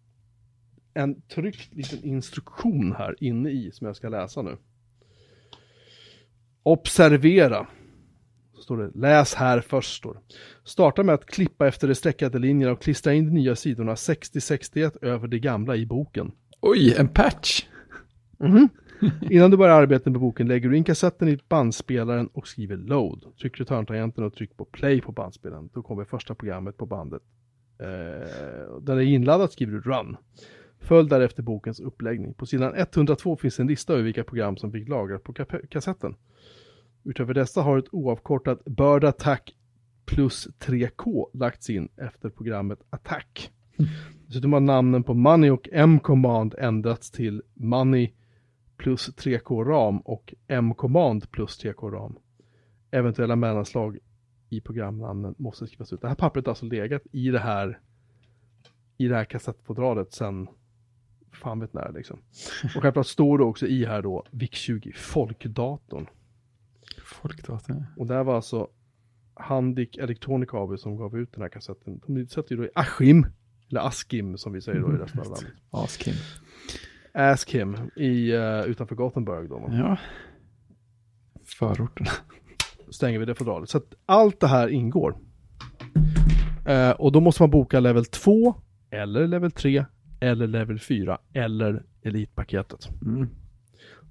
en 0.93 1.21
tryckt 1.21 1.73
liten 1.73 2.03
instruktion 2.03 2.95
här 2.97 3.15
inne 3.23 3.49
i 3.49 3.71
som 3.71 3.87
jag 3.87 3.95
ska 3.95 4.09
läsa 4.09 4.41
nu. 4.41 4.57
Observera. 6.63 7.67
Så 8.55 8.61
står 8.61 8.77
det, 8.77 8.91
läs 8.95 9.33
här 9.33 9.61
först. 9.61 9.97
Står 9.97 10.13
det. 10.13 10.19
Starta 10.63 11.03
med 11.03 11.15
att 11.15 11.25
klippa 11.25 11.67
efter 11.67 11.87
de 11.87 11.95
streckade 11.95 12.39
linjerna 12.39 12.73
och 12.73 12.81
klistra 12.81 13.13
in 13.13 13.25
de 13.25 13.31
nya 13.31 13.55
sidorna 13.55 13.95
60-61 13.95 14.97
över 15.01 15.27
de 15.27 15.39
gamla 15.39 15.75
i 15.75 15.85
boken. 15.85 16.31
Oj, 16.61 16.95
en 16.97 17.07
patch. 17.07 17.65
Innan 19.29 19.51
du 19.51 19.57
börjar 19.57 19.81
arbetet 19.81 20.05
med 20.05 20.21
boken 20.21 20.47
lägger 20.47 20.69
du 20.69 20.77
in 20.77 20.83
kassetten 20.83 21.27
i 21.29 21.39
bandspelaren 21.49 22.27
och 22.27 22.47
skriver 22.47 22.77
load. 22.77 23.23
Tryck 23.41 23.59
return-tangenten 23.59 24.23
och 24.23 24.33
tryck 24.33 24.57
på 24.57 24.65
play 24.65 25.01
på 25.01 25.11
bandspelaren. 25.11 25.69
Då 25.73 25.81
kommer 25.81 26.05
första 26.05 26.35
programmet 26.35 26.77
på 26.77 26.85
bandet. 26.85 27.21
Eh, 27.79 27.87
när 28.81 28.95
det 28.95 29.05
är 29.05 29.07
inladdat 29.07 29.51
skriver 29.51 29.73
du 29.73 29.81
run. 29.81 30.17
Följ 30.79 31.09
därefter 31.09 31.43
bokens 31.43 31.79
uppläggning. 31.79 32.33
På 32.33 32.45
sidan 32.45 32.73
102 32.75 33.37
finns 33.37 33.59
en 33.59 33.67
lista 33.67 33.93
över 33.93 34.03
vilka 34.03 34.23
program 34.23 34.57
som 34.57 34.71
fick 34.71 34.89
lagras 34.89 35.21
på 35.21 35.33
kassetten. 35.69 36.15
Utöver 37.03 37.33
dessa 37.33 37.61
har 37.61 37.77
ett 37.77 37.93
oavkortat 37.93 38.65
Bird 38.65 39.03
Attack 39.03 39.55
plus 40.05 40.47
3K 40.59 41.25
lagts 41.33 41.69
in 41.69 41.89
efter 41.97 42.29
programmet 42.29 42.79
Attack. 42.89 43.51
Dessutom 44.27 44.53
har 44.53 44.59
namnen 44.59 45.03
på 45.03 45.13
Money 45.13 45.49
och 45.49 45.69
M-command 45.71 46.55
ändrats 46.57 47.11
till 47.11 47.41
Money 47.53 48.11
plus 48.77 49.09
3K 49.09 49.63
ram 49.65 49.99
och 49.99 50.33
M-command 50.47 51.31
plus 51.31 51.63
3K 51.63 51.91
ram. 51.91 52.15
Eventuella 52.91 53.35
mellanslag 53.35 53.97
i 54.49 54.61
programnamnen 54.61 55.35
måste 55.37 55.67
skrivas 55.67 55.93
ut. 55.93 56.01
Det 56.01 56.07
här 56.07 56.15
pappret 56.15 56.45
har 56.45 56.51
alltså 56.51 56.65
legat 56.65 57.01
i 57.11 57.29
det 57.29 57.39
här 57.39 57.79
i 58.97 59.07
det 59.07 59.15
här 59.15 59.25
kassettfodralet 59.25 60.13
sen 60.13 60.47
fan 61.31 61.59
vet 61.59 61.73
när 61.73 61.91
liksom. 61.91 62.19
Och 62.75 62.81
självklart 62.81 63.07
står 63.07 63.37
det 63.37 63.43
också 63.43 63.67
i 63.67 63.85
här 63.85 64.01
då 64.01 64.25
VIC-20 64.31 64.93
folkdatorn. 64.95 66.07
Folkdatorn. 67.13 67.85
Och 67.97 68.07
det 68.07 68.13
här 68.13 68.23
var 68.23 68.35
alltså 68.35 68.67
Handik 69.33 69.97
Electronic 69.97 70.49
AB 70.53 70.79
som 70.79 70.97
gav 70.97 71.17
ut 71.17 71.33
den 71.33 71.41
här 71.41 71.49
kassetten. 71.49 72.01
De 72.07 72.27
sätter 72.27 72.51
ju 72.51 72.57
då 72.57 72.65
i 72.65 72.69
Askim, 72.75 73.25
eller 73.69 73.81
Askim 73.81 74.37
som 74.37 74.53
vi 74.53 74.61
säger 74.61 74.79
då 74.79 74.93
i 74.93 74.97
resten 74.97 75.19
av 75.19 75.25
landet. 75.25 75.53
Askim. 75.69 76.13
Askim 77.13 77.77
i, 77.95 78.33
uh, 78.33 78.61
utanför 78.65 78.95
Gothenburg 78.95 79.49
då. 79.49 79.69
Ja. 79.71 79.97
Förorterna. 81.45 82.11
stänger 82.91 83.19
vi 83.19 83.25
det 83.25 83.35
fodralet. 83.35 83.69
Så 83.69 83.77
att 83.77 83.93
allt 84.05 84.39
det 84.39 84.47
här 84.47 84.67
ingår. 84.67 85.17
Eh, 86.65 86.91
och 86.91 87.11
då 87.11 87.19
måste 87.19 87.43
man 87.43 87.49
boka 87.49 87.79
level 87.79 88.05
2, 88.05 88.55
eller 88.89 89.27
level 89.27 89.51
3, 89.51 89.85
eller 90.19 90.47
level 90.47 90.79
4, 90.79 91.17
eller 91.33 91.83
elitpaketet. 92.03 92.89
Mm. 93.05 93.29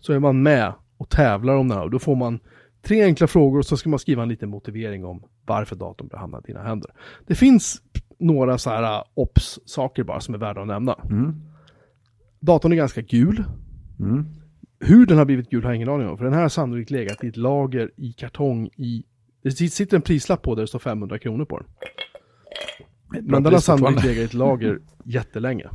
Så 0.00 0.12
är 0.12 0.18
man 0.18 0.42
med 0.42 0.72
och 0.96 1.08
tävlar 1.08 1.54
om 1.54 1.68
det 1.68 1.74
här. 1.74 1.82
Och 1.82 1.90
då 1.90 1.98
får 1.98 2.16
man 2.16 2.40
tre 2.82 3.02
enkla 3.02 3.26
frågor 3.26 3.58
och 3.58 3.66
så 3.66 3.76
ska 3.76 3.88
man 3.88 3.98
skriva 3.98 4.22
en 4.22 4.28
liten 4.28 4.48
motivering 4.48 5.04
om 5.04 5.22
varför 5.46 5.76
datorn 5.76 6.08
bör 6.08 6.18
hamna 6.18 6.38
i 6.38 6.42
dina 6.46 6.62
händer. 6.62 6.90
Det 7.26 7.34
finns 7.34 7.82
några 8.18 8.58
så 8.58 8.70
här 8.70 8.98
uh, 8.98 9.04
ops-saker 9.14 10.04
bara 10.04 10.20
som 10.20 10.34
är 10.34 10.38
värda 10.38 10.60
att 10.60 10.66
nämna. 10.66 10.94
Mm. 11.10 11.34
Datorn 12.40 12.72
är 12.72 12.76
ganska 12.76 13.00
gul. 13.00 13.44
Mm. 14.00 14.26
Hur 14.80 15.06
den 15.06 15.18
har 15.18 15.24
blivit 15.24 15.50
gul 15.50 15.62
har 15.62 15.70
jag 15.70 15.76
ingen 15.76 15.88
aning 15.88 16.08
om. 16.08 16.18
För 16.18 16.24
den 16.24 16.34
här 16.34 16.42
har 16.42 16.48
sannolikt 16.48 16.90
legat 16.90 17.24
i 17.24 17.28
ett 17.28 17.36
lager 17.36 17.90
i 17.96 18.12
kartong 18.12 18.66
i... 18.66 19.04
Det 19.42 19.50
sitter 19.50 19.96
en 19.96 20.02
prislapp 20.02 20.42
på 20.42 20.54
där 20.54 20.62
det 20.62 20.68
står 20.68 20.78
500 20.78 21.18
kronor 21.18 21.44
på 21.44 21.58
den. 21.58 21.66
Men 23.26 23.42
den 23.42 23.52
har 23.52 23.60
sannolikt 23.60 24.04
legat 24.04 24.18
i 24.18 24.24
ett 24.24 24.34
lager 24.34 24.78
jättelänge. 25.04 25.66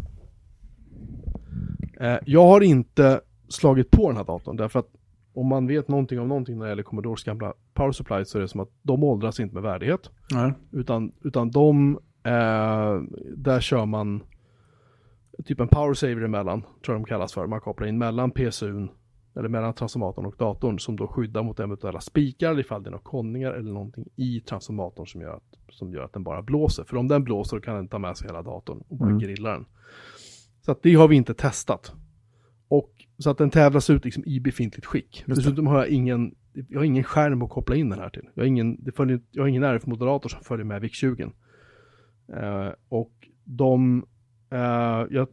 Eh, 2.00 2.18
jag 2.26 2.44
har 2.44 2.62
inte 2.62 3.22
slagit 3.50 3.92
på 3.92 4.08
den 4.08 4.18
här 4.18 4.24
datorn 4.24 4.58
därför 4.58 4.80
att 4.80 4.90
om 5.38 5.48
man 5.48 5.68
vet 5.68 5.88
någonting 5.88 6.20
om 6.20 6.28
någonting 6.28 6.58
när 6.58 6.66
det 6.66 6.70
gäller 6.70 6.84
Commodores 6.84 7.24
gamla 7.24 7.54
Power 7.74 7.92
Supply 7.92 8.26
så 8.26 8.38
är 8.38 8.42
det 8.42 8.48
som 8.48 8.60
att 8.60 8.70
de 8.82 9.04
åldras 9.04 9.40
inte 9.40 9.54
med 9.54 9.64
värdighet. 9.64 10.10
Nej. 10.32 10.54
Utan, 10.72 11.12
utan 11.24 11.52
de, 11.52 12.00
eh, 12.24 13.02
där 13.36 13.60
kör 13.60 13.86
man 13.86 14.24
typ 15.46 15.60
en 15.60 15.68
power 15.68 15.94
saver 15.94 16.22
emellan, 16.22 16.62
tror 16.62 16.96
jag 16.96 17.02
de 17.02 17.06
kallas 17.06 17.34
för. 17.34 17.48
Man 17.48 17.62
kopplar 17.62 17.88
in 17.88 17.98
mellan 17.98 18.32
PSUn, 18.32 18.90
eller 19.36 19.50
mellan 19.50 19.74
transformatorn 19.74 20.26
och 20.26 20.36
datorn 20.38 20.80
som 20.80 20.96
då 20.96 21.08
skyddar 21.08 21.44
mot 21.44 21.60
eventuella 21.60 22.00
spikar 22.00 22.60
ifall 22.60 22.84
det 22.84 22.90
är 22.90 22.92
några 22.92 23.04
konningar 23.04 23.52
eller 23.52 23.72
någonting 23.72 24.06
i 24.16 24.40
transformatorn 24.40 25.08
som 25.08 25.22
gör, 25.22 25.34
att, 25.36 25.44
som 25.70 25.94
gör 25.94 26.04
att 26.04 26.14
den 26.14 26.24
bara 26.24 26.42
blåser. 26.42 26.84
För 26.84 26.98
om 26.98 27.08
den 27.08 27.24
blåser 27.24 27.58
då 27.58 27.62
kan 27.62 27.76
den 27.76 27.88
ta 27.88 28.00
med 28.00 28.18
sig 28.18 28.28
hela 28.28 28.42
datorn 28.42 28.84
och 28.88 28.98
bara 28.98 29.10
Mm. 29.10 29.20
grilla 29.20 29.50
den. 29.52 29.66
Så 30.62 30.72
att 30.72 30.84
det 30.84 30.94
har 30.94 31.08
vi 31.08 31.16
inte 31.16 31.34
testat. 31.34 31.94
Och 32.68 33.06
så 33.18 33.30
att 33.30 33.38
den 33.38 33.50
tävlas 33.50 33.90
ut 33.90 34.06
liksom 34.06 34.24
i 34.26 34.40
befintligt 34.40 34.86
skick. 34.86 35.24
Dessutom 35.28 35.68
har 35.68 35.78
jag 35.78 35.88
ingen, 35.88 36.36
jag 36.54 36.80
har 36.80 36.86
ingen 36.86 37.04
skärm 37.04 37.42
att 37.42 37.50
koppla 37.50 37.76
in 37.76 37.90
den 37.90 38.00
här 38.00 38.10
till. 38.10 38.30
Jag 38.34 38.44
har 38.44 38.48
ingen, 38.48 38.84
det 38.84 38.92
följer, 38.92 39.22
jag 39.32 39.44
har 39.44 39.48
ingen 39.48 39.64
RF-moderator 39.64 40.30
som 40.30 40.44
följer 40.44 40.66
med 40.66 40.84
VIC-20. 40.84 41.32
Eh, 42.34 42.74
och 42.90 43.14
de, 43.44 44.06
eh, 44.50 44.60
jag, 45.10 45.28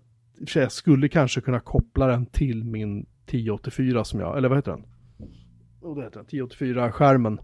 jag 0.54 0.72
skulle 0.72 1.08
kanske 1.08 1.40
kunna 1.40 1.60
koppla 1.60 2.06
den 2.06 2.26
till 2.26 2.64
min 2.64 3.06
1084 3.26 4.04
som 4.04 4.20
jag, 4.20 4.36
eller 4.38 4.48
vad 4.48 4.58
heter 4.58 4.70
den? 4.70 4.84
Oh, 5.80 5.96
det 5.96 6.04
heter 6.04 6.24
den, 6.30 6.46
1084-skärmen. 6.48 7.40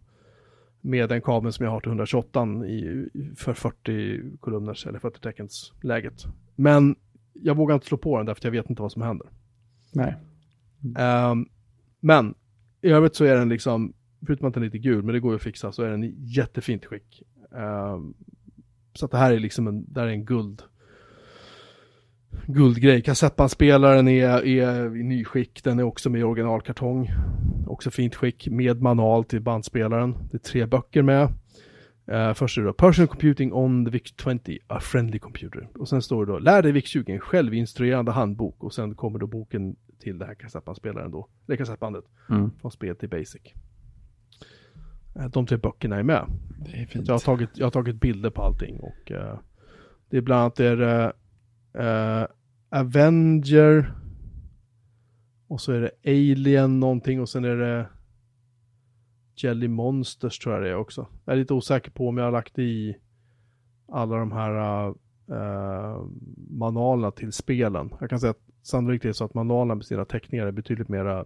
Med 0.82 1.08
den 1.08 1.22
kabeln 1.22 1.52
som 1.52 1.64
jag 1.64 1.72
har 1.72 1.80
till 1.80 1.88
128 1.88 2.46
i, 2.66 3.08
för 3.36 3.54
40 3.54 4.36
kolumners 4.40 4.86
eller 4.86 4.98
40 4.98 5.20
teckens 5.20 5.72
läget. 5.82 6.24
Men 6.56 6.96
jag 7.32 7.56
vågar 7.56 7.74
inte 7.74 7.86
slå 7.86 7.98
på 7.98 8.16
den 8.16 8.26
därför 8.26 8.40
att 8.40 8.44
jag 8.44 8.50
vet 8.50 8.70
inte 8.70 8.82
vad 8.82 8.92
som 8.92 9.02
händer. 9.02 9.26
Nej. 9.92 10.14
Um, 11.30 11.48
men 12.00 12.34
i 12.82 12.88
övrigt 12.88 13.14
så 13.14 13.24
är 13.24 13.34
den 13.34 13.48
liksom 13.48 13.92
förutom 14.26 14.48
att 14.48 14.54
den 14.54 14.62
är 14.62 14.66
lite 14.66 14.78
gul, 14.78 15.02
men 15.02 15.12
det 15.12 15.20
går 15.20 15.32
ju 15.32 15.36
att 15.36 15.42
fixa, 15.42 15.72
så 15.72 15.82
är 15.82 15.90
den 15.90 16.04
i 16.04 16.14
jättefint 16.18 16.86
skick. 16.86 17.22
Um, 17.50 18.14
så 18.94 19.04
att 19.04 19.10
det 19.10 19.18
här 19.18 19.32
är 19.32 19.38
liksom 19.38 19.66
en, 19.66 19.92
där 19.92 20.02
är 20.02 20.10
en 20.10 20.24
guld, 20.24 20.62
guldgrej. 22.46 23.02
Kassettbandspelaren 23.02 24.08
är, 24.08 24.46
är 24.46 24.96
i 24.96 25.02
nyskick, 25.02 25.64
den 25.64 25.78
är 25.78 25.82
också 25.82 26.10
med 26.10 26.20
i 26.20 26.24
originalkartong. 26.24 27.10
Också 27.66 27.90
fint 27.90 28.14
skick 28.14 28.48
med 28.48 28.82
manual 28.82 29.24
till 29.24 29.40
bandspelaren. 29.40 30.14
Det 30.30 30.36
är 30.36 30.38
tre 30.38 30.66
böcker 30.66 31.02
med. 31.02 31.28
Uh, 32.08 32.32
först 32.32 32.58
är 32.58 32.62
det 32.62 32.68
då 32.68 32.72
Personal 32.72 33.08
Computing 33.08 33.52
on 33.52 33.84
the 33.84 33.90
VIC-20, 33.90 34.58
a 34.66 34.80
friendly 34.80 35.18
computer. 35.18 35.68
Och 35.74 35.88
sen 35.88 36.02
står 36.02 36.26
det 36.26 36.32
då 36.32 36.38
Lär 36.38 36.62
dig 36.62 36.72
VIC-20, 36.72 37.10
en 37.10 37.20
självinstruerande 37.20 38.12
handbok. 38.12 38.64
Och 38.64 38.74
sen 38.74 38.94
kommer 38.94 39.18
då 39.18 39.26
boken 39.26 39.76
till 39.98 40.18
det 40.18 40.26
här 40.26 40.34
kassettbandspelaren 40.34 41.10
då, 41.10 41.28
eller 41.46 41.56
kassettbandet. 41.56 42.04
Mm. 42.30 42.50
Från 42.60 42.70
spel 42.70 42.96
till 42.96 43.08
basic. 43.08 43.42
Uh, 45.16 45.26
de 45.28 45.46
tre 45.46 45.56
böckerna 45.56 45.96
är 45.96 46.02
med. 46.02 46.26
Det 46.58 46.82
är 46.82 46.86
fint. 46.86 47.08
Jag 47.08 47.14
har 47.14 47.18
tagit, 47.18 47.50
jag 47.54 47.66
har 47.66 47.70
tagit 47.70 48.00
bilder 48.00 48.30
på 48.30 48.42
allting 48.42 48.80
och 48.80 49.10
uh, 49.10 49.38
det 50.10 50.16
är 50.16 50.20
bland 50.20 50.40
annat 50.40 50.60
är, 50.60 51.12
Avenger 52.70 53.92
och 55.48 55.60
så 55.60 55.72
är 55.72 55.80
det 55.80 55.90
Alien 56.10 56.80
någonting 56.80 57.20
och 57.20 57.28
sen 57.28 57.44
är 57.44 57.56
det 57.56 57.86
Jelly 59.44 59.68
Monsters 59.68 60.38
tror 60.38 60.54
jag 60.54 60.64
det 60.64 60.70
är 60.70 60.76
också. 60.76 61.06
Jag 61.24 61.32
är 61.32 61.38
lite 61.38 61.54
osäker 61.54 61.90
på 61.90 62.08
om 62.08 62.18
jag 62.18 62.24
har 62.24 62.32
lagt 62.32 62.58
i 62.58 62.96
alla 63.88 64.16
de 64.16 64.32
här 64.32 64.88
uh, 64.88 66.04
manualerna 66.50 67.10
till 67.10 67.32
spelen. 67.32 67.94
Jag 68.00 68.10
kan 68.10 68.20
säga 68.20 68.30
att 68.30 68.40
sannolikt 68.62 69.04
är 69.04 69.08
det 69.08 69.14
så 69.14 69.24
att 69.24 69.34
manualerna 69.34 69.74
med 69.74 69.84
sina 69.84 70.04
teckningar 70.04 70.46
är 70.46 70.52
betydligt 70.52 70.88
mer 70.88 71.24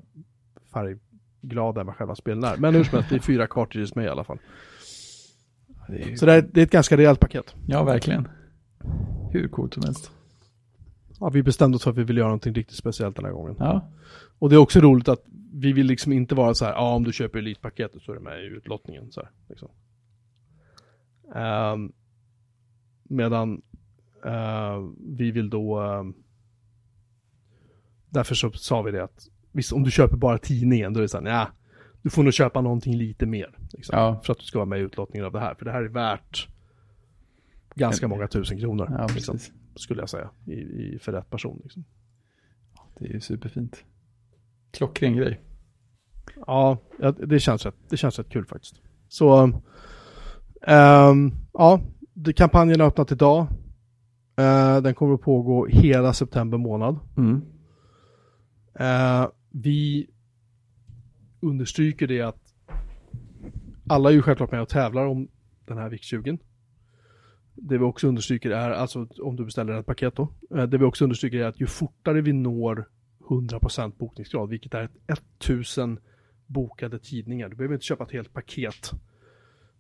färgglada 0.73 1.81
än 1.81 1.87
vad 1.87 1.97
själva 1.97 2.15
spelen 2.15 2.45
är. 2.45 2.57
Men 2.57 2.75
hur 2.75 2.85
som 2.85 2.97
helst, 2.97 3.11
det 3.11 3.17
är 3.17 3.21
fyra 3.21 3.47
cartridges 3.47 3.95
med 3.95 4.05
i 4.05 4.09
alla 4.09 4.25
fall. 4.25 4.39
Det 5.89 6.03
är, 6.13 6.17
Så 6.17 6.27
det 6.27 6.33
är, 6.33 6.43
det 6.43 6.61
är 6.61 6.65
ett 6.65 6.71
ganska 6.71 6.97
rejält 6.97 7.21
paket. 7.21 7.55
ja, 7.67 7.85
verkligen. 7.85 8.29
Hur 9.31 9.49
coolt 9.49 9.75
som 9.75 9.83
helst. 9.83 10.11
Ja, 11.25 11.31
vi 11.31 11.43
bestämde 11.43 11.77
oss 11.77 11.85
för 11.85 11.91
att 11.91 11.97
vi 11.97 12.05
vill 12.05 12.17
göra 12.17 12.29
någonting 12.29 12.55
riktigt 12.55 12.77
speciellt 12.77 13.17
den 13.17 13.25
här 13.25 13.33
gången. 13.33 13.57
Ja, 13.59 13.89
Och 14.39 14.51
det 14.51 14.57
är 14.57 14.59
också 14.59 14.81
roligt 14.81 15.09
att 15.09 15.25
vi 15.53 15.73
vill 15.73 15.87
liksom 15.87 16.13
inte 16.13 16.35
vara 16.35 16.55
så 16.55 16.65
här, 16.65 16.73
ja 16.73 16.95
om 16.95 17.05
du 17.05 17.13
köper 17.13 17.39
elitpaketet 17.39 18.03
så 18.03 18.13
är 18.13 18.17
det 18.17 18.23
med 18.23 18.45
i 18.45 18.47
utlottningen. 18.47 19.13
Så 19.13 19.21
här, 19.21 19.31
liksom. 19.49 19.69
Ehm, 21.35 21.93
medan 23.03 23.63
eh, 24.25 24.89
vi 25.17 25.31
vill 25.31 25.51
då, 25.51 25.81
ehm, 25.81 26.15
därför 28.09 28.35
så 28.35 28.53
sa 28.53 28.83
vi 28.83 28.91
det 28.91 29.05
att, 29.05 29.29
visst 29.53 29.73
om 29.73 29.83
du 29.83 29.91
köper 29.91 30.17
bara 30.17 30.39
tidningen 30.39 30.93
då 30.93 31.01
är 31.01 31.03
det 31.03 31.09
så 31.09 31.21
här, 31.21 31.27
ja, 31.27 31.49
du 32.03 32.11
får 32.11 32.23
nog 32.23 32.33
köpa 32.33 32.61
någonting 32.61 32.97
lite 32.97 33.27
mer. 33.27 33.59
Liksom, 33.73 33.99
Ja. 33.99 34.21
För 34.25 34.33
att 34.33 34.39
du 34.39 34.45
ska 34.45 34.59
vara 34.59 34.67
med 34.67 34.79
i 34.79 34.83
utlottningen 34.83 35.27
av 35.27 35.33
det 35.33 35.41
här. 35.41 35.55
För 35.55 35.65
det 35.65 35.73
här 35.73 35.83
är 35.83 35.89
värt 35.89 36.49
ganska 37.75 38.09
många 38.09 38.29
tusen 38.29 38.59
kronor. 38.59 38.89
ja 38.99 39.07
liksom, 39.15 39.35
precis. 39.35 39.53
Skulle 39.77 40.03
jag 40.03 40.11
säga, 40.11 40.31
i, 40.47 40.53
i, 40.53 40.99
för 41.01 41.13
rätt 41.13 41.31
person. 41.31 41.61
Liksom. 41.63 41.85
Det 42.99 43.05
är 43.05 43.13
ju 43.13 43.21
superfint. 43.21 43.85
Klockren 44.71 45.17
grej. 45.17 45.41
Ja, 46.47 46.79
det 47.27 47.41
känns 47.41 47.67
rätt, 47.67 47.75
det 47.89 47.97
känns 47.97 48.19
rätt 48.19 48.29
kul 48.29 48.47
faktiskt. 48.47 48.81
Så, 49.09 49.61
ehm, 50.63 51.33
ja, 51.53 51.81
kampanjen 52.37 52.81
har 52.81 52.87
öppnat 52.87 53.13
idag. 53.13 53.47
Eh, 54.37 54.81
den 54.81 54.95
kommer 54.95 55.15
att 55.15 55.21
pågå 55.21 55.67
hela 55.67 56.13
september 56.13 56.59
månad. 56.59 56.99
Mm. 57.17 57.43
Eh, 58.75 59.29
vi 59.51 60.11
understryker 61.41 62.07
det 62.07 62.21
att 62.21 62.55
alla 63.89 64.09
är 64.09 64.15
ju 64.15 64.23
självklart 64.23 64.51
med 64.51 64.63
och 64.63 64.69
tävlar 64.69 65.07
om 65.07 65.29
den 65.65 65.79
här 65.79 65.91
VIC-20. 65.91 66.39
Det 67.55 67.79
vi 67.79 67.85
också 67.85 68.09
understryker 68.09 68.51
är, 68.51 68.71
alltså 68.71 69.07
om 69.23 69.37
du 69.37 69.45
beställer 69.45 69.73
ett 69.81 69.87
paket 69.87 70.17
då, 70.17 70.29
eh, 70.55 70.63
det 70.63 70.79
vi 70.79 70.85
också 70.85 71.05
understryker 71.05 71.39
är 71.39 71.45
att 71.47 71.61
ju 71.61 71.67
fortare 71.67 72.21
vi 72.21 72.33
når 72.33 72.89
100% 73.29 73.99
bokningsgrad, 73.99 74.49
vilket 74.49 74.75
är 74.75 74.89
ett 75.07 75.23
1000 75.39 75.99
bokade 76.47 76.99
tidningar, 76.99 77.49
du 77.49 77.57
behöver 77.57 77.75
inte 77.75 77.87
köpa 77.87 78.05
ett 78.05 78.13
helt 78.13 78.33
paket. 78.33 78.91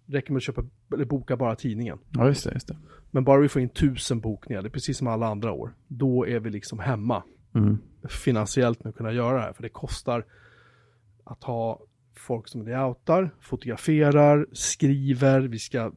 Det 0.07 0.17
räcker 0.17 0.33
med 0.33 0.37
att 0.37 0.43
köpa, 0.43 0.65
eller 0.95 1.05
boka 1.05 1.37
bara 1.37 1.57
tidningen. 1.57 1.99
Ja, 2.11 2.27
just 2.27 2.45
det. 2.45 2.53
Just 2.53 2.69
det. 2.69 2.77
Men 3.11 3.25
bara 3.25 3.41
vi 3.41 3.49
får 3.49 3.63
in 3.63 3.69
1000 3.69 4.21
bokningar, 4.21 4.63
det 4.63 4.69
är 4.69 4.71
precis 4.71 4.99
som 4.99 5.07
alla 5.07 5.27
andra 5.27 5.53
år, 5.53 5.75
då 5.89 6.27
är 6.27 6.41
vi 6.41 6.51
liksom 6.51 6.79
hemma 6.79 7.23
Mm. 7.57 7.79
finansiellt 8.09 8.85
med 8.85 8.91
att 8.91 8.97
kunna 8.97 9.13
göra 9.13 9.37
det 9.37 9.43
här. 9.43 9.53
För 9.53 9.63
det 9.63 9.69
kostar 9.69 10.25
att 11.25 11.45
ha 11.45 11.81
folk 12.17 12.49
som 12.49 12.63
layoutar, 12.63 13.31
fotograferar, 13.41 14.47
skriver, 14.53 15.41
vi 15.41 15.59
ska 15.59 15.93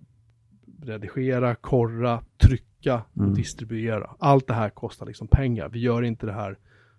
redigera, 0.82 1.55
korra, 1.55 2.23
trycka 2.38 3.01
och 3.13 3.19
Mm. 3.21 3.34
distribuera. 3.34 4.15
Allt 4.19 4.47
det 4.47 4.53
här 4.53 4.69
kostar 4.69 5.05
liksom 5.05 5.28
pengar. 5.28 5.69
Vi 5.69 5.80
gör 5.80 6.01
inte 6.01 6.25
det 6.25 6.34
här. 6.34 6.57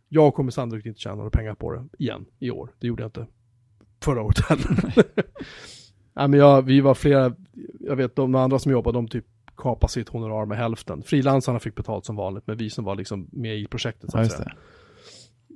Jag 0.09 0.35
kommer 0.35 0.51
sannolikt 0.51 0.87
inte 0.87 1.01
tjäna 1.01 1.15
några 1.15 1.31
pengar 1.31 1.55
på 1.55 1.73
det 1.73 1.85
igen 1.99 2.25
i 2.39 2.51
år. 2.51 2.71
Det 2.79 2.87
gjorde 2.87 3.03
jag 3.03 3.09
inte 3.09 3.27
förra 4.03 4.23
året 4.23 4.41
heller. 4.49 4.93
Nej, 6.15 6.29
men 6.29 6.33
jag, 6.41 6.63
vi 6.63 6.81
var 6.81 6.95
flera, 6.95 7.35
jag 7.81 7.97
vet 7.97 8.17
de 8.17 8.35
andra 8.35 8.59
som 8.59 8.73
jobbar, 8.73 8.93
de 8.93 9.09
typ 9.09 9.25
kapade 9.57 9.93
sitt 9.93 10.09
honorar 10.09 10.47
med 10.47 10.59
hälften. 10.59 11.03
Frilansarna 11.03 11.59
fick 11.61 11.75
betalt 11.75 12.05
som 12.05 12.17
vanligt, 12.17 12.47
men 12.47 12.57
vi 12.57 12.71
som 12.71 12.85
var 12.85 12.95
liksom 12.97 13.29
med 13.33 13.59
i 13.59 13.67
projektet 13.67 14.11
så 14.11 14.17
Ja, 14.17 14.21
att 14.21 14.27
just 14.27 14.37
säga 14.37 14.53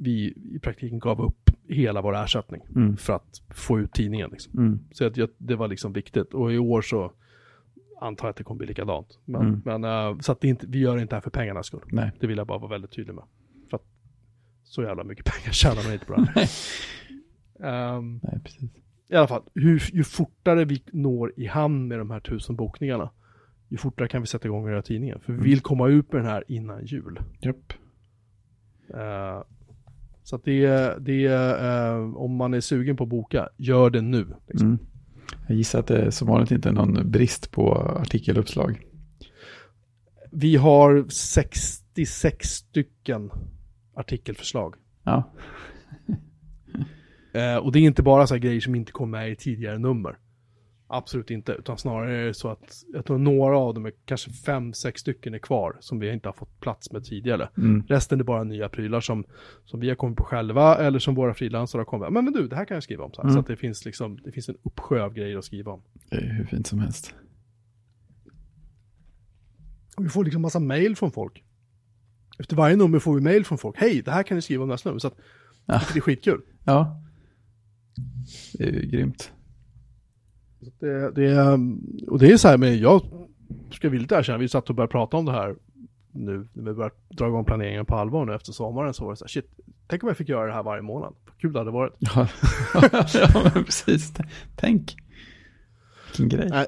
vi 0.01 0.35
i 0.55 0.59
praktiken 0.63 0.99
gav 0.99 1.21
upp 1.23 1.51
hela 1.69 2.03
vår 2.03 2.17
ersättning 2.17 2.63
Mm. 2.77 2.97
för 2.97 3.13
att 3.13 3.43
få 3.55 3.79
ut 3.81 3.93
tidningen. 3.93 4.31
Liksom. 4.31 4.59
Mm. 4.59 4.81
Så 4.93 5.07
att 5.07 5.17
jag, 5.17 5.29
det 5.39 5.57
var 5.57 5.69
liksom 5.69 5.93
viktigt. 5.93 6.35
Och 6.35 6.53
i 6.53 6.59
år 6.59 6.83
så 6.83 7.13
antar 8.03 8.29
att 8.29 8.37
det 8.37 8.45
kommer 8.45 8.59
bli 8.59 8.67
likadant. 8.67 9.19
Men, 9.25 9.43
Mm. 9.43 9.63
men 9.65 9.85
eh, 9.85 10.19
så 10.19 10.33
att 10.33 10.45
inte, 10.45 10.67
vi 10.67 10.79
gör 10.79 10.99
inte 10.99 11.07
det 11.13 11.17
här 11.17 11.21
för 11.21 11.31
pengarnas 11.31 11.67
skull. 11.67 11.81
Nej. 11.87 12.11
Det 12.21 12.27
vill 12.27 12.39
jag 12.39 12.47
bara 12.47 12.59
vara 12.59 12.71
väldigt 12.71 12.91
tydlig 12.93 13.15
med. 13.15 13.25
För 13.71 13.77
att 13.77 13.85
så 14.65 14.83
jävla 14.83 15.05
mycket 15.05 15.25
pengar 15.35 15.53
tjänar 15.53 15.85
man 15.85 15.93
inte 15.93 16.07
på 16.07 16.15
det 16.15 16.33
här. 16.35 16.49
Ehm, 17.97 18.21
Nej, 18.23 18.41
precis. 18.45 18.71
I 19.09 19.15
alla 19.17 19.27
fall, 19.29 19.43
hur, 19.55 19.83
ju 19.93 20.05
fortare 20.05 20.65
vi 20.65 20.83
når 20.93 21.33
i 21.37 21.47
hamn 21.47 21.89
med 21.89 21.99
de 21.99 22.11
här 22.11 22.21
tusen 22.21 22.57
bokningarna, 22.57 23.11
ju 23.69 23.77
fortare 23.77 24.09
kan 24.09 24.21
vi 24.21 24.27
sätta 24.27 24.49
igång 24.49 24.65
och 24.65 24.71
göra 24.71 24.83
tidningen. 24.83 25.21
För 25.21 25.33
vi 25.33 25.37
Mm. 25.39 25.45
vill 25.51 25.61
komma 25.61 25.89
ut 25.89 26.13
med 26.13 26.21
den 26.23 26.31
här 26.31 26.45
innan 26.49 26.85
jul. 26.87 27.19
Japp. 27.41 27.73
Eh, 28.95 29.43
så 30.23 30.37
att 30.37 30.45
det, 30.45 30.65
är- 30.65 30.99
det 31.01 31.25
eh, 31.27 32.15
om 32.17 32.37
man 32.37 32.55
är 32.55 32.61
sugen 32.61 32.97
på 32.97 33.05
att 33.05 33.11
boka, 33.11 33.49
gör 33.57 33.91
det 33.91 34.01
nu. 34.01 34.27
Liksom. 34.49 34.69
Mm. 34.69 34.79
Jag 35.47 35.57
gissar 35.57 35.79
att 35.79 35.87
det 35.87 36.13
som 36.13 36.29
vanligt 36.29 36.51
inte 36.51 36.69
är 36.69 36.73
någon 36.73 37.11
brist 37.11 37.51
på 37.51 37.75
artikeluppslag. 37.75 38.81
Vi 40.31 40.57
har 40.57 41.07
66 41.09 42.49
stycken 42.49 43.31
artikelförslag. 43.95 44.75
Ja, 45.05 45.33
Eh, 47.35 47.57
och 47.57 47.73
det 47.73 47.79
är 47.79 47.83
inte 47.83 48.03
bara 48.03 48.27
så 48.27 48.35
här 48.35 48.39
grejer 48.39 48.61
som 48.61 48.75
inte 48.75 48.93
kom 48.93 49.11
med 49.11 49.31
i 49.31 49.37
tidigare 49.37 49.79
nummer. 49.79 50.19
Absolut 50.95 51.31
inte, 51.31 51.53
utan 51.53 51.79
snarare 51.79 52.17
är 52.21 52.25
det 52.25 52.35
så 52.35 52.49
att 52.49 52.85
jag 52.93 53.05
tror 53.05 53.19
några 53.19 53.59
av 53.59 53.75
dem 53.75 53.87
är 53.87 53.93
kanske 54.05 54.31
fem, 54.31 54.73
sex 54.73 55.01
stycken 55.01 55.35
är 55.35 55.39
kvar 55.39 55.77
som 55.81 55.99
vi 55.99 56.13
inte 56.13 56.29
har 56.29 56.33
fått 56.33 56.61
plats 56.61 56.93
med 56.93 57.05
tidigare. 57.05 57.49
mm. 57.57 57.87
Resten 57.89 58.21
är 58.21 58.25
bara 58.25 58.45
nya 58.45 58.69
prylar 58.69 59.01
som, 59.01 59.25
som 59.65 59.81
vi 59.81 59.89
har 59.89 59.97
kommit 59.97 60.19
på 60.19 60.25
själva 60.25 60.77
eller 60.77 60.99
som 60.99 61.15
våra 61.15 61.35
frilansare 61.35 61.81
har 61.81 61.85
kommit 61.85 62.13
Men, 62.13 62.25
men 62.25 62.33
du, 62.35 62.49
det 62.49 62.57
här 62.57 62.65
kan 62.65 62.75
jag 62.75 62.83
skriva 62.83 63.05
om. 63.05 63.13
Så. 63.13 63.23
Mm. 63.23 63.35
så 63.35 63.41
att 63.41 63.47
det 63.47 63.57
finns, 63.57 63.85
liksom, 63.85 64.17
det 64.25 64.33
finns 64.33 64.49
en 64.49 64.57
uppsjö 64.63 65.03
av 65.03 65.15
grejer 65.15 65.37
att 65.39 65.45
skriva 65.45 65.73
om. 65.73 65.83
det 66.11 66.17
är 66.17 66.33
hur 66.33 66.45
fint 66.45 66.67
som 66.67 66.79
helst. 66.79 67.15
Och 69.97 70.05
vi 70.05 70.09
får 70.09 70.25
liksom 70.25 70.43
massa 70.43 70.61
mail 70.61 70.97
från 70.97 71.13
folk. 71.13 71.45
Efter 72.39 72.57
varje 72.57 72.77
nummer 72.77 72.99
får 72.99 73.15
vi 73.15 73.21
mail 73.21 73.45
från 73.45 73.59
folk. 73.59 73.77
Hej, 73.79 74.03
det 74.03 74.11
här 74.11 74.23
kan 74.23 74.35
ni 74.35 74.43
skriva 74.43 74.63
om 74.63 74.69
nästa 74.69 74.89
nummer. 74.89 74.99
Så 75.01 75.07
att, 75.09 75.17
Ja. 75.67 75.81
det 75.93 75.99
är 75.99 76.01
skitkul. 76.01 76.41
Ja, 76.65 77.03
det 78.59 78.65
är 78.65 78.73
ju 78.73 78.87
grymt. 78.87 79.33
Det, 80.81 81.11
det, 81.11 81.59
och 82.09 82.19
det 82.19 82.33
är 82.33 82.37
så 82.37 82.49
här 82.49 82.59
med, 82.59 82.77
jag 82.77 83.03
ska 83.71 83.89
villigt 83.89 84.13
erkänna, 84.13 84.39
vi 84.39 84.49
satt 84.49 84.71
och 84.71 84.77
började 84.77 84.91
prata 84.91 85.17
om 85.17 85.25
det 85.25 85.33
här 85.33 85.57
nu, 86.13 86.49
när 86.53 86.71
vi 86.71 86.77
börjar 86.77 86.93
dra 87.09 87.27
igång 87.27 87.45
planeringen 87.45 87.87
på 87.87 87.95
allvar 87.95 88.25
nu 88.27 88.35
efter 88.35 88.53
sommaren 88.53 88.95
så 88.95 89.05
var 89.05 89.13
det 89.13 89.17
så 89.17 89.25
här, 89.25 89.29
shit, 89.29 89.51
tänk 89.87 90.03
om 90.03 90.09
jag 90.09 90.17
fick 90.17 90.29
göra 90.29 90.47
det 90.47 90.53
här 90.53 90.63
varje 90.63 90.83
månad. 90.83 91.15
Vad 91.27 91.39
kul 91.39 91.53
det 91.53 91.59
hade 91.59 91.71
varit. 91.71 91.95
Ja, 91.99 92.29
ja 93.15 93.51
men 93.55 93.65
precis. 93.65 94.13
Tänk. 94.57 94.97
Vilken 96.19 96.39
grej. 96.39 96.49
Nej, 96.51 96.67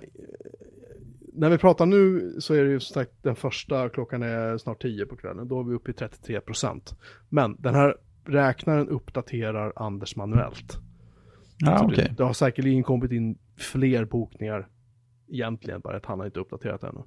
när 1.33 1.51
vi 1.51 1.59
pratar 1.59 1.87
nu 1.87 2.35
så 2.39 2.55
är 2.55 2.65
det 2.65 2.71
ju 2.71 2.81
som 2.81 2.95
sagt 2.95 3.13
den 3.23 3.37
första, 3.37 3.89
klockan 3.89 4.23
är 4.23 4.59
snart 4.59 4.83
10 4.83 5.07
på 5.07 5.17
kvällen, 5.17 5.49
då 5.49 5.61
är 5.61 5.65
vi 5.65 5.75
uppe 5.75 5.91
i 5.91 5.95
33 5.95 6.41
procent. 6.41 6.95
Men 7.29 7.57
den 7.59 7.75
här 7.75 7.97
räknaren 8.25 8.89
uppdaterar 8.89 9.73
Anders 9.77 10.17
manuellt. 10.17 10.79
Ja, 11.59 11.79
Så 11.79 11.85
okej. 11.85 11.97
det, 11.97 12.15
det 12.17 12.25
har 12.25 12.33
säkerligen 12.33 12.83
kommit 12.83 13.13
in 13.13 13.39
fler 13.57 14.05
bokningar 14.05 14.69
egentligen, 15.29 15.81
bara 15.81 15.97
att 15.97 16.07
han 16.07 16.19
har 16.19 16.27
inte 16.27 16.41
uppdaterat 16.41 16.83
ännu. 16.85 17.03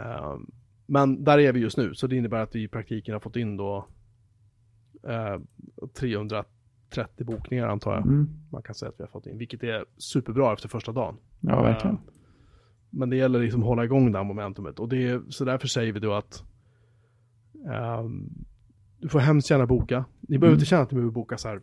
Ehm, 0.00 0.50
men 0.86 1.24
där 1.24 1.38
är 1.38 1.52
vi 1.52 1.60
just 1.60 1.76
nu, 1.76 1.94
så 1.94 2.06
det 2.06 2.16
innebär 2.16 2.40
att 2.42 2.54
vi 2.54 2.62
i 2.62 2.68
praktiken 2.68 3.12
har 3.12 3.20
fått 3.20 3.36
in 3.36 3.56
då 3.56 3.86
uh, 5.08 6.42
30 6.90 7.24
bokningar 7.24 7.66
antar 7.66 7.94
jag. 7.94 8.06
Mm. 8.06 8.28
Man 8.50 8.62
kan 8.62 8.74
säga 8.74 8.88
att 8.88 9.00
vi 9.00 9.02
har 9.04 9.08
fått 9.10 9.26
in, 9.26 9.38
vilket 9.38 9.62
är 9.62 9.84
superbra 9.96 10.52
efter 10.52 10.68
första 10.68 10.92
dagen. 10.92 11.16
Ja, 11.40 11.62
verkligen. 11.62 11.96
Eh, 11.96 12.02
Men 12.90 13.10
det 13.10 13.16
gäller 13.16 13.40
liksom 13.40 13.60
att 13.60 13.66
hålla 13.66 13.84
igång 13.84 14.12
det 14.12 14.18
här 14.18 14.24
momentumet. 14.24 14.78
Och 14.78 14.88
det 14.88 15.08
är, 15.08 15.22
så 15.28 15.44
därför 15.44 15.68
säger 15.68 15.92
vi 15.92 16.00
då 16.00 16.12
att 16.14 16.44
du 18.98 19.08
får 19.08 19.18
hemskt 19.18 19.50
gärna 19.50 19.66
boka. 19.66 20.04
Ni 20.20 20.38
behöver 20.38 20.46
Mm. 20.46 20.54
inte 20.54 20.66
känna 20.66 20.82
att 20.82 20.90
ni 20.90 20.94
behöver 20.94 21.12
boka 21.12 21.38
så 21.38 21.48
här, 21.48 21.60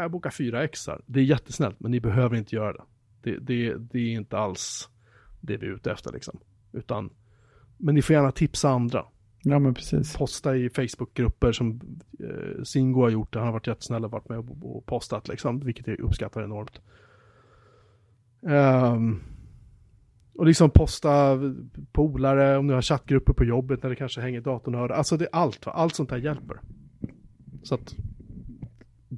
jag 0.00 0.10
bokar 0.10 0.30
fyra 0.30 0.64
ex 0.64 0.86
här. 0.86 1.00
Det 1.06 1.20
är 1.20 1.24
jättesnällt, 1.24 1.80
men 1.80 1.90
ni 1.90 2.00
behöver 2.00 2.36
inte 2.36 2.56
göra 2.56 2.72
det. 2.72 2.82
Det, 3.22 3.38
det, 3.38 3.76
det 3.76 3.98
är 3.98 4.12
inte 4.12 4.38
alls 4.38 4.88
det 5.40 5.56
vi 5.56 5.66
är 5.66 5.70
ute 5.70 5.92
efter 5.92 6.12
liksom. 6.12 6.40
Utan, 6.72 7.10
men 7.76 7.94
ni 7.94 8.02
får 8.02 8.14
gärna 8.14 8.32
tipsa 8.32 8.70
andra. 8.70 9.04
Ja, 9.42 9.58
men 9.58 9.74
precis. 9.74 10.16
Posta 10.16 10.56
i 10.56 10.70
Facebookgrupper 10.70 11.52
som 11.52 11.80
eh, 12.20 12.62
Singo 12.62 13.02
har 13.02 13.10
gjort. 13.10 13.34
Han 13.34 13.44
har 13.44 13.52
varit 13.52 13.66
jättesnäll 13.66 14.04
och 14.04 14.10
varit 14.10 14.28
med 14.28 14.38
och, 14.38 14.76
och 14.76 14.86
postat 14.86 15.28
liksom, 15.28 15.60
vilket 15.60 15.86
jag 15.86 16.00
uppskattar 16.00 16.42
enormt. 16.42 16.80
Ehm, 18.48 19.20
och 20.34 20.46
liksom 20.46 20.70
posta 20.70 21.38
polare, 21.92 22.58
om 22.58 22.66
ni 22.66 22.72
har 22.72 22.82
chattgrupper 22.82 23.32
på 23.32 23.44
jobbet 23.44 23.82
när 23.82 23.90
det 23.90 23.96
kanske 23.96 24.20
hänger 24.20 24.40
datornördar. 24.40 24.94
Alltså 24.94 25.16
det 25.16 25.24
är 25.24 25.30
allt, 25.32 25.66
va? 25.66 25.72
allt 25.72 25.94
sånt 25.94 26.10
här 26.10 26.18
hjälper. 26.18 26.60
Så 27.62 27.74
att 27.74 27.94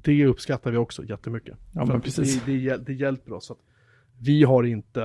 det 0.02 0.26
uppskattar 0.26 0.70
vi 0.70 0.76
också 0.76 1.04
jättemycket. 1.04 1.58
Ja, 1.72 1.84
men 1.84 2.00
precis. 2.00 2.44
Det, 2.44 2.52
det, 2.52 2.86
det 2.86 2.92
hjälper 2.92 3.32
oss. 3.32 3.50
Att 3.50 3.58
vi 4.20 4.44
har 4.44 4.64
inte 4.64 5.02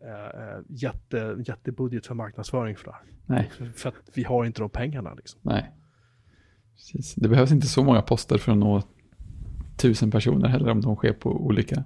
eh, 0.00 0.42
eh, 0.42 0.60
jätte, 0.68 1.36
jättebudget 1.46 2.06
för 2.06 2.14
marknadsföring 2.14 2.76
för 2.76 2.84
det 2.84 2.92
här. 2.92 3.02
Nej, 3.26 3.50
För, 3.56 3.64
för 3.64 3.88
att 3.88 3.94
vi 4.14 4.24
har 4.24 4.44
inte 4.44 4.60
de 4.60 4.70
pengarna 4.70 5.14
liksom. 5.14 5.40
nej. 5.42 5.72
Precis. 6.74 7.14
Det 7.14 7.28
behövs 7.28 7.52
inte 7.52 7.66
så 7.66 7.84
många 7.84 8.02
poster 8.02 8.38
för 8.38 8.52
att 8.52 8.58
nå 8.58 8.82
tusen 9.76 10.10
personer 10.10 10.48
heller 10.48 10.70
om 10.70 10.80
de 10.80 10.96
sker 10.96 11.12
på 11.12 11.46
olika 11.46 11.84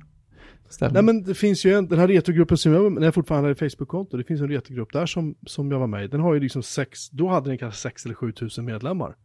ställen. 0.69 0.95
Nej 0.95 1.03
men 1.03 1.23
det 1.23 1.35
finns 1.35 1.65
ju 1.65 1.75
en, 1.75 1.89
den 1.89 1.99
här 1.99 2.09
retrogruppen 2.09 2.59
som 2.59 2.73
jag, 2.73 2.93
när 2.93 3.05
jag 3.05 3.15
fortfarande 3.15 3.49
hade 3.49 3.71
Facebook-konto, 3.71 4.17
det 4.17 4.25
finns 4.25 4.41
en 4.41 4.49
retrogrupp 4.49 4.93
där 4.93 5.07
som, 5.07 5.35
som 5.47 5.71
jag 5.71 5.79
var 5.79 5.87
med 5.87 6.05
i. 6.05 6.09
Den 6.09 6.21
har 6.21 6.35
ju 6.35 6.41
liksom 6.41 6.63
sex, 6.63 7.11
då 7.11 7.29
hade 7.29 7.51
den 7.51 7.59
kanske 7.59 7.81
sex 7.81 8.05
eller 8.05 8.15
sju 8.15 8.33
tusen 8.33 8.65
medlemmar. 8.65 9.17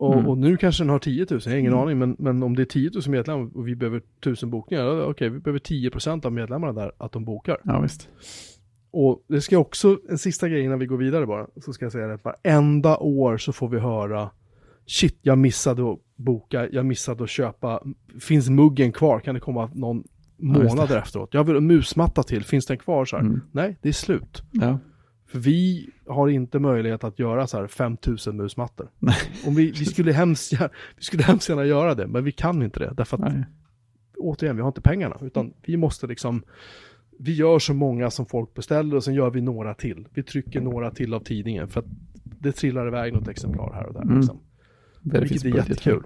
Och, 0.00 0.14
Mm. 0.14 0.26
och 0.28 0.38
nu 0.38 0.56
kanske 0.56 0.82
den 0.82 0.90
har 0.90 0.98
10 0.98 1.26
000, 1.30 1.40
jag 1.44 1.52
har 1.52 1.58
ingen 1.58 1.72
Mm. 1.72 1.82
aning, 1.84 1.98
men, 1.98 2.16
men 2.18 2.42
om 2.42 2.56
det 2.56 2.62
är 2.62 2.66
10 2.66 2.90
000 2.94 3.02
medlemmar 3.08 3.50
och 3.56 3.68
vi 3.68 3.74
behöver 3.76 4.02
1000 4.20 4.50
bokningar, 4.50 4.84
ja, 4.84 5.04
okej, 5.04 5.28
vi 5.28 5.38
behöver 5.38 5.58
10% 5.58 6.26
av 6.26 6.32
medlemmarna 6.32 6.72
där 6.72 6.92
att 6.98 7.12
de 7.12 7.24
bokar. 7.24 7.58
Ja, 7.64 7.80
visst. 7.80 8.08
Och 8.90 9.24
det 9.28 9.40
ska 9.40 9.58
också, 9.58 9.98
en 10.10 10.18
sista 10.18 10.48
grej 10.48 10.62
innan 10.64 10.78
vi 10.78 10.86
går 10.86 10.96
vidare 10.96 11.26
bara, 11.26 11.46
så 11.64 11.72
ska 11.72 11.84
jag 11.84 11.92
säga 11.92 12.06
det 12.06 12.14
att 12.14 12.24
varenda 12.24 12.96
år 12.98 13.36
så 13.38 13.52
får 13.52 13.68
vi 13.68 13.78
höra 13.78 14.30
Shit, 14.86 15.18
jag 15.22 15.38
missade 15.38 15.92
att 15.92 15.98
boka, 16.16 16.68
jag 16.72 16.86
missade 16.86 17.24
att 17.24 17.30
köpa, 17.30 17.82
finns 18.20 18.48
muggen 18.50 18.92
kvar, 18.92 19.20
kan 19.20 19.34
det 19.34 19.40
komma 19.40 19.70
någon 19.74 20.04
Ja, 20.36 20.46
månader 20.46 20.98
efteråt? 20.98 21.34
Jag 21.34 21.44
vill 21.44 21.54
ha 21.56 21.60
musmatta 21.60 22.22
till, 22.22 22.44
finns 22.44 22.66
den 22.66 22.78
kvar 22.78 23.04
så? 23.04 23.16
Mm. 23.16 23.40
Nej, 23.52 23.78
det 23.82 23.88
är 23.88 23.92
slut. 23.92 24.42
Ja. 24.52 24.78
För 25.30 25.38
vi 25.38 25.90
har 26.06 26.28
inte 26.28 26.58
möjlighet 26.58 27.04
att 27.04 27.18
göra 27.18 27.46
så 27.46 27.58
här 27.58 27.66
5000 27.66 28.36
musmattor. 28.36 28.90
Nej. 28.98 29.16
Om 29.46 29.54
vi, 29.54 29.70
vi, 29.70 29.84
skulle 29.84 30.12
hemskt, 30.12 30.52
vi 30.96 31.02
skulle 31.02 31.22
hemskt 31.22 31.48
gärna 31.48 31.64
göra 31.64 31.94
det, 31.94 32.06
men 32.06 32.24
vi 32.24 32.32
kan 32.32 32.62
inte 32.62 32.80
det. 32.80 32.94
Därför 32.96 33.16
att 33.16 33.32
Nej. 33.32 33.44
återigen, 34.16 34.56
vi 34.56 34.62
har 34.62 34.68
inte 34.68 34.80
pengarna. 34.80 35.16
Utan 35.20 35.52
vi 35.62 35.76
måste 35.76 36.06
liksom, 36.06 36.42
vi 37.18 37.34
gör 37.34 37.58
så 37.58 37.74
många 37.74 38.10
som 38.10 38.26
folk 38.26 38.54
beställer 38.54 38.96
och 38.96 39.04
sen 39.04 39.14
gör 39.14 39.30
vi 39.30 39.40
några 39.40 39.74
till. 39.74 40.08
Vi 40.14 40.22
trycker 40.22 40.60
några 40.60 40.90
till 40.90 41.14
av 41.14 41.20
tidningen 41.20 41.68
för 41.68 41.80
att 41.80 41.86
det 42.22 42.52
trillar 42.52 42.86
iväg 42.86 43.12
något 43.12 43.28
exemplar 43.28 43.72
här 43.72 43.86
och 43.86 43.94
där. 43.94 44.02
Mm. 44.02 44.16
Liksom. 44.16 44.40
Det 45.00 45.20
Vilket 45.20 45.44
är 45.44 45.48
jättekul. 45.48 46.02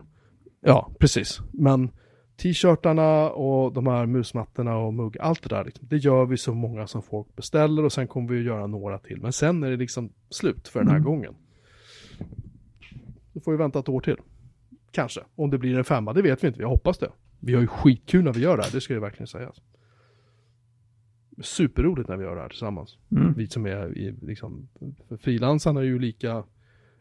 Ja, 0.60 0.90
precis. 0.98 1.40
Men 1.52 1.90
t-shirtarna 2.36 3.30
och 3.30 3.72
de 3.72 3.86
här 3.86 4.06
musmattorna 4.06 4.76
och 4.76 4.94
mugg, 4.94 5.18
allt 5.18 5.42
det 5.42 5.48
där, 5.48 5.64
liksom, 5.64 5.86
det 5.90 5.96
gör 5.96 6.26
vi 6.26 6.36
så 6.36 6.54
många 6.54 6.86
som 6.86 7.02
folk 7.02 7.36
beställer 7.36 7.84
och 7.84 7.92
sen 7.92 8.08
kommer 8.08 8.28
vi 8.28 8.38
att 8.38 8.44
göra 8.44 8.66
några 8.66 8.98
till. 8.98 9.20
Men 9.20 9.32
sen 9.32 9.62
är 9.62 9.70
det 9.70 9.76
liksom 9.76 10.12
slut 10.30 10.68
för 10.68 10.80
den 10.80 10.88
här 10.88 10.96
Mm. 10.96 11.04
gången. 11.06 11.34
Då 13.32 13.40
får 13.40 13.52
vi 13.52 13.58
vänta 13.58 13.78
ett 13.78 13.88
år 13.88 14.00
till. 14.00 14.16
Kanske. 14.90 15.20
Om 15.34 15.50
det 15.50 15.58
blir 15.58 15.78
en 15.78 15.84
femma, 15.84 16.12
det 16.12 16.22
vet 16.22 16.44
vi 16.44 16.48
inte. 16.48 16.60
Jag 16.60 16.68
hoppas 16.68 16.98
det. 16.98 17.10
Vi 17.40 17.54
har 17.54 17.60
ju 17.60 17.66
skitkul 17.66 18.24
när 18.24 18.32
vi 18.32 18.40
gör 18.40 18.56
det 18.56 18.62
här, 18.62 18.72
det 18.72 18.80
ska 18.80 18.94
ju 18.94 19.00
verkligen 19.00 19.26
sägas. 19.26 19.62
Superroligt 21.42 22.08
när 22.08 22.16
vi 22.16 22.24
gör 22.24 22.34
det 22.36 22.42
här 22.42 22.48
tillsammans. 22.48 22.98
Mm. 23.10 23.32
Vi 23.32 23.46
som 23.46 23.66
är 23.66 23.98
i, 23.98 24.14
liksom, 24.22 24.68
frilansarna 25.20 25.80
är 25.80 25.84
ju 25.84 25.98
lika 25.98 26.44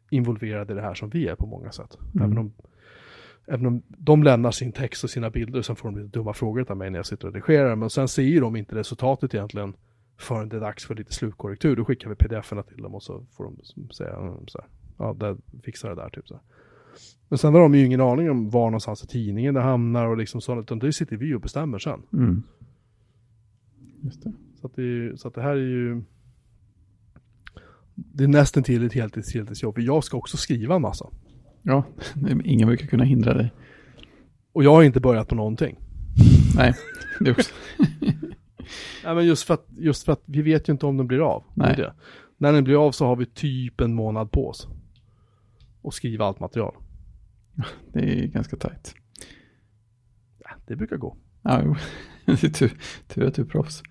involverade 0.09 0.73
i 0.73 0.75
det 0.75 0.81
här 0.81 0.93
som 0.93 1.09
vi 1.09 1.27
är 1.27 1.35
på 1.35 1.45
många 1.45 1.71
sätt. 1.71 1.97
Mm. 2.15 2.25
Även, 2.25 2.37
om, 2.37 2.53
även 3.47 3.65
om 3.65 3.81
de 3.87 4.23
lämnar 4.23 4.51
sin 4.51 4.71
text 4.71 5.03
och 5.03 5.09
sina 5.09 5.29
bilder, 5.29 5.61
sen 5.61 5.75
får 5.75 5.91
de 5.91 5.97
lite 5.97 6.19
dumma 6.19 6.33
frågor 6.33 6.71
av 6.71 6.77
mig 6.77 6.89
när 6.89 6.99
jag 6.99 7.05
sitter 7.05 7.27
och 7.27 7.33
redigerar, 7.33 7.75
men 7.75 7.89
sen 7.89 8.07
ser 8.07 8.23
ju 8.23 8.39
de 8.39 8.55
inte 8.55 8.75
resultatet 8.75 9.33
egentligen 9.33 9.73
förrän 10.17 10.49
det 10.49 10.55
är 10.55 10.61
dags 10.61 10.85
för 10.85 10.95
lite 10.95 11.13
slutkorrektur. 11.13 11.75
Då 11.75 11.85
skickar 11.85 12.09
vi 12.09 12.15
pdf-erna 12.15 12.63
till 12.63 12.81
dem 12.81 12.95
och 12.95 13.03
så 13.03 13.25
får 13.31 13.43
de 13.43 13.57
säga 13.93 14.15
mm, 14.15 14.47
så 14.47 14.61
här, 14.61 14.67
ja, 14.97 15.13
där, 15.13 15.37
fixa 15.63 15.89
det 15.89 15.95
där 15.95 16.09
typ 16.09 16.27
så 16.27 16.33
här. 16.33 16.43
Men 17.29 17.37
sen 17.37 17.53
har 17.53 17.61
de 17.61 17.75
ju 17.75 17.85
ingen 17.85 18.01
aning 18.01 18.31
om 18.31 18.49
var 18.49 18.65
någonstans 18.65 19.03
i 19.03 19.07
tidningen 19.07 19.53
det 19.53 19.61
hamnar 19.61 20.07
och 20.07 20.17
liksom 20.17 20.41
sånt, 20.41 20.61
utan 20.61 20.79
det 20.79 20.93
sitter 20.93 21.17
vi 21.17 21.33
och 21.33 21.41
bestämmer 21.41 21.79
sen. 21.79 22.01
Mm. 22.13 22.43
Just 24.01 24.23
det. 24.23 24.33
Så 24.61 24.67
att 24.67 24.75
det, 24.75 25.19
så 25.19 25.27
att 25.27 25.33
det 25.33 25.41
här 25.41 25.55
är 25.55 25.55
ju... 25.55 26.01
Det 27.95 28.23
är 28.23 28.27
nästan 28.27 28.63
till 28.63 28.85
ett 28.85 28.93
heltids, 28.93 29.33
heltidsjobb. 29.33 29.75
För 29.75 29.81
jag 29.81 30.03
ska 30.03 30.17
också 30.17 30.37
skriva 30.37 30.75
en 30.75 30.81
massa. 30.81 31.09
Ja, 31.63 31.83
ingen 32.43 32.67
brukar 32.67 32.87
kunna 32.87 33.03
hindra 33.03 33.33
dig. 33.33 33.51
Och 34.53 34.63
jag 34.63 34.75
har 34.75 34.83
inte 34.83 34.99
börjat 34.99 35.27
på 35.27 35.35
någonting. 35.35 35.77
Nej, 36.55 36.73
det 37.19 37.31
också. 37.31 37.53
Nej 39.03 39.15
men 39.15 39.25
just 39.25 39.43
för, 39.43 39.53
att, 39.53 39.67
just 39.69 40.05
för 40.05 40.13
att 40.13 40.21
vi 40.25 40.41
vet 40.41 40.69
ju 40.69 40.73
inte 40.73 40.85
om 40.85 40.97
den 40.97 41.07
blir 41.07 41.19
av. 41.19 41.43
Nej. 41.53 41.75
Det. 41.77 41.93
När 42.37 42.53
den 42.53 42.63
blir 42.63 42.85
av 42.87 42.91
så 42.91 43.05
har 43.05 43.15
vi 43.15 43.25
typ 43.25 43.81
en 43.81 43.93
månad 43.93 44.31
på 44.31 44.49
oss. 44.49 44.67
Och 45.81 45.93
skriva 45.93 46.25
allt 46.25 46.39
material. 46.39 46.75
Det 47.93 47.99
är 47.99 48.27
ganska 48.27 48.55
tajt. 48.55 48.95
Ja, 50.39 50.49
det 50.67 50.75
brukar 50.75 50.97
gå. 50.97 51.17
Ja, 51.41 51.61
jo. 51.63 51.75
Det 52.25 52.43
är 52.43 52.49
tur, 52.49 52.77
tur 53.07 53.27
att 53.27 53.35
du 53.35 53.41
är 53.41 53.45
proffs. 53.45 53.83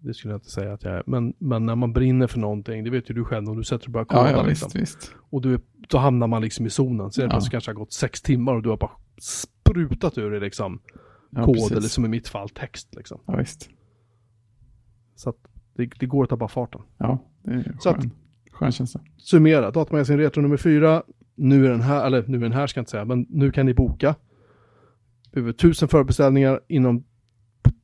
Det 0.00 0.14
skulle 0.14 0.32
jag 0.32 0.38
inte 0.38 0.50
säga 0.50 0.72
att 0.72 0.82
jag 0.84 0.92
är. 0.94 1.02
Men, 1.06 1.34
men 1.38 1.66
när 1.66 1.74
man 1.74 1.92
brinner 1.92 2.26
för 2.26 2.38
någonting, 2.38 2.84
det 2.84 2.90
vet 2.90 3.10
ju 3.10 3.14
du 3.14 3.24
själv 3.24 3.48
om 3.48 3.56
du 3.56 3.64
sätter 3.64 3.86
och 3.86 3.92
börjar 3.92 4.04
koda 4.04 4.30
Ja, 4.30 4.36
ja 4.36 4.42
liksom. 4.46 4.70
visst, 4.74 4.82
visst. 4.96 5.14
Och 5.30 5.40
du, 5.42 5.58
då 5.88 5.98
hamnar 5.98 6.26
man 6.26 6.42
liksom 6.42 6.66
i 6.66 6.70
zonen. 6.70 7.10
Så 7.12 7.20
det 7.20 7.26
Ja. 7.32 7.40
kanske 7.50 7.70
har 7.70 7.74
gått 7.74 7.92
sex 7.92 8.22
timmar 8.22 8.54
och 8.54 8.62
du 8.62 8.68
har 8.68 8.76
bara 8.76 8.90
sprutat 9.20 10.18
ur 10.18 10.30
dig 10.30 10.40
liksom 10.40 10.80
Ja, 11.30 11.44
kod 11.44 11.54
precis. 11.54 11.70
eller 11.72 11.80
som 11.88 12.04
i 12.04 12.08
mitt 12.08 12.28
fall 12.28 12.48
text 12.48 12.94
liksom. 12.94 13.20
Ja, 13.26 13.36
visst. 13.36 13.70
Så 15.16 15.30
att 15.30 15.36
det, 15.76 15.90
det 16.00 16.06
går 16.06 16.24
att 16.24 16.30
tappa 16.30 16.48
farten. 16.48 16.80
Ja, 16.98 17.18
det 17.42 17.50
är 17.52 17.76
Så 17.80 17.88
att- 17.90 17.96
skön, 17.96 18.10
skön 18.52 18.72
känsla. 18.72 19.00
Summera, 19.16 19.70
Datamagasin 19.70 20.18
Retro 20.18 20.40
nummer 20.42 20.56
fyra. 20.56 21.02
Nu 21.34 21.66
är 21.66 21.70
den 21.70 21.80
här, 21.80 22.06
eller 22.06 22.24
nu 22.28 22.36
är 22.36 22.40
den 22.42 22.52
här 22.52 22.66
ska 22.66 22.78
jag 22.78 22.82
inte 22.82 22.90
säga, 22.90 23.04
men 23.04 23.26
nu 23.30 23.52
kan 23.52 23.66
ni 23.66 23.74
boka. 23.74 24.14
Över 25.32 25.52
tusen 25.52 25.88
förbeställningar 25.88 26.60
inom 26.68 27.04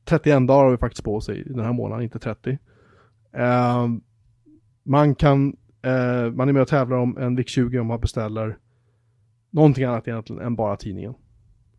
31 0.05 0.47
dagar 0.47 0.65
har 0.65 0.71
vi 0.71 0.77
faktiskt 0.77 1.05
på 1.05 1.21
i 1.29 1.43
den 1.43 1.65
här 1.65 1.73
månaden, 1.73 2.05
inte 2.05 2.19
30. 2.19 2.59
Eh, 3.33 3.89
man 4.83 5.15
kan, 5.15 5.57
eh, 5.83 6.31
man 6.33 6.49
är 6.49 6.53
med 6.53 6.63
och 6.63 6.69
tävlar 6.69 6.97
om 6.97 7.19
en 7.19 7.39
VIC-20 7.39 7.79
om 7.79 7.87
man 7.87 8.01
beställer 8.01 8.59
någonting 9.51 9.85
annat 9.85 10.09
egentligen 10.09 10.43
än 10.43 10.57
bara 10.57 10.77
tidningen. 10.77 11.15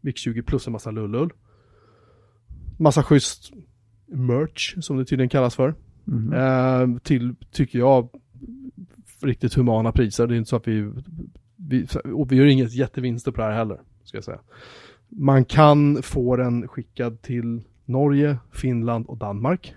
VIC-20 0.02 0.42
plus 0.42 0.68
en 0.68 0.74
massa 0.74 0.92
lullull. 0.92 1.30
Massa 2.78 3.04
schysst 3.04 3.54
merch, 4.06 4.76
som 4.82 4.98
det 4.98 5.06
tydligen 5.06 5.30
kallas 5.30 5.56
för. 5.56 5.76
Mhm. 6.06 6.34
Eh, 6.34 7.00
till, 7.02 7.36
tycker 7.52 7.80
jag, 7.80 8.10
riktigt 9.22 9.54
humana 9.54 9.92
priser. 9.92 10.28
Det 10.28 10.36
är 10.36 10.38
inte 10.38 10.50
så 10.50 10.56
att 10.56 10.68
vi, 10.68 10.92
vi, 11.56 11.88
och 12.14 12.32
vi 12.32 12.36
gör 12.36 12.46
inget 12.46 12.74
jättevinster 12.74 13.32
på 13.32 13.42
det 13.42 13.48
här 13.48 13.54
heller, 13.54 13.82
ska 14.04 14.18
jag 14.18 14.24
säga. 14.24 14.40
Man 15.10 15.46
kan 15.46 16.04
få 16.04 16.36
den 16.36 16.68
skickad 16.68 17.22
till 17.22 17.62
Norge, 17.86 18.38
Finland 18.52 19.06
och 19.06 19.18
Danmark. 19.18 19.76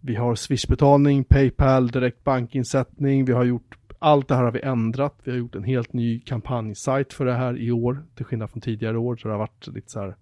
Vi 0.00 0.14
har 0.14 0.34
Swish-betalning, 0.34 1.24
Paypal, 1.24 1.88
direkt 1.88 2.24
bankinsättning. 2.24 3.24
Vi 3.24 3.32
har 3.32 3.44
gjort, 3.44 3.78
allt 3.98 4.28
det 4.28 4.34
här 4.34 4.44
har 4.44 4.52
vi 4.52 4.60
ändrat. 4.60 5.14
Vi 5.24 5.30
har 5.30 5.38
gjort 5.38 5.54
en 5.54 5.64
helt 5.64 5.92
ny 5.92 6.20
kampanjsajt 6.20 7.12
för 7.12 7.24
det 7.24 7.32
här 7.34 7.58
i 7.58 7.70
år, 7.72 8.04
till 8.14 8.24
skillnad 8.24 8.50
från 8.50 8.60
tidigare 8.60 8.98
år. 8.98 9.16
Så 9.16 9.28
det 9.28 9.34
har 9.34 9.38
varit 9.38 9.66
lite 9.66 9.90
så 9.90 10.00
här, 10.00 10.16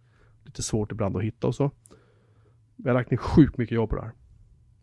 lite 0.45 0.63
svårt 0.63 0.93
ibland 0.93 1.17
att 1.17 1.23
hitta 1.23 1.47
och 1.47 1.55
så. 1.55 1.71
Vi 2.77 2.89
har 2.89 2.95
lagt 2.95 3.11
ner 3.11 3.19
sjukt 3.19 3.59
mycket 3.59 3.75
jobb 3.75 3.91
på 3.91 3.97
det 3.97 4.03
här. 4.03 4.13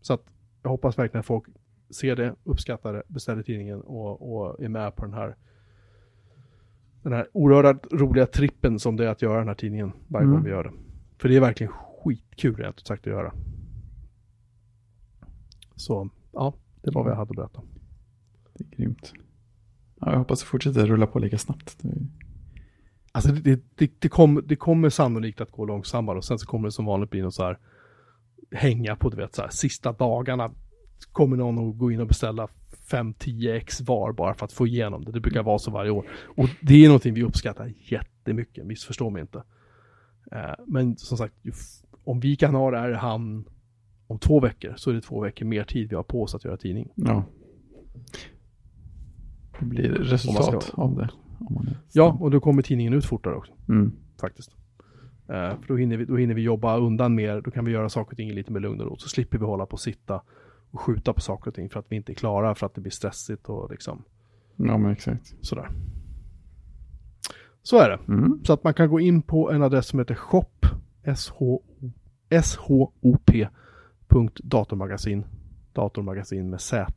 Så 0.00 0.14
att 0.14 0.24
jag 0.62 0.70
hoppas 0.70 0.98
verkligen 0.98 1.20
att 1.20 1.26
folk 1.26 1.44
ser 1.90 2.16
det, 2.16 2.34
uppskattar 2.44 2.92
det, 2.92 3.02
beställer 3.08 3.42
tidningen 3.42 3.80
och, 3.80 4.36
och 4.36 4.62
är 4.64 4.68
med 4.68 4.96
på 4.96 5.04
den 5.04 5.14
här 5.14 5.36
den 7.02 7.12
här 7.12 7.28
oerhört 7.32 7.92
roliga 7.92 8.26
trippen 8.26 8.78
som 8.78 8.96
det 8.96 9.04
är 9.04 9.08
att 9.08 9.22
göra 9.22 9.38
den 9.38 9.48
här 9.48 9.54
tidningen 9.54 9.92
varje 10.08 10.24
Mm. 10.24 10.36
gång 10.36 10.44
vi 10.44 10.50
gör 10.50 10.64
det. 10.64 10.70
För 11.18 11.28
det 11.28 11.36
är 11.36 11.40
verkligen 11.40 11.72
skitkul 11.72 12.56
rent 12.56 12.76
ut 12.76 12.86
sagt 12.86 13.06
att 13.06 13.12
göra. 13.12 13.32
Så 15.76 16.10
ja, 16.32 16.54
det 16.82 16.90
var 16.90 17.02
vad 17.02 17.12
jag 17.12 17.16
hade 17.16 17.30
att 17.30 17.36
berätta. 17.36 17.62
Det 18.54 18.64
är 18.64 18.76
grymt. 18.76 19.12
Ja, 20.00 20.10
jag 20.10 20.18
hoppas 20.18 20.40
det 20.40 20.46
fortsätter 20.46 20.86
rulla 20.86 21.06
på 21.06 21.18
lika 21.18 21.38
snabbt. 21.38 21.82
Alltså 23.12 23.32
det, 23.32 23.60
det, 23.74 23.90
det, 23.98 24.08
kom, 24.08 24.42
det 24.46 24.56
kommer 24.56 24.90
sannolikt 24.90 25.40
att 25.40 25.50
gå 25.50 25.64
långsammare 25.64 26.16
och 26.18 26.24
sen 26.24 26.38
så 26.38 26.46
kommer 26.46 26.68
det 26.68 26.72
som 26.72 26.84
vanligt 26.84 27.10
bli 27.10 27.22
något 27.22 27.34
så 27.34 27.42
här 27.42 27.58
hänga 28.50 28.96
på, 28.96 29.08
du 29.08 29.16
vet, 29.16 29.34
så 29.34 29.42
här, 29.42 29.50
sista 29.50 29.92
dagarna 29.92 30.50
kommer 31.12 31.36
någon 31.36 31.70
att 31.70 31.78
gå 31.78 31.90
in 31.92 32.00
och 32.00 32.06
beställa 32.06 32.48
5-10 32.90 33.56
ex 33.56 33.80
var 33.80 34.12
bara 34.12 34.34
för 34.34 34.44
att 34.44 34.52
få 34.52 34.66
igenom 34.66 35.04
det. 35.04 35.12
Det 35.12 35.20
brukar 35.20 35.42
vara 35.42 35.58
så 35.58 35.70
varje 35.70 35.90
år. 35.90 36.06
Och 36.36 36.48
det 36.62 36.84
är 36.84 36.88
någonting 36.88 37.14
vi 37.14 37.22
uppskattar 37.22 37.72
jättemycket, 37.78 38.66
missförstå 38.66 39.10
mig 39.10 39.20
inte. 39.20 39.42
Eh, 40.32 40.54
men 40.66 40.96
som 40.96 41.18
sagt, 41.18 41.34
om 42.04 42.20
vi 42.20 42.36
kan 42.36 42.54
ha 42.54 42.70
det 42.70 42.78
här 42.78 42.90
i 42.90 42.94
hamn 42.94 43.44
om 44.06 44.18
två 44.18 44.40
veckor 44.40 44.74
så 44.76 44.90
är 44.90 44.94
det 44.94 45.00
två 45.00 45.20
veckor 45.20 45.46
mer 45.46 45.64
tid 45.64 45.88
vi 45.88 45.96
har 45.96 46.02
på 46.02 46.22
oss 46.22 46.34
att 46.34 46.44
göra 46.44 46.56
tidning. 46.56 46.88
Ja. 46.94 47.24
Det 49.58 49.66
blir 49.66 49.88
resultat 49.88 50.62
ska... 50.62 50.82
av 50.82 50.96
det. 50.96 51.08
ja, 51.92 52.16
och 52.20 52.30
då 52.30 52.40
kommer 52.40 52.62
tidningen 52.62 52.92
ut 52.92 53.04
fortare 53.04 53.34
också. 53.34 53.52
Mm. 53.68 53.92
Faktiskt. 54.20 54.50
Uh, 55.30 55.60
för 55.60 55.68
då 55.68 55.76
hinner, 55.76 55.96
vi, 55.96 56.04
då 56.04 56.16
hinner 56.16 56.34
vi 56.34 56.42
jobba 56.42 56.78
undan 56.78 57.14
mer, 57.14 57.40
då 57.40 57.50
kan 57.50 57.64
vi 57.64 57.72
göra 57.72 57.88
saker 57.88 58.10
och 58.10 58.16
ting 58.16 58.32
lite 58.32 58.52
mer 58.52 58.60
lugn 58.60 58.80
och 58.80 58.86
ro. 58.86 58.96
Så 58.96 59.08
slipper 59.08 59.38
vi 59.38 59.44
hålla 59.44 59.66
på 59.66 59.72
och 59.72 59.80
sitta 59.80 60.22
och 60.70 60.80
skjuta 60.80 61.12
på 61.12 61.20
saker 61.20 61.50
och 61.50 61.54
ting 61.54 61.70
för 61.70 61.80
att 61.80 61.86
vi 61.88 61.96
inte 61.96 62.12
är 62.12 62.14
klara, 62.14 62.54
för 62.54 62.66
att 62.66 62.74
det 62.74 62.80
blir 62.80 62.92
stressigt 62.92 63.48
och 63.48 63.70
liksom. 63.70 64.02
Ja, 64.56 64.78
men 64.78 64.90
exakt. 64.90 65.34
Sådär. 65.40 65.68
Så 67.66 67.78
är 67.78 67.88
det. 67.88 67.98
Mm. 68.08 68.40
Så 68.44 68.52
att 68.52 68.64
man 68.64 68.74
kan 68.74 68.88
gå 68.88 69.00
in 69.00 69.22
på 69.22 69.50
en 69.50 69.62
adress 69.62 69.86
som 69.86 69.98
heter 69.98 70.14
shop, 70.14 70.50
S-H-O-P, 72.28 73.48
datormagasin, 74.42 75.24
datormagasin 75.72 76.50
med 76.50 76.60
z.se. 76.60 76.90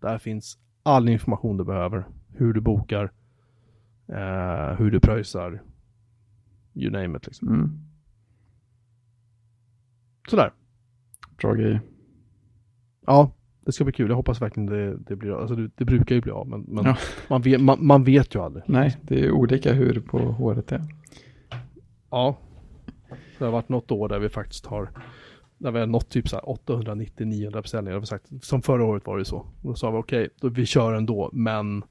Där 0.00 0.18
finns 0.18 0.58
all 0.82 1.08
information 1.08 1.56
du 1.56 1.64
behöver, 1.64 2.08
hur 2.28 2.52
du 2.52 2.60
bokar, 2.60 3.12
eh, 4.08 4.72
hur 4.78 4.90
du 4.90 5.00
pröjsar, 5.00 5.62
you 6.74 6.90
name 6.90 7.18
it 7.18 7.26
liksom. 7.26 7.48
Mm. 7.48 7.80
Sådär. 10.28 10.52
Bra 11.36 11.54
grej. 11.54 11.80
Ja, 13.06 13.32
det 13.66 13.72
ska 13.72 13.84
bli 13.84 13.92
kul. 13.92 14.08
Jag 14.08 14.16
hoppas 14.16 14.42
verkligen 14.42 14.66
det, 14.66 14.96
det 14.96 15.16
blir 15.16 15.40
Alltså 15.40 15.54
det, 15.54 15.70
det 15.74 15.84
brukar 15.84 16.14
ju 16.14 16.20
bli 16.20 16.32
av, 16.32 16.48
men, 16.48 16.60
men 16.60 16.84
ja. 16.84 16.96
man, 17.28 17.42
vet, 17.42 17.60
man, 17.60 17.86
man, 17.86 18.04
vet 18.04 18.34
ju 18.34 18.42
aldrig. 18.42 18.64
Nej, 18.66 18.96
det 19.02 19.20
är 19.20 19.30
olika 19.30 19.72
hur 19.72 20.00
på 20.00 20.18
håret 20.18 20.72
är. 20.72 20.82
Ja. 22.10 22.38
Det 23.38 23.44
har 23.44 23.52
varit 23.52 23.68
något 23.68 23.90
år 23.90 24.08
där 24.08 24.18
vi 24.18 24.28
faktiskt 24.28 24.66
har 24.66 24.90
där 25.58 25.70
vi 25.70 25.78
har 25.78 25.86
nått 25.86 26.08
typ 26.08 26.26
890-900 26.26 27.62
beställningar. 27.62 28.00
Vi 28.00 28.06
sagt, 28.06 28.44
som 28.44 28.62
förra 28.62 28.84
året 28.84 29.06
var 29.06 29.18
det 29.18 29.24
så. 29.24 29.46
Då 29.62 29.74
sa 29.74 29.90
vi 29.90 29.98
okej, 29.98 30.28
okay, 30.36 30.50
vi 30.50 30.66
kör 30.66 30.94
ändå, 30.94 31.30
men 31.32 31.84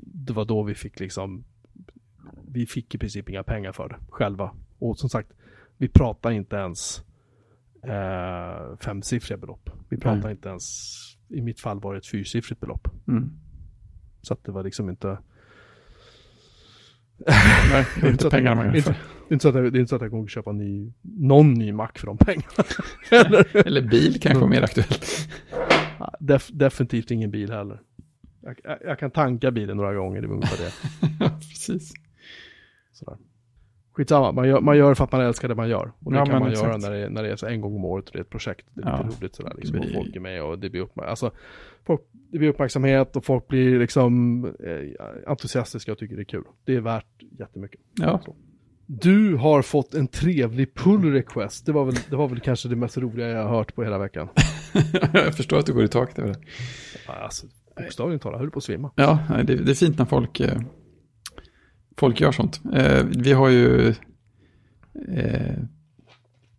det 0.00 0.32
var 0.32 0.44
då 0.44 0.62
vi 0.62 0.74
fick 0.74 1.00
liksom, 1.00 1.44
vi 2.48 2.66
fick 2.66 2.94
i 2.94 2.98
princip 2.98 3.28
inga 3.28 3.42
pengar 3.42 3.72
för 3.72 3.88
det 3.88 3.96
själva. 4.10 4.54
Och 4.78 4.98
som 4.98 5.08
sagt, 5.08 5.32
vi 5.76 5.88
pratar 5.88 6.30
inte 6.30 6.56
ens 6.56 7.04
eh, 7.82 8.76
femsiffriga 8.78 9.38
belopp. 9.38 9.70
Vi 9.88 9.96
pratar 9.96 10.22
Nej. 10.22 10.32
inte 10.32 10.48
ens, 10.48 10.64
i 11.28 11.40
mitt 11.40 11.60
fall 11.60 11.80
var 11.80 11.92
det 11.92 11.98
ett 11.98 12.06
fyrsiffrigt 12.06 12.60
belopp. 12.60 12.88
Mm. 13.08 13.30
Så 14.22 14.34
att 14.34 14.44
det 14.44 14.52
var 14.52 14.64
liksom 14.64 14.90
inte... 14.90 15.18
Nej, 17.72 17.86
det 18.00 18.06
är 18.06 18.10
inte 18.10 18.30
pengar 18.30 18.54
man 18.54 18.74
gör 18.74 18.94
är 19.30 19.34
inte 19.34 19.42
så 19.42 19.48
att 19.48 19.54
jag, 19.54 19.72
det 19.72 19.78
är 19.78 19.80
inte 19.80 19.90
så 19.90 19.96
att 19.96 20.02
jag 20.02 20.10
kommer 20.10 20.26
köpa 20.26 20.52
ny, 20.52 20.92
någon 21.02 21.54
ny 21.54 21.72
Mac 21.72 21.90
för 21.94 22.06
de 22.06 22.18
pengarna. 22.18 22.64
Eller, 23.10 23.66
Eller 23.66 23.82
bil 23.82 24.20
kanske 24.20 24.40
var 24.40 24.48
mer 24.48 24.62
aktuellt. 24.62 25.28
Def, 26.20 26.48
definitivt 26.52 27.10
ingen 27.10 27.30
bil 27.30 27.52
heller. 27.52 27.80
Jag, 28.40 28.60
jag, 28.64 28.78
jag, 28.84 28.98
kan 28.98 29.10
tanka 29.10 29.50
bilen 29.50 29.76
några 29.76 29.94
gånger, 29.94 30.20
det 30.20 30.26
är 30.26 30.32
ungefär 30.32 30.64
det. 30.64 30.72
Precis. 31.48 31.92
Sådär. 32.92 33.16
Skitsamma, 33.92 34.32
man 34.32 34.48
gör, 34.48 34.60
man 34.60 34.76
gör 34.76 34.94
för 34.94 35.04
att 35.04 35.12
man 35.12 35.20
älskar 35.20 35.48
det 35.48 35.54
man 35.54 35.68
gör. 35.68 35.92
Och 36.04 36.12
det 36.12 36.18
ja, 36.18 36.26
kan 36.26 36.38
man 36.40 36.50
exakt. 36.50 36.68
göra 36.68 36.76
när 36.76 36.90
det, 36.90 37.08
när 37.08 37.22
det 37.22 37.30
är 37.30 37.36
så 37.36 37.46
en 37.46 37.60
gång 37.60 37.76
om 37.76 37.84
året 37.84 38.06
och 38.06 38.12
det 38.12 38.18
är 38.18 38.22
ett 38.22 38.30
projekt. 38.30 38.66
Det 38.74 38.82
är 38.82 38.88
ja. 38.88 39.02
lite 39.02 39.16
roligt 39.16 39.34
sådär 39.34 39.52
liksom. 39.56 39.78
Och 39.78 39.86
folk 39.94 40.16
är 40.16 40.20
med 40.20 40.42
och 40.42 40.58
det 40.58 40.70
blir, 40.70 40.80
uppmärk 40.80 41.08
alltså, 41.08 41.30
folk, 41.86 42.00
det 42.12 42.38
blir 42.38 42.48
uppmärksamhet 42.48 43.16
och 43.16 43.24
folk 43.24 43.48
blir 43.48 43.78
liksom 43.78 44.44
eh, 44.44 45.30
entusiastiska 45.30 45.92
och 45.92 45.98
tycker 45.98 46.16
det 46.16 46.22
är 46.22 46.24
kul. 46.24 46.44
Det 46.64 46.76
är 46.76 46.80
värt 46.80 47.22
jättemycket. 47.38 47.80
Ja. 47.94 48.20
Så. 48.24 48.36
Du 48.86 49.36
har 49.36 49.62
fått 49.62 49.94
en 49.94 50.08
trevlig 50.08 50.74
pull 50.74 51.12
request. 51.12 51.66
Det 51.66 51.72
var 51.72 51.84
väl, 51.84 51.94
det 52.10 52.16
var 52.16 52.28
väl 52.28 52.40
kanske 52.40 52.68
det 52.68 52.76
mest 52.76 52.98
roliga 52.98 53.28
jag 53.28 53.42
har 53.42 53.56
hört 53.56 53.74
på 53.74 53.84
hela 53.84 53.98
veckan. 53.98 54.28
jag 55.12 55.36
förstår 55.36 55.58
att 55.58 55.66
du 55.66 55.72
går 55.72 55.84
i 55.84 55.88
taket 55.88 56.18
över 56.18 56.28
det. 56.28 56.38
Alltså, 57.06 57.46
bokstavligen 57.76 58.20
talat, 58.20 58.34
jag 58.34 58.40
höll 58.40 58.50
på 58.50 58.58
att 58.58 58.64
svimma. 58.64 58.90
Ja, 58.94 59.18
det, 59.44 59.56
det 59.56 59.70
är 59.70 59.74
fint 59.74 59.98
när 59.98 60.04
folk, 60.04 60.40
eh, 60.40 60.60
folk 61.96 62.20
gör 62.20 62.32
sånt. 62.32 62.60
Eh, 62.74 63.04
vi 63.04 63.32
har 63.32 63.48
ju 63.48 63.88
eh, 65.08 65.56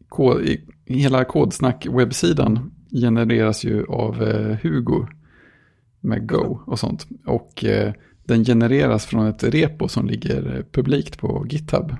kod, 0.09 0.41
hela 0.85 1.23
Kodsnack-webbsidan 1.23 2.71
genereras 2.91 3.63
ju 3.63 3.85
av 3.85 4.23
eh, 4.23 4.57
Hugo 4.63 5.07
med 5.99 6.27
Go 6.29 6.59
och 6.65 6.79
sånt. 6.79 7.07
Och 7.25 7.65
eh, 7.65 7.93
den 8.23 8.45
genereras 8.45 9.05
från 9.05 9.27
ett 9.27 9.43
repo 9.43 9.87
som 9.87 10.05
ligger 10.07 10.65
publikt 10.71 11.17
på 11.17 11.45
GitHub. 11.49 11.95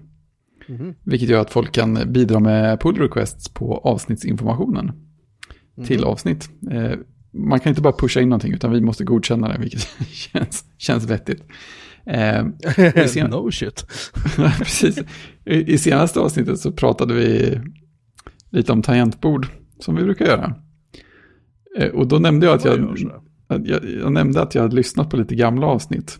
Mm. 0.68 0.96
Vilket 1.04 1.30
gör 1.30 1.42
att 1.42 1.52
folk 1.52 1.72
kan 1.72 2.00
bidra 2.14 2.40
med 2.40 2.80
pull 2.82 2.96
requests 2.98 3.50
på 3.50 3.78
avsnittsinformationen 3.78 4.92
Mm. 5.78 5.88
till 5.88 6.04
avsnitt. 6.04 6.50
Eh, 6.72 6.94
man 7.32 7.60
kan 7.60 7.70
inte 7.70 7.82
bara 7.82 7.94
pusha 7.94 8.22
in 8.22 8.30
någonting 8.30 8.54
utan 8.54 8.72
vi 8.72 8.82
måste 8.82 9.04
godkänna 9.04 9.48
det, 9.48 9.58
vilket 9.60 9.82
känns, 10.12 10.66
känns 10.78 11.06
vettigt. 11.06 11.44
Eh, 12.06 12.46
i 13.04 13.08
sen- 13.08 13.30
no 13.30 13.52
shit. 13.52 13.86
Precis. 14.60 14.98
I, 15.46 15.74
I 15.74 15.78
senaste 15.78 16.20
avsnittet 16.20 16.60
så 16.60 16.72
pratade 16.72 17.14
vi 17.14 17.60
lite 18.50 18.72
om 18.72 18.82
tangentbord, 18.82 19.48
som 19.80 19.96
vi 19.96 20.04
brukar 20.04 20.26
göra. 20.26 20.56
Eh, 21.78 21.90
och 21.90 22.08
då 22.08 22.20
nämnde 22.20 22.46
jag 22.46 22.56
att 22.56 22.66
jag, 22.66 22.98
att 23.48 23.68
jag, 23.68 23.80
jag 24.02 24.12
nämnde 24.12 24.42
att 24.42 24.56
jag 24.56 24.62
hade 24.62 24.76
lyssnat 24.76 25.10
på 25.10 25.18
lite 25.18 25.36
gamla 25.36 25.68
avsnitt. 25.68 26.20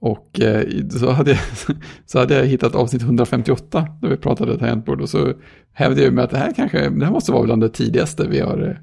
Och 0.00 0.40
eh, 0.40 0.64
så, 0.90 1.10
hade 1.10 1.30
jag, 1.30 1.40
så 2.06 2.18
hade 2.18 2.34
jag 2.34 2.46
hittat 2.46 2.74
avsnitt 2.74 3.02
158 3.02 3.86
där 4.02 4.08
vi 4.08 4.16
pratade 4.16 4.58
tangentbord. 4.58 5.00
Och 5.00 5.08
så 5.08 5.32
hävdade 5.72 6.02
jag 6.02 6.12
med 6.14 6.24
att 6.24 6.30
det 6.30 6.38
här 6.38 6.52
kanske, 6.56 6.90
det 6.90 7.04
här 7.04 7.12
måste 7.12 7.32
vara 7.32 7.44
bland 7.44 7.62
det 7.62 7.68
tidigaste 7.68 8.28
vi 8.28 8.40
har, 8.40 8.68
eh, 8.68 8.76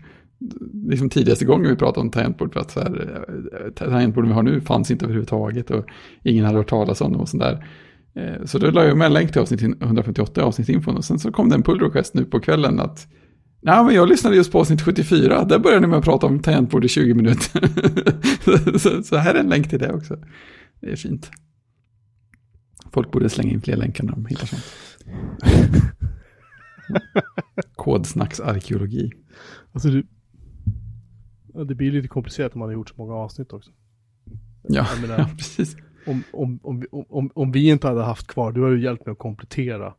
liksom 0.90 1.10
tidigaste 1.10 1.46
gången 1.46 1.70
vi 1.70 1.76
pratade 1.76 2.02
om 2.02 2.12
tangentbord. 2.12 2.54
För 2.54 2.60
att 2.60 2.72
så 2.72 2.80
här, 2.80 3.24
eh, 3.66 3.72
tangentborden 3.74 4.30
vi 4.30 4.36
har 4.36 4.44
nu 4.44 4.62
fanns 4.62 4.92
inte 4.92 5.06
överhuvudtaget 5.06 5.72
och 5.72 5.86
ingen 6.24 6.46
hade 6.46 6.58
hört 6.58 6.70
talas 6.70 7.02
om 7.02 7.12
dem 7.12 7.22
och 7.22 7.30
sådär. 7.30 7.68
Eh, 8.16 8.46
Så 8.46 8.58
då 8.58 8.72
la 8.72 8.86
jag 8.86 8.98
med 8.98 9.06
en 9.06 9.14
länk 9.14 9.32
till 9.32 9.42
avsnitt 9.42 9.62
158 9.62 10.42
i 10.42 10.44
avsnittsinfon 10.44 10.98
och 10.98 11.06
sen 11.06 11.20
så 11.20 11.32
kom 11.32 11.50
det 11.50 11.56
en 11.56 11.64
pull 11.64 11.80
request 11.80 12.14
nu 12.14 12.26
på 12.26 12.40
kvällen 12.40 12.80
att 12.80 13.08
Nej, 13.62 13.84
men 13.84 13.96
jag 13.96 14.10
lyssnade 14.10 14.36
just 14.36 14.52
på 14.52 14.60
avsnitt 14.60 14.82
74. 14.82 15.46
Där 15.46 15.60
började 15.60 15.82
ni 15.82 15.88
med 15.88 16.00
att 16.00 16.06
prata 16.06 16.28
om 16.28 16.40
tangentbord 16.40 16.86
i 16.86 16.88
20 16.88 17.14
minuter. 17.14 17.70
så, 18.44 18.80
så, 18.80 19.04
så 19.04 19.18
här 19.18 19.36
är 19.36 19.40
en 19.40 19.50
länk 19.50 19.70
till 19.70 19.80
det 19.80 19.94
också. 19.94 20.18
Det 20.82 20.92
är 20.92 20.96
fint. 20.96 21.32
Folk 22.94 23.12
borde 23.12 23.30
slänga 23.30 23.52
in 23.52 23.62
fler 23.62 23.76
länkar 23.76 24.04
när 24.04 24.12
de 24.12 24.26
hittar 24.26 24.46
sånt. 24.48 24.64
Kodsnacksarkeologi. 27.76 29.12
Alltså 29.72 29.90
ja, 29.90 30.02
det 31.64 31.76
blir 31.76 31.92
lite 31.92 32.08
komplicerat 32.08 32.54
om 32.54 32.60
man 32.60 32.70
har 32.70 32.74
gjort 32.74 32.90
så 32.90 32.96
många 32.98 33.14
avsnitt 33.14 33.54
också. 33.54 33.72
Ja, 34.68 34.86
menar- 35.02 35.18
ja 35.20 35.28
precis. 35.38 35.76
Om, 36.08 36.24
om, 36.34 36.60
om, 36.64 36.80
vi- 36.80 36.88
om, 36.92 37.32
om 37.36 37.52
vi 37.52 37.70
inte 37.70 37.88
hade 37.88 38.04
haft 38.04 38.28
kvar, 38.28 38.52
du 38.52 38.62
har 38.62 38.70
ju 38.70 38.84
hjälpt 38.84 39.06
mig 39.06 39.12
att 39.14 39.18
komplettera 39.20 39.94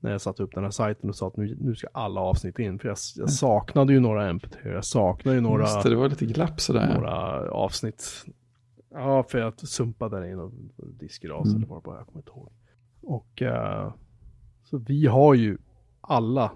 när 0.00 0.10
jag 0.10 0.20
satte 0.20 0.42
upp 0.42 0.54
den 0.54 0.64
här 0.64 0.70
sajten 0.70 1.08
och 1.08 1.16
sa 1.16 1.28
att 1.28 1.36
nu, 1.36 1.56
nu 1.60 1.74
ska 1.74 1.86
alla 1.92 2.20
avsnitt 2.20 2.58
in. 2.58 2.78
För 2.78 2.88
jag, 2.88 2.96
jag 3.16 3.30
saknade 3.30 3.92
ju 3.92 4.00
några 4.00 4.32
MP3, 4.32 4.68
jag 4.72 4.84
saknade 4.84 5.36
ju 5.36 5.40
några, 5.40 5.62
Just 5.62 5.82
det, 5.82 5.90
det 5.90 5.96
var 5.96 6.08
lite 6.08 6.26
glapp 6.26 6.60
sådär. 6.60 6.94
några 6.94 7.12
avsnitt. 7.50 8.24
Ja, 8.90 9.22
för 9.28 9.38
jag 9.38 9.58
sumpade 9.60 10.20
den 10.20 10.30
in 10.30 10.38
och 10.38 10.52
diskade 11.00 11.34
av 11.34 11.44
sig, 11.44 11.50
Mm. 11.56 11.60
det 11.62 11.66
var 11.68 11.96
jag 11.96 12.06
kommer 12.06 12.18
inte 12.20 12.30
ihåg. 12.30 12.52
Och 13.02 13.42
eh, 13.42 13.92
så 14.64 14.78
vi 14.78 15.06
har 15.06 15.34
ju 15.34 15.58
alla, 16.00 16.52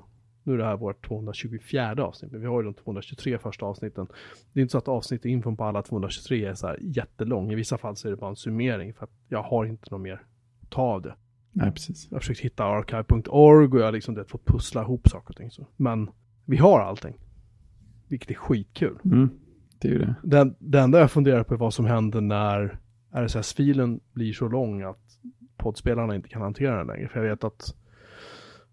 nu 0.49 0.55
är 0.55 0.59
det 0.59 0.65
här 0.65 0.77
vårt 0.77 1.07
224 1.07 2.05
avsnitt, 2.05 2.33
men 2.33 2.41
vi 2.41 2.47
har 2.47 2.63
ju 2.63 2.65
de 2.65 2.75
223 2.75 3.39
första 3.39 3.67
avsnitten. 3.67 4.07
Det 4.53 4.61
är 4.61 4.63
inte 4.63 4.73
så 4.73 4.79
att 4.79 4.89
avsnittet 4.89 5.25
infon 5.25 5.57
på 5.57 5.65
alla 5.65 5.83
223 5.83 6.45
är 6.45 6.55
så 6.55 6.67
här 6.67 6.79
jättelång, 6.81 7.53
i 7.53 7.55
vissa 7.55 7.79
fall 7.79 7.97
så 7.97 8.09
är 8.09 8.11
det 8.11 8.17
bara 8.17 8.31
en 8.31 8.37
summering 8.37 8.95
för 8.95 9.05
att 9.05 9.13
jag 9.29 9.43
har 9.43 9.65
inte 9.65 9.91
något 9.91 10.01
mer 10.01 10.23
att 10.63 10.71
ta 10.71 10.83
av 10.83 11.03
det. 11.03 11.15
Nej, 11.53 11.73
precis. 11.73 12.07
Jag 12.11 12.17
har 12.17 12.21
försökt 12.21 12.41
hitta 12.41 12.65
archive.org 12.65 13.69
och 13.69 13.79
jag 13.79 13.85
har 13.85 13.93
liksom 13.93 14.15
det, 14.15 14.25
fått 14.25 14.45
pussla 14.45 14.83
ihop 14.83 15.09
saker 15.09 15.31
och 15.31 15.37
ting. 15.37 15.51
Så. 15.51 15.67
Men 15.77 16.11
vi 16.45 16.57
har 16.57 16.81
allting. 16.81 17.19
Vilket 18.09 18.31
är 18.31 18.35
skitkul. 18.35 18.99
Mm, 19.05 19.31
det 19.79 19.89
är 19.89 19.93
ju 19.93 19.99
det. 19.99 20.15
Det, 20.23 20.55
det 20.59 20.81
enda 20.81 21.01
jag 21.01 21.11
funderar 21.11 21.45
på 21.45 21.55
är 21.55 21.59
vad 21.59 21.75
som 21.75 21.87
händer 21.87 22.21
när 22.21 22.79
RSS-filen 23.11 24.01
blir 24.13 24.33
så 24.33 24.49
lång 24.49 24.83
att 24.83 25.19
poddspelarna 25.57 26.15
inte 26.15 26.29
kan 26.29 26.43
hantera 26.43 26.79
den 26.79 26.87
längre. 26.87 27.09
För 27.09 27.23
jag 27.25 27.31
vet 27.31 27.45
att 27.45 27.75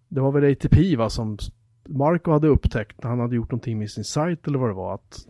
det 0.08 0.22
var 0.22 0.32
väl 0.32 0.52
ATP 0.52 0.96
va, 0.96 1.10
som 1.10 1.38
Marco 1.86 2.32
hade 2.32 2.48
upptäckt 2.48 3.04
när 3.04 3.10
han 3.10 3.20
hade 3.20 3.36
gjort 3.36 3.52
någonting 3.52 3.80
med 3.80 3.92
sin 3.92 4.04
sajt 4.04 4.48
eller 4.48 4.60
vad 4.60 4.70
det 4.70 4.74
var 4.74 4.94
att 4.96 5.28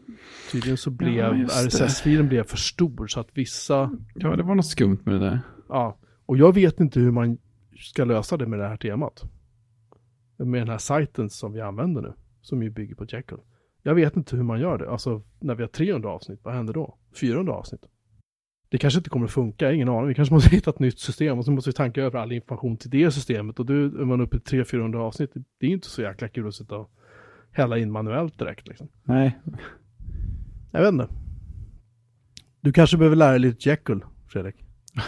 tydligen 0.51 0.77
så 0.77 0.89
blev 0.89 1.15
Ja. 1.15 1.33
RSS-filen 1.67 2.27
blev 2.27 2.43
för 2.43 2.57
stor 2.57 3.07
så 3.07 3.19
att 3.19 3.27
vissa, 3.33 3.91
Ja, 4.15 4.35
det 4.35 4.43
var 4.43 4.55
något 4.55 4.65
skumt 4.65 4.99
med 5.03 5.13
det 5.15 5.19
där. 5.19 5.39
ja, 5.69 5.97
och 6.25 6.37
jag 6.37 6.53
vet 6.53 6.79
inte 6.79 6.99
hur 6.99 7.11
man 7.11 7.37
ska 7.77 8.05
lösa 8.05 8.37
det 8.37 8.47
med 8.47 8.59
det 8.59 8.67
här 8.67 8.77
temat. 8.77 9.23
Med 10.37 10.61
den 10.61 10.69
här 10.69 10.77
sajten 10.77 11.29
som 11.29 11.53
vi 11.53 11.61
använder 11.61 12.01
nu, 12.01 12.13
som 12.41 12.63
ju 12.63 12.69
bygger 12.69 12.95
på 12.95 13.05
Jekyll. 13.09 13.37
Jag 13.83 13.95
vet 13.95 14.15
inte 14.17 14.35
hur 14.35 14.43
man 14.43 14.59
gör 14.59 14.77
det, 14.77 14.89
alltså 14.91 15.21
när 15.39 15.55
vi 15.55 15.63
har 15.63 15.67
300 15.67 16.09
avsnitt, 16.09 16.39
vad 16.43 16.53
händer 16.53 16.73
då? 16.73 16.97
400 17.19 17.53
avsnitt? 17.53 17.81
Det 18.69 18.77
kanske 18.77 18.97
inte 18.97 19.09
kommer 19.09 19.25
att 19.25 19.31
funka, 19.31 19.71
ingen 19.71 19.89
aning. 19.89 20.07
Vi 20.07 20.13
kanske 20.13 20.33
måste 20.33 20.49
hitta 20.55 20.69
ett 20.69 20.79
nytt 20.79 20.99
system 20.99 21.37
och 21.37 21.45
så 21.45 21.51
måste 21.51 21.69
vi 21.69 21.73
tanka 21.73 22.01
över 22.01 22.19
all 22.19 22.31
information 22.31 22.77
till 22.77 22.89
det 22.89 23.11
systemet. 23.11 23.59
Och 23.59 23.65
du, 23.65 23.85
är 23.85 24.05
man 24.05 24.21
uppe 24.21 24.37
i 24.37 24.39
300-400 24.39 24.95
avsnitt, 24.95 25.31
det 25.59 25.65
är 25.65 25.71
inte 25.71 25.87
så 25.87 26.01
jäkla 26.01 26.27
kul 26.27 26.47
att 26.47 26.55
sitta 26.55 26.77
och 26.77 26.91
hälla 27.51 27.77
in 27.77 27.91
manuellt 27.91 28.39
direkt 28.39 28.67
liksom. 28.67 28.87
Nej, 29.03 29.39
Jag 30.71 30.81
vet 30.81 30.91
inte. 30.91 31.07
Du 32.61 32.73
kanske 32.73 32.97
behöver 32.97 33.15
lära 33.15 33.31
dig 33.31 33.39
lite 33.39 33.69
Jekyll, 33.69 34.01
Fredrik. 34.27 34.55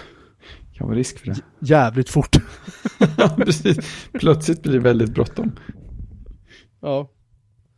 kan 0.78 0.88
vara 0.88 0.97
risk 0.97 1.20
för 1.20 1.28
det. 1.28 1.41
Jävligt 1.60 2.10
fort. 2.10 2.36
Precis. 3.38 4.10
Plötsligt 4.14 4.64
blir 4.64 4.74
det 4.74 4.80
väldigt 4.80 5.14
bråttom. 5.14 5.51
ja. 6.82 7.12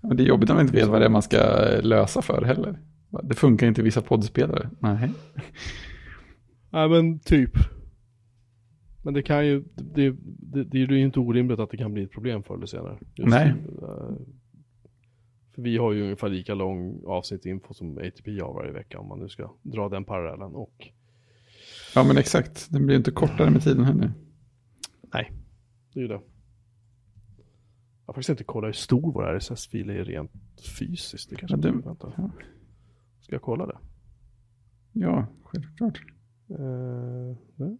Och 0.01 0.15
det 0.15 0.23
är 0.23 0.27
jobbigt 0.27 0.49
när 0.49 0.55
man 0.55 0.65
inte 0.65 0.77
vet 0.77 0.87
vad 0.87 1.01
det 1.01 1.05
är 1.05 1.09
man 1.09 1.21
ska 1.21 1.37
lösa 1.81 2.21
för 2.21 2.41
heller. 2.41 2.79
Det 3.23 3.35
funkar 3.35 3.67
inte 3.67 3.81
i 3.81 3.83
vissa 3.83 4.01
poddspelare. 4.01 4.69
Nej. 4.79 5.11
Nej 6.69 6.89
men 6.89 7.19
typ. 7.19 7.51
Men 9.03 9.13
det 9.13 9.21
kan 9.23 9.47
ju, 9.47 9.63
det, 9.75 10.15
det, 10.39 10.63
det 10.63 10.77
är 10.81 10.91
ju 10.91 10.99
inte 11.01 11.19
orimligt 11.19 11.59
att 11.59 11.69
det 11.71 11.77
kan 11.77 11.93
bli 11.93 12.03
ett 12.03 12.11
problem 12.11 12.43
förr 12.43 12.55
eller 12.55 12.65
senare. 12.65 12.97
Just, 13.15 13.29
Nej. 13.29 13.47
eh, 13.81 14.15
För 15.55 15.61
vi 15.61 15.77
har 15.77 15.91
ju 15.93 16.03
ungefär 16.03 16.29
lika 16.29 16.53
lång 16.53 17.03
avsnittsinfo 17.05 17.73
som 17.73 17.97
ATP 17.97 18.39
har 18.39 18.53
varje 18.53 18.71
vecka 18.71 18.99
om 18.99 19.07
man 19.07 19.19
nu 19.19 19.29
ska 19.29 19.51
dra 19.61 19.89
den 19.89 20.05
parallellen. 20.05 20.55
Och 20.55 20.87
Ja, 21.95 22.03
men 22.03 22.17
exakt. 22.17 22.67
Den 22.71 22.85
blir 22.85 22.95
inte 22.95 23.11
kortare 23.11 23.49
med 23.51 23.61
tiden 23.63 23.83
heller. 23.85 24.11
nej, 25.13 25.31
det 25.93 25.99
är 25.99 26.01
ju 26.01 26.07
det. 26.07 26.13
Jag 28.05 28.11
har 28.11 28.13
faktiskt 28.13 28.29
inte 28.29 28.43
kollat 28.43 28.67
hur 28.67 28.73
stor 28.73 29.13
vår 29.13 29.37
RSS-fil 29.39 29.89
är 29.89 30.03
rent 30.03 30.31
fysiskt. 30.79 31.29
Det 31.29 31.35
kanske 31.35 31.67
Ja, 31.67 31.73
vänta. 31.85 32.13
ja. 32.17 32.29
Ska 33.29 33.35
jag 33.35 33.41
kolla 33.41 33.65
det? 33.65 33.77
Ja, 34.91 35.27
självklart. 35.43 36.01
Uh, 36.59 37.35
nej. 37.55 37.77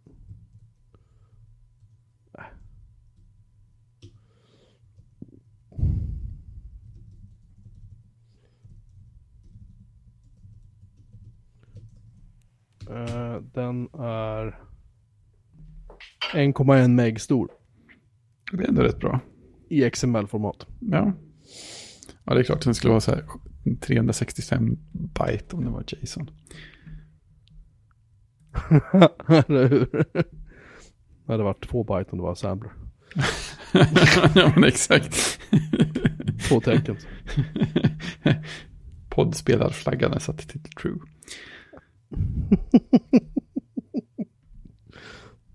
Eh, 12.90 13.42
den 13.54 13.90
är 13.94 14.60
1,1 16.34 16.88
meg 16.88 17.22
stor 17.22 17.52
Det 18.52 18.64
är 18.64 18.68
ändå 18.68 18.82
rätt 18.82 19.00
bra. 19.00 19.20
i 19.70 19.90
XML-format. 19.90 20.68
Ja. 20.80 21.14
Ja, 22.24 22.34
det 22.34 22.40
är 22.40 22.44
klart. 22.44 22.64
Den 22.64 22.76
skulle 22.76 22.92
vara 22.92 23.02
så 23.02 23.12
här 23.12 23.24
365 23.82 24.78
byte 24.92 25.56
om 25.56 25.64
det 25.64 25.70
var 25.70 25.84
JSON. 25.88 26.30
Eller 29.48 29.68
hur? 29.68 30.06
Det 31.26 31.34
hade 31.34 31.44
varit 31.44 31.70
två 31.70 31.84
byte 31.84 32.12
om 32.12 32.18
det 32.18 32.24
var 32.24 32.32
assembler. 32.32 32.72
ja, 34.36 34.52
men 34.56 34.64
exakt. 34.64 35.40
Två 36.50 36.62
tecken. 36.62 36.98
Poddspelarflaggan 39.10 40.14
är 40.14 40.20
satt 40.20 40.38
till 40.38 40.62
true. 40.62 41.00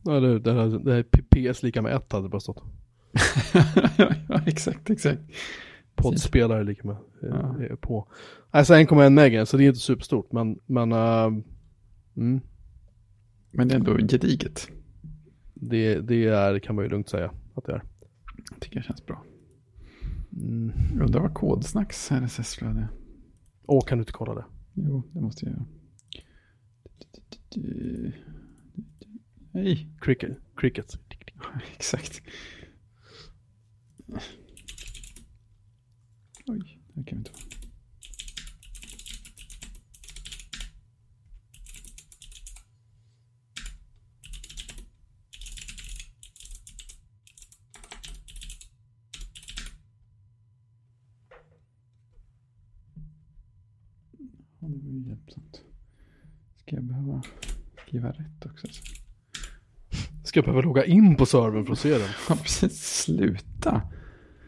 Ja, 0.05 0.21
det, 0.21 0.39
det, 0.39 0.53
här, 0.53 0.85
det 0.85 0.95
här 0.95 1.03
PS 1.03 1.63
lika 1.63 1.83
med 1.83 1.97
ett 1.97 2.13
hade 2.13 2.25
det 2.25 2.31
bara 2.31 2.41
stått. 2.41 2.63
ja, 4.29 4.41
exakt, 4.47 4.91
exakt. 4.91 5.21
Poddspelare 5.95 6.65
lika 6.65 6.87
med 6.89 6.97
Ja. 7.23 7.63
eh, 7.63 7.77
på. 7.77 8.09
Alltså 8.51 8.75
1,1 8.75 9.11
mega, 9.11 9.47
så 9.47 9.57
det 9.57 9.65
är 9.65 9.69
inte 9.69 9.81
superstort. 9.81 10.33
Men, 10.33 10.59
men 10.67 10.93
eh, 10.93 11.25
mm, 12.17 12.41
Men 13.51 13.69
det 13.69 13.75
är 13.75 13.79
ändå 13.79 13.97
gediget. 13.97 14.69
det, 15.55 16.01
det 16.01 16.25
är, 16.27 16.59
kan 16.59 16.75
man 16.77 16.85
ju 16.85 16.91
lugnt 16.91 17.09
säga 17.09 17.31
att 17.55 17.65
det 17.65 17.73
är. 17.73 17.83
Jag 18.51 18.61
tycker 18.61 18.77
det 18.77 18.83
känns 18.87 19.07
bra. 19.07 19.25
Mm. 20.33 20.73
Jag 20.95 21.03
undrar 21.07 21.21
vad 21.21 21.35
kodsnacks 21.35 22.11
RSS-flöde. 22.13 22.89
Åh, 23.67 23.85
kan 23.87 23.99
du 23.99 24.03
inte 24.03 24.13
kolla 24.13 24.35
det? 24.35 24.45
Jo, 24.75 25.03
det 25.13 25.21
måste 25.21 25.47
jag 25.47 25.53
göra. 25.55 25.65
Nej, 29.53 29.89
Cricket. 30.01 30.39
Cricket. 30.57 30.93
exakt. 31.77 32.23
Oj, 36.47 36.79
det 36.95 37.05
kan 37.05 37.17
vi 37.17 37.19
inte 37.19 37.31
vara. 37.31 37.43
Ja, 54.61 54.69
det 54.69 54.79
var 54.79 54.93
ju 54.93 55.09
hjälpsamt. 55.09 55.63
Ska 56.57 56.77
jag 56.77 56.85
behöva 56.85 57.23
skriva 57.87 58.11
rätt 58.11 58.47
också? 58.47 58.67
Ska 60.25 60.39
jag 60.39 60.45
behöva 60.45 60.63
logga 60.63 60.85
in 60.85 61.17
på 61.17 61.27
servern 61.27 61.67
för 61.67 61.73
att 61.73 61.79
se 61.79 61.99
den? 61.99 62.09
Ja, 62.29 62.37
precis. 62.37 63.03
Sluta. 63.03 63.83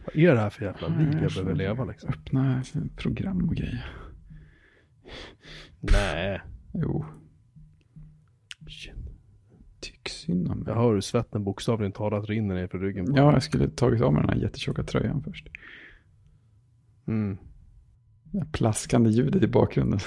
Vad 0.07 0.15
är 0.15 0.33
det 0.33 0.39
här 0.39 0.49
för 0.49 0.65
jävla 0.65 0.87
liv 0.87 1.19
jag 1.21 1.31
behöver 1.31 1.55
leva 1.55 1.85
liksom? 1.85 2.09
Öppna 2.09 2.63
program 2.95 3.49
och 3.49 3.55
grejer. 3.55 3.91
Nej. 5.79 6.41
Jo, 6.73 7.05
tyck 9.79 10.09
synd 10.09 10.51
om 10.51 10.57
mig. 10.57 10.67
Jag 10.67 10.75
hör 10.75 10.93
hur 10.93 11.01
svetten 11.01 11.43
bokstavligen 11.43 11.91
talat 11.91 12.29
rinner 12.29 12.55
ner 12.55 12.67
för 12.67 12.79
ryggen. 12.79 13.05
på 13.05 13.17
Ja, 13.17 13.33
jag 13.33 13.43
skulle 13.43 13.69
tagit 13.69 14.01
av 14.01 14.13
mig 14.13 14.21
den 14.21 14.29
här 14.29 14.37
jättetjocka 14.37 14.83
tröjan 14.83 15.23
först. 15.23 15.47
Mm. 17.07 17.37
Det 18.23 18.45
plaskande 18.51 19.09
ljudet 19.09 19.43
i 19.43 19.47
bakgrunden. 19.47 19.99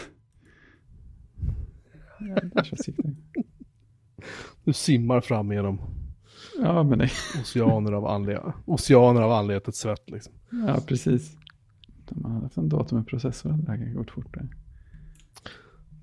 Du 4.64 4.72
simmar 4.72 5.20
fram 5.20 5.52
genom 5.52 5.80
Ja, 6.58 6.82
men 6.82 6.98
nej. 6.98 7.10
oceaner 7.40 7.92
av, 7.92 8.06
andliga, 8.06 8.54
oceaner 8.66 9.22
av 9.22 9.32
anletets 9.32 9.78
svett 9.78 10.10
liksom. 10.10 10.32
Ja, 10.66 10.80
precis. 10.86 11.36
Man 12.10 12.32
hade 12.32 12.44
haft 12.44 12.56
en 12.56 12.68
dator 12.68 12.96
med 12.96 13.06
processor 13.06 13.50
hade 13.50 13.62
det 13.62 13.72
här 13.72 13.94
gått 13.94 14.10
fortare. 14.10 14.48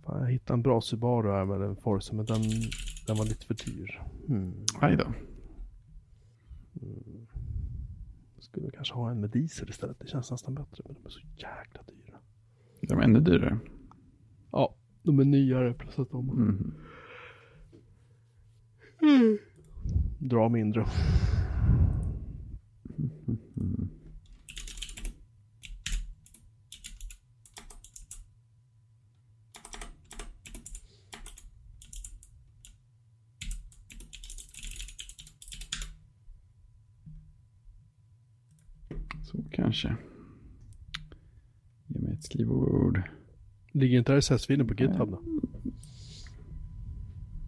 Fan, 0.05 0.21
jag 0.21 0.31
hittade 0.31 0.57
en 0.57 0.61
bra 0.61 0.81
Subaru 0.81 1.31
här 1.31 1.45
med 1.45 1.61
en 1.61 1.75
Forza, 1.75 2.13
men 2.15 2.25
den, 2.25 2.41
den 3.07 3.17
var 3.17 3.25
lite 3.25 3.45
för 3.45 3.53
dyr. 3.53 4.01
Mm. 4.29 4.53
Aj 4.81 4.97
då. 4.97 5.05
Skulle 8.39 8.71
kanske 8.71 8.93
ha 8.95 9.11
en 9.11 9.19
med 9.21 9.29
diesel 9.29 9.69
istället. 9.69 9.99
Det 9.99 10.07
känns 10.07 10.31
nästan 10.31 10.55
bättre, 10.55 10.83
men 10.85 10.93
de 10.93 11.05
är 11.05 11.09
så 11.09 11.19
jäkla 11.19 11.81
dyra. 11.87 12.17
De 12.81 12.99
är 12.99 13.03
ännu 13.03 13.19
dyrare. 13.19 13.59
Ja, 14.51 14.75
de 15.03 15.19
är 15.19 15.25
nyare 15.25 15.73
plus 15.73 15.99
att 15.99 16.11
de 16.11 16.25
Mhm. 19.01 19.37
Drar 20.19 20.49
mindre. 20.49 20.85
Så 39.23 39.43
kanske. 39.51 39.95
Ge 41.87 41.99
mig 41.99 42.13
ett 42.13 42.23
skrivord. 42.23 43.01
Ligger 43.71 43.97
inte 43.97 44.13
RSS-filen 44.19 44.67
på 44.67 44.73
GitHub 44.73 45.11
då? 45.11 45.21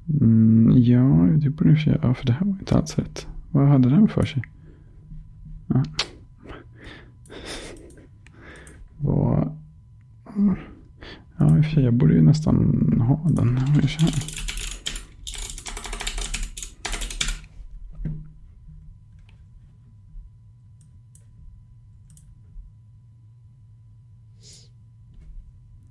Mm, 0.10 0.72
ja, 0.78 1.28
det 1.38 1.50
borde 1.50 1.70
jag 1.86 2.00
Ja, 2.02 2.14
för 2.14 2.26
det 2.26 2.34
här 2.34 2.46
var 2.46 2.54
inte 2.60 2.76
alls 2.76 2.98
rätt. 2.98 3.28
Vad 3.52 3.68
hade 3.68 3.90
den 3.90 4.08
för 4.08 4.26
sig? 4.26 4.44
Ja. 5.68 5.84
Vad... 8.98 9.58
Ja, 11.38 11.58
i 11.58 11.62
och 11.62 11.66
för 11.66 11.72
sig, 11.72 11.84
jag 11.84 11.94
borde 11.94 12.14
ju 12.14 12.22
nästan 12.22 12.56
ha 13.02 13.30
den. 13.30 13.58
Här? 13.58 13.90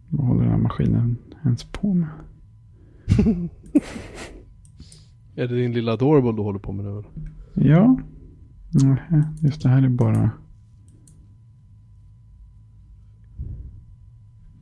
Vad 0.09 0.27
håller 0.27 0.43
den 0.43 0.51
här 0.51 0.59
maskinen 0.59 1.17
ens 1.45 1.65
på 1.65 1.95
med? 1.95 2.09
Är 5.35 5.49
det 5.49 5.55
din 5.55 5.73
lilla 5.73 5.93
adorable 5.93 6.33
du 6.33 6.43
håller 6.43 6.59
på 6.59 6.73
med 6.73 6.85
nu? 6.85 7.03
Ja. 7.55 8.01
Just 9.43 9.63
det 9.63 9.69
här 9.69 9.83
är 9.83 9.89
bara... 9.89 10.31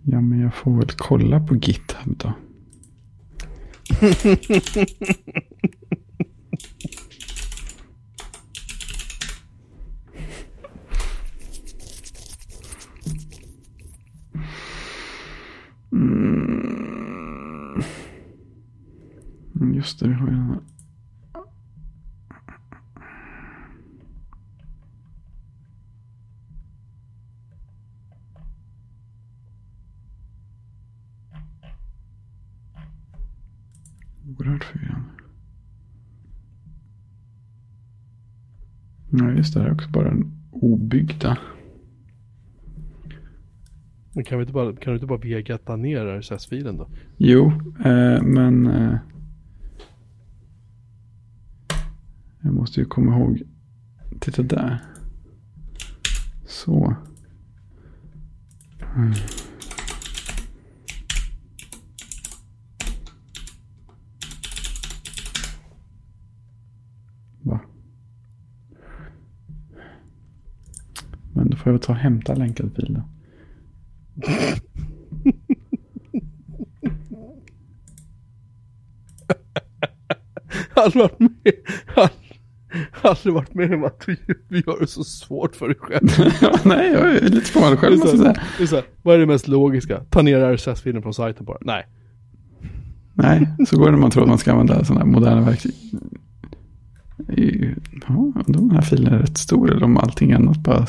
Ja, 0.02 0.20
men 0.20 0.40
jag 0.40 0.54
får 0.54 0.76
väl 0.76 0.88
kolla 0.96 1.40
på 1.40 1.54
GitHub 1.54 2.16
då. 2.16 2.32
Just 19.60 20.00
det, 20.00 20.08
vi 20.08 20.14
har 20.14 20.26
ju 20.26 20.32
den 20.32 20.44
här. 20.44 20.60
Oerhört 34.28 34.64
förvirrande. 34.64 35.10
Ja, 39.10 39.30
just 39.30 39.54
det. 39.54 39.60
Det 39.60 39.66
är 39.66 39.72
också 39.72 39.90
bara 39.90 40.04
den 40.04 40.32
obyggda. 40.50 41.38
Men 44.12 44.24
kan, 44.24 44.38
vi 44.38 44.42
inte 44.42 44.52
bara, 44.52 44.76
kan 44.76 44.92
du 44.92 44.94
inte 44.94 45.06
bara 45.06 45.18
vegeta 45.18 45.76
ner 45.76 46.06
RSS-filen 46.06 46.76
då? 46.76 46.88
Jo, 47.16 47.46
eh, 47.84 48.22
men... 48.22 48.66
Eh, 48.66 48.98
måste 52.66 52.80
ju 52.80 52.86
komma 52.86 53.16
ihåg. 53.16 53.42
Titta 54.20 54.42
där. 54.42 54.78
Så. 56.46 56.96
Mm. 58.96 59.12
Va? 67.42 67.60
Men 71.34 71.50
då 71.50 71.56
får 71.56 71.66
jag 71.66 71.72
väl 71.72 71.82
ta 71.82 71.92
och 71.92 71.98
hämta 71.98 72.34
länkad 72.34 72.72
fil 72.76 72.94
då. 72.94 73.02
Aldrig 80.74 81.02
varit 81.02 81.18
med, 81.18 81.52
aldrig, 81.96 82.25
aldrig 83.02 83.34
varit 83.34 83.54
med 83.54 83.74
om 83.74 83.84
att 83.84 84.00
du 84.06 84.16
vi 84.48 84.62
gör 84.66 84.80
det 84.80 84.86
så 84.86 85.04
svårt 85.04 85.56
för 85.56 85.68
dig 85.68 85.76
själv. 85.80 86.08
Nej, 86.64 86.92
jag 86.92 87.16
är 87.16 87.20
lite 87.20 87.50
förvånad 87.50 87.72
Det 87.72 87.76
själv 87.76 88.02
är 88.02 88.06
så 88.06 88.24
här, 88.24 88.42
det 88.58 88.62
är 88.62 88.66
så 88.66 88.76
här, 88.76 88.84
vad 89.02 89.14
är 89.14 89.18
det 89.18 89.26
mest 89.26 89.48
logiska? 89.48 90.00
Ta 90.10 90.22
ner 90.22 90.56
RSS-filen 90.56 91.02
från 91.02 91.14
sajten 91.14 91.44
bara. 91.44 91.58
Nej. 91.60 91.86
Nej, 93.14 93.48
så 93.68 93.78
går 93.78 93.84
det 93.86 93.92
när 93.92 93.98
man 93.98 94.10
tror 94.10 94.22
att 94.22 94.28
man 94.28 94.38
ska 94.38 94.52
använda 94.52 94.84
sådana 94.84 95.04
här 95.04 95.12
moderna 95.12 95.40
verktyg. 95.40 95.74
Ja, 98.08 98.14
undrar 98.14 98.60
om 98.60 98.68
den 98.68 98.70
här 98.70 98.82
filen 98.82 99.14
är 99.14 99.18
rätt 99.18 99.38
stor 99.38 99.70
eller 99.70 99.84
om 99.84 99.96
allting 99.96 100.32
annat 100.32 100.58
bara... 100.58 100.86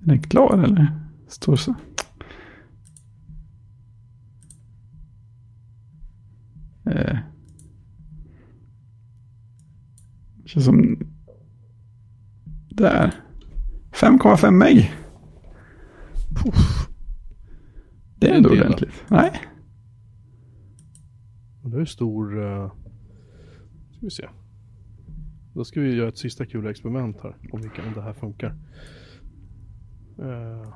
Är 0.00 0.06
den 0.06 0.22
klar 0.22 0.58
eller? 0.64 0.92
Står 1.28 1.56
så. 1.56 1.74
Eh. 6.90 7.16
Känns 10.54 10.66
som... 10.66 10.98
Där. 12.70 13.14
5,5 13.92 14.50
meg. 14.50 14.94
Puff. 16.44 16.88
Det 18.16 18.28
är 18.28 18.34
ändå 18.34 18.50
ordentligt. 18.50 19.04
Nej. 19.08 19.32
Det 21.62 21.80
är 21.80 21.84
stor... 21.84 22.38
Uh, 22.38 22.72
ska 23.90 24.06
vi 24.06 24.10
se. 24.10 24.28
Då 25.54 25.64
ska 25.64 25.80
vi 25.80 25.94
göra 25.94 26.08
ett 26.08 26.18
sista 26.18 26.46
kul 26.46 26.66
experiment 26.66 27.16
här. 27.22 27.36
Om, 27.52 27.60
vi 27.62 27.68
kan, 27.68 27.86
om 27.86 27.94
det 27.94 28.02
här 28.02 28.12
funkar. 28.12 28.54
Eh, 30.18 30.74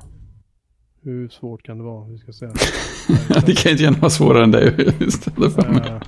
hur 1.02 1.28
svårt 1.28 1.62
kan 1.62 1.78
det 1.78 1.84
vara? 1.84 2.08
Vi 2.08 2.18
ska 2.18 2.32
se. 2.32 2.46
Det 3.46 3.54
kan 3.54 3.72
inte 3.72 3.84
gärna 3.84 3.98
vara 3.98 4.10
svårare 4.10 4.44
än 4.44 4.50
det 4.50 4.64
jag 5.00 5.12
ställde 5.12 5.50
för 5.50 5.72
mig. 5.72 6.00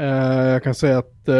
Eh, 0.00 0.06
eh, 0.06 0.46
jag 0.46 0.62
kan 0.62 0.74
säga 0.74 0.98
att 0.98 1.28
uh, 1.28 1.36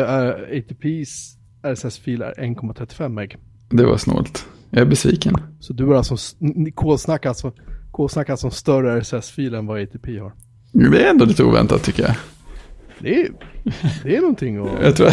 ATPs 0.58 1.36
RSS-fil 1.62 2.22
är 2.22 2.32
1,35 2.32 3.08
meg. 3.08 3.36
Det 3.70 3.84
var 3.84 3.96
snålt. 3.96 4.46
Jag 4.70 4.80
är 4.80 4.86
besviken. 4.86 5.34
Så 5.60 5.72
du 5.72 5.86
har 5.86 5.94
alltså, 5.94 6.16
kolsnack 6.74 7.26
alltså, 7.26 7.52
kolsnack 7.90 8.30
alltså 8.30 8.46
en 8.46 8.50
större 8.50 9.00
RSS-fil 9.00 9.54
än 9.54 9.66
vad 9.66 9.82
ATP 9.82 10.18
har. 10.18 10.32
Det 10.72 11.04
är 11.04 11.10
ändå 11.10 11.24
lite 11.24 11.44
oväntat 11.44 11.82
tycker 11.82 12.02
jag. 12.02 12.14
Det 12.98 13.20
är, 13.20 13.28
det 14.04 14.16
är 14.16 14.20
någonting 14.20 14.56
att... 14.56 14.82
jag 14.82 14.96
tror, 14.96 15.08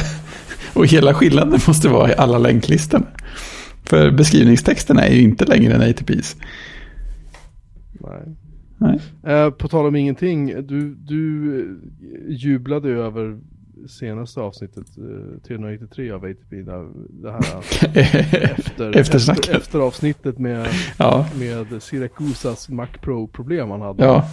och 0.74 0.88
hela 0.88 1.14
skillnaden 1.14 1.60
måste 1.68 1.90
vara 1.90 2.12
i 2.12 2.16
alla 2.16 2.38
länklistorna. 2.38 3.06
För 3.84 4.12
beskrivningstexterna 4.12 5.06
är 5.06 5.14
ju 5.14 5.22
inte 5.22 5.46
längre 5.46 5.74
än 5.74 5.90
ATPs. 5.90 6.36
Nej. 8.00 8.36
Nej. 8.78 9.00
Eh, 9.24 9.50
på 9.50 9.68
tal 9.68 9.86
om 9.86 9.96
ingenting, 9.96 10.68
du, 10.68 10.96
du 10.96 11.50
eh, 11.60 11.66
jublade 12.36 12.90
ju 12.90 13.02
över 13.02 13.40
senaste 13.90 14.42
avsnittet, 14.42 14.86
eh, 14.98 15.42
393 15.48 16.12
av 16.12 16.24
ATP, 16.24 16.62
där, 16.62 16.88
det 17.10 17.32
här 17.32 17.42
efter, 18.58 18.98
efter, 18.98 19.56
efter 19.56 19.80
avsnittet 19.80 20.40
med, 20.40 20.68
ja, 20.98 21.26
med 21.40 21.84
Syracusas 21.84 22.70
Mac 22.70 22.88
Pro-problem 23.02 23.70
han 23.70 23.82
hade. 23.82 24.04
ja, 24.04 24.28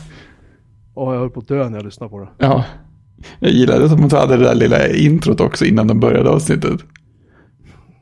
Och 0.95 1.15
jag 1.15 1.19
höll 1.19 1.31
på 1.31 1.41
att 1.41 1.49
dö 1.49 1.69
när 1.69 1.79
jag 1.79 1.85
lyssnade 1.85 2.11
på 2.11 2.21
det. 2.21 2.29
ja. 2.39 2.65
Jag 3.39 3.51
gillade 3.51 3.85
att 3.85 3.91
de 3.91 4.03
hade 4.17 4.37
det 4.37 4.45
där 4.45 4.55
lilla 4.55 4.89
introt 4.89 5.41
också 5.41 5.65
innan 5.65 5.87
de 5.87 6.01
började 6.01 6.31
avsnittet. 6.31 6.81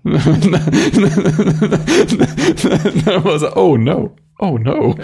När 0.03 0.19
de 3.13 3.23
var 3.23 3.39
så 3.39 3.47
oh 3.47 3.79
no, 3.79 4.13
oh 4.39 4.61
no. 4.61 4.99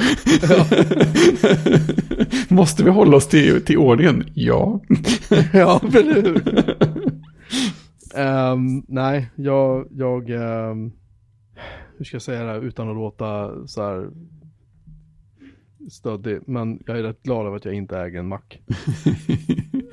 Måste 2.54 2.84
vi 2.84 2.90
hålla 2.90 3.16
oss 3.16 3.26
till, 3.26 3.64
till 3.64 3.78
ordningen? 3.78 4.24
Ja. 4.34 4.80
ja, 5.52 5.80
eller 5.94 6.22
hur? 6.22 6.42
Ehm, 8.14 8.82
nej, 8.88 9.30
jag, 9.36 9.86
jag 9.90 10.30
ehm, 10.30 10.92
hur 11.98 12.04
ska 12.04 12.14
jag 12.14 12.22
säga 12.22 12.44
det 12.44 12.52
här 12.52 12.64
utan 12.64 12.88
att 12.88 12.96
låta 12.96 13.66
så 13.66 13.82
här 13.82 14.10
stöddig, 15.90 16.40
men 16.46 16.82
jag 16.86 16.98
är 16.98 17.02
rätt 17.02 17.22
glad 17.22 17.46
över 17.46 17.56
att 17.56 17.64
jag 17.64 17.74
inte 17.74 17.98
äger 17.98 18.18
en 18.18 18.28
Mac. 18.28 18.40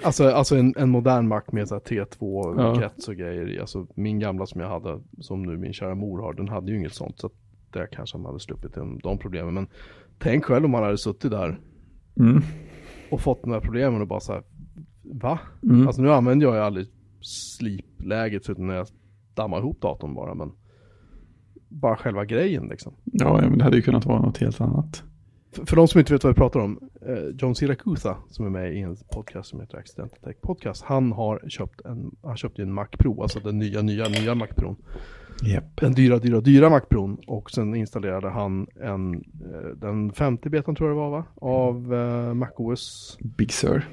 Alltså, 0.03 0.29
alltså 0.29 0.57
en, 0.57 0.73
en 0.77 0.89
modern 0.89 1.27
Mac 1.27 1.41
med 1.51 1.67
så 1.67 1.75
här 1.75 1.81
Ja. 1.89 2.05
T2-krets 2.05 3.07
och 3.07 3.15
grejer. 3.15 3.61
Alltså 3.61 3.87
min 3.95 4.19
gamla 4.19 4.45
som 4.45 4.61
jag 4.61 4.69
hade, 4.69 4.99
som 5.19 5.43
nu 5.43 5.57
min 5.57 5.73
kära 5.73 5.95
mor 5.95 6.21
har, 6.21 6.33
den 6.33 6.49
hade 6.49 6.71
ju 6.71 6.77
inget 6.77 6.93
sånt. 6.93 7.19
Så 7.19 7.27
att 7.27 7.33
där 7.79 7.87
kanske 7.91 8.17
man 8.17 8.25
hade 8.25 8.39
sluppit 8.39 8.73
de, 8.73 8.99
de 9.03 9.17
problemen. 9.17 9.53
Men 9.53 9.67
tänk 10.19 10.45
själv 10.45 10.65
om 10.65 10.71
man 10.71 10.83
hade 10.83 10.97
suttit 10.97 11.31
där 11.31 11.59
Mm. 12.19 12.41
och 13.11 13.21
fått 13.21 13.41
de 13.41 13.51
här 13.51 13.59
problemen 13.59 14.01
och 14.01 14.07
bara 14.07 14.19
så 14.19 14.33
här, 14.33 14.43
va? 15.03 15.39
Mm. 15.63 15.87
Alltså 15.87 16.01
nu 16.01 16.11
använder 16.11 16.45
jag 16.45 16.55
ju 16.55 16.61
aldrig 16.61 16.87
slipläget 17.21 18.49
utan 18.49 18.67
när 18.67 18.75
jag 18.75 18.87
dammar 19.33 19.57
ihop 19.59 19.81
datorn 19.81 20.13
bara, 20.15 20.33
men 20.33 20.51
bara 21.69 21.95
själva 21.95 22.25
grejen 22.25 22.67
liksom. 22.67 22.93
Ja, 23.03 23.41
men 23.41 23.57
det 23.57 23.63
hade 23.63 23.75
ju 23.75 23.81
kunnat 23.81 24.05
vara 24.05 24.21
något 24.21 24.37
helt 24.37 24.61
annat. 24.61 25.03
För, 25.51 25.65
för 25.65 25.75
de 25.75 25.87
som 25.87 25.99
inte 25.99 26.13
vet 26.13 26.23
vad 26.23 26.33
vi 26.33 26.37
pratar 26.37 26.59
om, 26.59 26.89
eh, 27.01 27.35
John 27.39 27.55
Siracusa 27.55 28.17
som 28.29 28.45
är 28.45 28.49
med 28.49 28.73
i 28.75 28.79
en 28.79 28.95
podcast 29.13 29.49
som 29.49 29.59
heter 29.59 29.77
Accidental 29.77 30.19
Tech 30.19 30.35
Podcast, 30.41 30.83
han 30.83 31.11
har 31.11 31.41
köpt 31.49 31.85
en, 31.85 32.15
han 32.23 32.37
köpte 32.37 32.61
en 32.61 32.73
Mac 32.73 32.87
Pro, 32.99 33.21
alltså 33.21 33.39
den 33.39 33.59
nya, 33.59 33.81
nya, 33.81 34.07
nya 34.07 34.35
Mac 34.35 34.47
Pro. 34.55 34.75
Japp. 35.43 35.81
Den 35.81 35.93
dyra, 35.93 36.19
dyra, 36.19 36.41
dyra 36.41 36.69
Mac 36.69 36.81
Pro 36.89 37.17
och 37.27 37.51
sen 37.51 37.75
installerade 37.75 38.29
han 38.29 38.67
en, 38.81 39.13
eh, 39.15 39.69
den 39.75 40.11
femte 40.11 40.49
betan 40.49 40.75
tror 40.75 40.89
jag 40.89 40.97
det 40.97 41.01
var 41.01 41.09
va? 41.09 41.25
Av 41.35 41.93
eh, 41.93 42.33
Mac 42.33 42.51
OS 42.55 43.17
Big 43.21 43.51
Sur. 43.51 43.85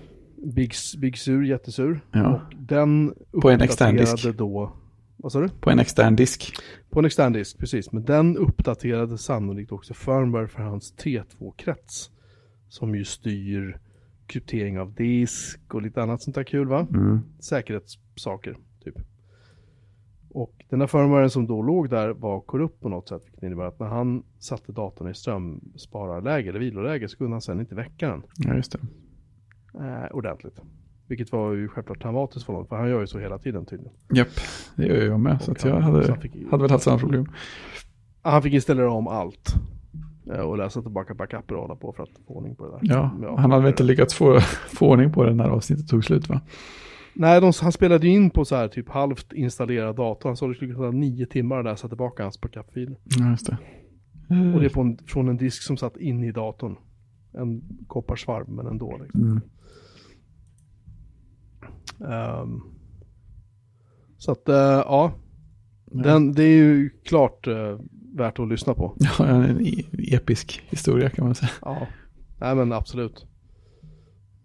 Big, 0.55 0.72
Big 0.99 1.18
Sur, 1.18 1.45
jättesur. 1.45 2.01
Ja. 2.12 2.34
Och 2.34 2.55
den 2.59 3.14
På 3.43 3.51
en 3.51 3.61
extern 3.61 3.97
disk. 3.97 4.24
då, 4.36 4.72
vad 5.16 5.32
sa 5.32 5.40
du? 5.40 5.49
På 5.49 5.70
en 5.70 5.78
extern 5.78 6.16
disk. 6.16 6.57
På 6.90 6.99
en 6.99 7.05
extern 7.05 7.32
disk, 7.32 7.59
precis. 7.59 7.93
Men 7.93 8.05
den 8.05 8.36
uppdaterade 8.36 9.18
sannolikt 9.18 9.72
också 9.72 9.95
firmware 9.95 10.49
för 10.49 10.62
hans 10.62 10.95
T2-krets. 10.97 12.11
Som 12.68 12.95
ju 12.95 13.05
styr 13.05 13.78
kryptering 14.26 14.78
av 14.78 14.95
disk 14.95 15.74
och 15.74 15.82
lite 15.82 16.03
annat 16.03 16.22
sånt 16.22 16.34
där 16.34 16.45
kul 16.45 16.68
va? 16.68 16.86
Mm. 16.95 17.20
Säkerhetssaker, 17.40 18.57
typ. 18.84 18.95
Och 20.35 20.53
den 20.70 20.78
där 20.78 20.87
firmwaren 20.87 21.30
som 21.30 21.47
då 21.47 21.62
låg 21.62 21.91
där 21.91 22.09
var 22.11 22.41
korrupt 22.41 22.80
på 22.80 22.89
något 22.89 23.09
sätt, 23.09 23.22
vilket 23.24 23.43
innebär 23.43 23.64
att 23.64 23.78
när 23.80 23.87
han 23.87 24.22
satte 24.39 24.72
datorn 24.72 25.11
i 25.11 25.14
strömspararläge 25.14 26.49
eller 26.49 26.59
viloläge 26.61 27.09
så 27.09 27.16
kunde 27.16 27.33
han 27.35 27.41
sen 27.41 27.61
inte 27.61 27.74
väcka 27.74 28.09
den 28.09 28.22
Ja, 28.37 28.55
just 28.55 28.72
det. 28.72 28.78
eh, 29.85 30.11
ordentligt. 30.16 30.61
Vilket 31.09 31.33
var 31.33 31.53
ju 31.53 31.68
självklart 31.68 32.03
traumatiskt 32.03 32.47
för 32.47 32.53
honom, 32.53 32.68
för 32.68 32.76
han 32.76 32.89
gör 32.91 33.01
ju 33.01 33.07
så 33.07 33.18
hela 33.18 33.39
tiden 33.39 33.66
tydligen. 33.66 33.93
Japp, 34.14 34.28
det 34.76 34.87
gör 34.87 35.05
jag 35.07 35.20
med. 35.20 35.43
Så 35.43 35.51
Och 35.51 35.57
att 35.59 35.64
jag 35.64 35.80
hade, 35.80 36.07
så 36.07 36.14
fick- 36.14 36.51
hade 36.51 36.62
väl 36.62 36.70
haft 36.70 36.85
samma 36.85 36.99
problem. 36.99 37.26
Han 38.22 38.43
fick 38.43 38.53
installera 38.55 38.91
om 38.93 39.07
allt. 39.09 39.55
eh, 40.35 40.41
Och 40.41 40.59
läsa 40.59 40.83
tillbaka 40.83 41.14
backuper 41.14 41.55
och 41.55 41.61
hålla 41.62 41.76
på 41.76 41.93
för 41.93 42.03
att 42.03 42.09
få 42.26 42.35
ordning 42.35 42.55
på 42.57 42.64
det 42.66 42.70
där. 42.72 42.78
Ja, 42.83 43.11
Men 43.18 43.28
han 43.39 43.51
hade 43.51 43.62
väl 43.62 43.70
inte 43.70 43.83
lyckats 43.83 44.14
få, 44.14 44.41
få 44.68 44.91
ordning 44.91 45.12
på 45.12 45.24
det 45.24 45.35
när 45.35 45.49
avsnittet 45.49 45.89
tog 45.89 46.05
slut 46.05 46.28
va? 46.28 46.41
Nej, 47.15 47.41
de, 47.41 47.53
han 47.63 47.73
spelade 47.73 48.07
ju 48.07 48.13
in 48.13 48.31
på 48.31 48.45
så 48.45 48.57
här 48.57 48.69
typ 48.69 48.89
halvt 48.89 49.33
installerad 49.33 49.97
dator. 49.97 50.29
Han 50.29 50.37
sa 50.37 50.49
det 50.49 50.55
skulle 50.55 50.75
ta 50.75 50.91
nio 50.91 51.27
timmar 51.27 51.59
att 51.59 51.65
läsa 51.65 51.89
tillbaka 51.89 52.23
hans 52.23 52.41
backupfiler. 52.41 52.97
Ja, 53.19 53.31
just 53.31 53.47
det. 53.47 53.59
Och 54.55 54.61
det 54.61 54.67
är 54.67 54.71
på 54.75 54.81
en, 54.81 54.99
från 55.07 55.29
en 55.29 55.37
disk 55.37 55.63
som 55.63 55.77
satt 55.77 55.97
inne 55.97 56.27
i 56.27 56.33
datorn. 56.33 56.77
En 57.33 57.63
kopparsvarv, 57.87 58.49
men 58.49 58.67
ändå. 58.67 58.99
Liksom. 59.03 59.21
Mm. 59.23 59.41
Ehm, 62.13 62.61
så 64.17 64.33
att, 64.33 64.49
eh, 64.49 64.55
ja. 64.57 65.13
Den, 65.87 66.33
det 66.33 66.43
är 66.45 66.57
ju 66.57 66.91
klart 67.05 67.47
eh, 67.47 67.79
värt 68.15 68.39
att 68.39 68.49
lyssna 68.49 68.75
på. 68.75 68.97
Ja, 69.19 69.27
en 69.27 69.67
e- 69.67 69.85
episk 69.93 70.63
historia 70.71 71.11
kan 71.11 71.25
man 71.25 71.35
säga. 71.35 71.51
Ja. 71.63 71.87
Nej 72.41 72.55
men 72.55 72.73
absolut. 72.73 73.27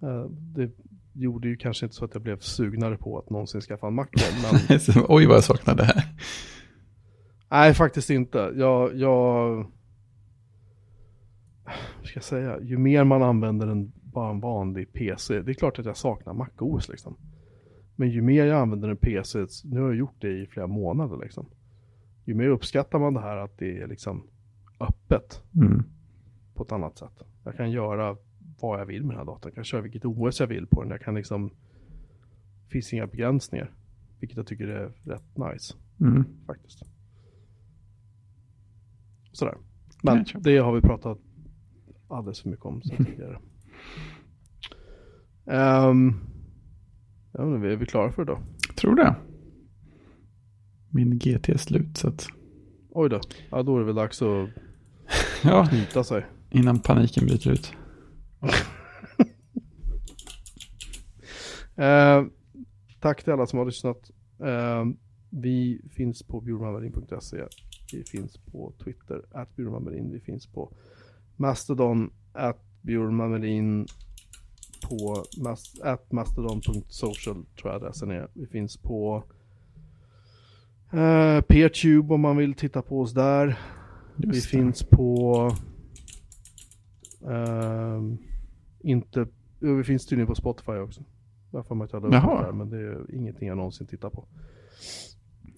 Eh, 0.02 0.26
det 0.30 0.72
gjorde 1.18 1.48
ju 1.48 1.58
kanske 1.58 1.86
inte 1.86 1.96
så 1.96 2.06
att 2.06 2.14
jag 2.14 2.24
blev 2.24 2.40
sugnare 2.40 2.98
på 2.98 3.20
att 3.20 3.30
någonsin 3.30 3.62
skaffa 3.62 3.88
en 3.88 3.94
Mac. 3.94 4.08
Men 4.42 5.06
Oj 5.08 5.26
vad 5.26 5.36
jag 5.36 5.44
saknar 5.44 5.76
det 5.76 5.84
här. 5.84 6.04
nej, 7.50 7.74
faktiskt 7.74 8.10
inte. 8.10 8.54
Jag, 8.56 8.96
jag... 8.96 9.56
Vad 11.98 12.06
ska 12.06 12.18
jag 12.18 12.24
säga? 12.24 12.60
Ju 12.62 12.78
mer 12.78 13.04
man 13.04 13.24
använder 13.24 13.68
en, 13.68 13.92
bara 14.04 14.30
en 14.30 14.40
vanlig 14.40 14.94
PC. 14.94 15.42
Det 15.42 15.52
är 15.52 15.54
klart 15.54 15.80
att 15.80 15.86
jag 15.86 15.98
saknar 15.98 16.34
MacOS 16.34 16.90
liksom. 16.90 17.18
Men 17.96 18.10
ju 18.10 18.22
mer 18.22 18.46
jag 18.46 18.60
använder 18.60 18.90
en 18.90 18.98
PC, 18.98 19.46
nu 19.64 19.82
har 19.82 19.88
jag 19.88 19.98
gjort 19.98 20.16
det 20.20 20.30
i 20.30 20.48
flera 20.48 20.68
månader 20.68 21.18
liksom. 21.24 21.46
Ju 22.26 22.34
mer 22.34 22.48
uppskattar 22.48 23.00
man 23.00 23.14
det 23.14 23.22
här 23.22 23.38
att 23.38 23.58
det 23.58 23.80
är 23.82 23.88
liksom 23.88 24.24
öppet. 24.80 25.42
Mm. 25.56 25.84
på 26.56 26.64
ett 26.64 26.72
annat 26.72 26.98
sätt. 26.98 27.24
Jag 27.44 27.58
kan 27.58 27.72
göra 27.72 28.18
vad 28.62 28.80
jag 28.80 28.86
vill 28.86 29.02
med 29.04 29.10
den 29.10 29.18
här 29.18 29.26
datorn. 29.26 29.42
Jag 29.50 29.56
kan 29.56 29.64
köra 29.64 29.82
vilket 29.82 30.06
OS 30.06 30.40
jag 30.40 30.48
vill 30.48 30.68
på 30.68 30.82
den. 30.84 30.92
Jag 30.92 31.02
kan 31.02 31.16
liksom, 31.16 31.48
det 32.64 32.70
finns 32.72 32.94
inga 32.94 33.08
begränsningar. 33.08 33.72
Vilket 34.20 34.38
jag 34.38 34.48
tycker 34.48 34.68
är 34.68 34.92
rätt 35.04 35.38
nice 35.38 35.76
Mm. 36.00 36.24
faktiskt. 36.46 36.84
Sådär. 39.32 39.58
Men 40.04 40.26
det 40.40 40.58
har 40.58 40.74
vi 40.76 40.82
pratat 40.82 41.20
alldeles 42.08 42.42
för 42.42 42.50
mycket 42.50 42.66
om 42.66 42.82
sen 42.82 43.06
tidigare. 43.06 43.40
Um, 45.46 46.20
ja, 47.34 47.46
men 47.46 47.64
är 47.64 47.76
vi 47.76 47.86
klara 47.86 48.12
för 48.12 48.22
idag? 48.22 48.44
Tror 48.76 48.96
det. 48.96 49.16
Min 50.90 51.20
GT 51.20 51.50
är 51.50 51.58
slut 51.58 51.98
så 51.98 52.08
att, 52.08 52.28
Oj 52.90 53.10
då. 53.10 53.20
Ja, 53.52 53.64
då 53.64 53.76
är 53.76 53.80
det 53.80 53.86
väl 53.86 53.96
dags 53.96 54.22
att 54.22 54.50
ja, 55.44 55.66
knyta 55.66 56.04
sig. 56.04 56.26
innan 56.52 56.80
paniken 56.80 57.26
bryter 57.26 57.52
ut. 57.52 57.74
Eh, 61.76 62.24
tack 63.00 63.24
till 63.24 63.34
alla 63.34 63.48
som 63.48 63.60
har 63.60 63.66
lyssnat. 63.66 64.12
Eh, 64.40 64.86
vi 65.30 65.82
finns 65.92 66.24
på 66.24 66.42
bjurmanmarin.se. 66.42 67.44
Vi 67.94 68.04
finns 68.04 68.38
på 68.38 68.74
Twitter, 68.84 69.22
at 69.32 69.56
bjurmanmarin. 69.56 70.12
Vi 70.12 70.20
finns 70.20 70.48
på 70.48 70.72
Mastodon, 71.36 72.10
at 72.34 72.58
bjurmanmarin. 72.82 73.88
På 74.90 75.24
mas- 75.38 75.82
at 75.84 76.12
mastodon.social 76.12 77.46
tror 77.62 77.74
jag 77.74 77.76
adressen 77.76 78.12
är. 78.12 78.28
Vi 78.34 78.46
finns 78.48 78.78
på 78.78 79.24
eh, 80.94 81.42
Peertube 81.42 82.14
om 82.14 82.22
man 82.22 82.38
vill 82.38 82.54
titta 82.54 82.82
på 82.82 83.02
oss 83.02 83.14
där. 83.14 83.60
Vi 84.16 84.28
Just 84.28 84.52
det. 84.52 84.58
finns 84.58 84.84
på... 84.84 85.52
ehm, 87.30 88.18
inte... 88.80 89.28
Vi 89.60 89.84
finns 89.84 90.06
tydligen 90.06 90.28
på 90.28 90.36
Spotify 90.36 90.72
också. 90.72 91.04
Varför 91.52 91.76
man 91.76 91.86
inte 91.86 91.98
hade 91.98 92.10
det 92.10 92.20
där, 92.20 92.52
men 92.52 92.70
det 92.70 92.78
är 92.78 93.16
ingenting 93.16 93.48
jag 93.48 93.58
någonsin 93.58 93.88
tittar 93.88 94.10
på. 94.10 94.28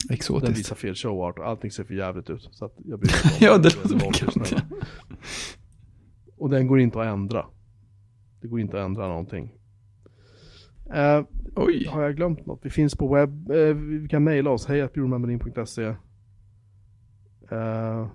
Den 0.07 0.15
Exotiskt. 0.15 0.59
visar 0.59 0.76
fel 0.76 0.95
showart 0.95 1.39
och 1.39 1.47
allting 1.47 1.72
ser 1.72 1.84
för 1.84 1.93
jävligt 1.93 2.30
ut. 2.30 2.49
Så 2.51 2.65
att 2.65 2.76
jag 2.86 2.99
bryr 2.99 3.11
mig 3.26 3.38
Ja, 3.41 3.57
det 3.57 3.76
låter. 3.91 4.63
Och 6.38 6.49
den 6.49 6.67
går 6.67 6.80
inte 6.80 7.01
att 7.01 7.07
ändra. 7.07 7.45
Det 8.41 8.47
går 8.47 8.59
inte 8.59 8.80
att 8.80 8.86
ändra 8.86 9.07
någonting. 9.07 9.53
Eh, 10.93 11.24
Oj. 11.55 11.88
har 11.89 12.01
jag 12.01 12.15
glömt 12.15 12.45
något? 12.45 12.59
Vi 12.63 12.70
finns 12.70 12.95
på 12.95 13.13
webb. 13.13 13.51
Eh, 13.51 13.74
vi 13.76 14.07
kan 14.09 14.24
mejla 14.24 14.49
oss. 14.49 14.65
Hej 14.65 14.88
bjurmanmarin.se. 14.93 15.84
Eh, 17.51 18.07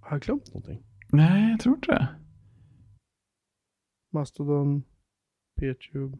har 0.00 0.10
jag 0.10 0.20
glömt 0.20 0.46
någonting? 0.46 0.82
Nej, 1.08 1.50
jag 1.50 1.60
tror 1.60 1.74
inte 1.74 1.92
det. 1.92 2.08
Mastodon, 4.16 4.82
Peertube, 5.60 6.18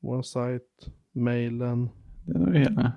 vår 0.00 0.22
sajt, 0.22 0.90
mailen. 1.12 1.90
Det 2.26 2.32
är 2.32 2.38
nog 2.38 2.52
det 2.52 2.58
hela. 2.58 2.92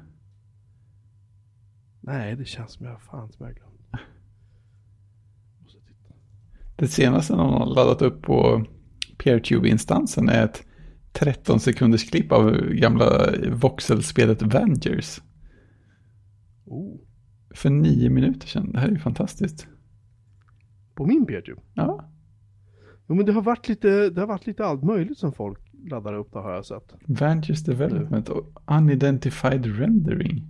Nej, 2.01 2.36
det 2.36 2.45
känns 2.45 2.71
som 2.73 2.86
jag 2.86 3.01
fan 3.01 3.32
som 3.32 3.45
jag 3.45 3.55
glömt. 3.55 3.82
Måste 5.61 5.80
titta. 5.80 6.13
Det 6.76 6.88
senaste 6.88 7.36
någon 7.36 7.53
har 7.53 7.65
laddat 7.76 8.01
upp 8.01 8.21
på 8.21 8.65
PeerTube-instansen 9.17 10.30
är 10.30 10.45
ett 10.45 10.67
13 11.11 11.59
sekunders 11.59 12.09
klipp 12.09 12.32
av 12.32 12.51
gamla 12.71 13.34
voxelspelet 13.51 14.41
Vengers. 14.41 15.21
Oh, 16.65 16.99
För 17.55 17.69
nio 17.69 18.09
minuter 18.09 18.47
sedan. 18.47 18.71
Det 18.71 18.80
här 18.80 18.88
är 18.88 18.91
ju 18.91 18.99
fantastiskt. 18.99 19.67
på 20.95 21.05
min 21.05 21.26
Peertube? 21.26 21.61
Ja, 21.73 22.11
Jo 23.07 23.15
men 23.15 23.25
det 23.25 23.31
har 23.33 23.41
varit 23.41 23.67
lite, 23.69 24.09
det 24.09 24.19
har 24.21 24.27
varit 24.27 24.47
lite 24.47 24.65
allt 24.65 24.83
möjligt 24.83 25.17
som 25.17 25.31
folk 25.33 25.59
laddar 25.89 26.13
upp 26.13 26.33
det 26.33 26.39
har 26.39 26.51
jag 26.53 26.65
sett. 26.65 26.93
Vengers 27.07 27.63
Development 27.63 28.29
och 28.29 28.61
Unidentified 28.77 29.65
Rendering. 29.79 30.47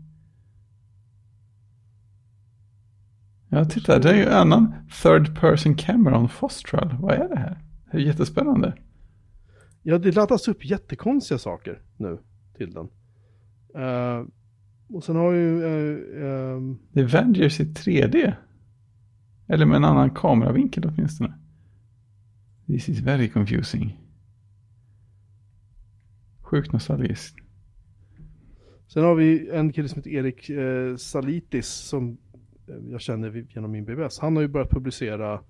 Ja, 3.49 3.65
titta, 3.65 3.99
det 3.99 4.09
är 4.09 4.15
ju 4.15 4.23
en 4.25 4.33
annan 4.33 4.73
Third 5.03 5.39
Person 5.39 5.75
Camera 5.75 6.19
on 6.19 6.29
Fostral. 6.29 6.95
Vad 6.99 7.11
är 7.13 7.29
det 7.29 7.39
här? 7.39 7.61
Det 7.91 7.97
är 7.97 8.01
jättespännande. 8.01 8.73
Ja, 9.83 9.97
det 9.97 10.15
laddas 10.15 10.47
upp 10.47 10.65
jättekonstiga 10.65 11.37
saker 11.37 11.81
nu 11.97 12.19
till 12.57 12.73
den. 12.73 12.87
Eh, 13.83 14.25
och 14.89 15.03
sen 15.03 15.15
har 15.15 15.31
ju... 15.31 15.63
eh, 15.63 16.27
ehm, 16.27 16.77
Det 16.91 16.99
är 16.99 17.05
Vengers 17.05 17.59
i 17.59 17.63
3D. 17.63 18.33
Eller 19.47 19.65
med 19.65 19.75
en 19.75 19.85
annan 19.85 20.09
kameravinkel 20.09 20.85
åtminstone. 20.85 21.33
This 22.67 22.89
is 22.89 22.99
very 22.99 23.29
confusing. 23.29 23.97
Sjukt 26.41 26.73
nostalgiskt. 26.73 27.35
sen 28.87 29.03
har 29.03 29.15
vi 29.15 29.49
en 29.49 29.73
kille 29.73 29.89
som 29.89 29.99
heter 29.99 30.11
Erik 30.11 30.49
eh, 30.49 30.95
Salitis 30.95 31.67
som 31.67 32.17
eh, 32.67 32.75
jag 32.91 33.01
känner 33.01 33.45
genom 33.55 33.71
min 33.71 33.85
BBS. 33.85 34.19
Han 34.19 34.35
har 34.35 34.41
ju 34.41 34.47
börjat 34.47 34.69
publicera 34.69 35.43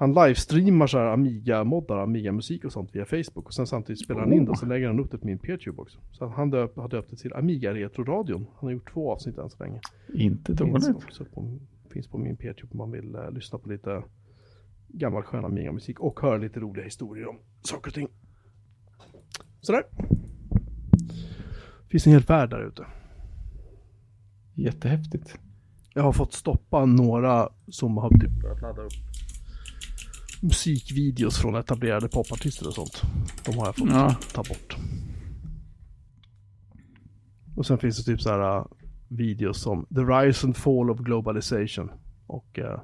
han 0.00 0.14
livestreamar 0.14 0.86
så 0.86 0.98
här 0.98 1.06
Amiga-moddar, 1.06 1.98
Amiga-musik 1.98 2.64
och 2.64 2.72
sånt 2.72 2.94
via 2.94 3.04
Facebook. 3.04 3.46
Och 3.46 3.54
sen 3.54 3.66
samtidigt 3.66 4.04
spelar 4.04 4.20
han 4.20 4.32
in 4.32 4.44
det 4.44 4.50
och 4.50 4.58
så 4.58 4.66
lägger 4.66 4.86
han 4.86 5.00
upp 5.00 5.10
det 5.10 5.18
på 5.18 5.26
min 5.26 5.38
Peertube 5.38 5.82
också. 5.82 5.98
Så 6.12 6.26
han 6.26 6.50
döp, 6.50 6.76
har 6.76 6.88
döpt 6.88 7.10
det 7.10 7.16
till 7.16 7.32
Amiga-retroradion. 7.32 8.46
Han 8.54 8.66
har 8.66 8.70
gjort 8.70 8.92
två 8.92 9.12
avsnitt 9.12 9.38
än 9.38 9.50
så 9.50 9.64
länge. 9.64 9.80
Inte 10.14 10.56
Finns 10.56 10.86
dåligt. 10.86 10.96
också 10.96 11.24
på, 11.24 11.58
finns 11.90 12.06
på 12.06 12.18
min 12.18 12.36
Peertube 12.36 12.72
om 12.72 12.78
man 12.78 12.90
vill 12.90 13.14
eh, 13.14 13.30
lyssna 13.30 13.58
på 13.58 13.68
lite 13.68 14.02
gammal 14.88 15.22
skön 15.22 15.44
Amiga-musik 15.44 16.00
och 16.00 16.20
höra 16.20 16.36
lite 16.36 16.60
roliga 16.60 16.84
historier 16.84 17.28
om 17.28 17.38
saker 17.62 17.90
och 17.90 17.94
ting. 17.94 18.08
Sådär. 19.60 19.82
Finns 21.88 22.06
en 22.06 22.12
hel 22.12 22.22
värld 22.22 22.50
där 22.50 22.68
ute. 22.68 22.86
Jättehäftigt. 24.54 25.38
Jag 25.94 26.02
har 26.02 26.12
fått 26.12 26.32
stoppa 26.32 26.84
några 26.84 27.48
som 27.68 27.96
har 27.96 28.10
typ 28.10 28.42
börjat 28.42 28.62
ladda 28.62 28.82
upp 28.82 28.92
musikvideos 30.42 31.38
från 31.38 31.54
etablerade 31.54 32.08
popartister 32.08 32.66
och 32.66 32.74
sånt. 32.74 33.02
De 33.44 33.58
har 33.58 33.66
jag 33.66 33.76
fått 33.76 33.90
Ja. 33.90 34.16
ta 34.34 34.42
bort. 34.42 34.76
Och 37.56 37.66
sen 37.66 37.78
finns 37.78 38.04
det 38.04 38.12
typ 38.12 38.20
så 38.22 38.30
här 38.30 38.58
uh, 38.58 38.66
videos 39.08 39.62
som 39.62 39.86
The 39.94 40.00
Rise 40.00 40.46
and 40.46 40.56
Fall 40.56 40.90
of 40.90 40.98
Globalization. 40.98 41.90
Och 42.26 42.58
uh, 42.58 42.80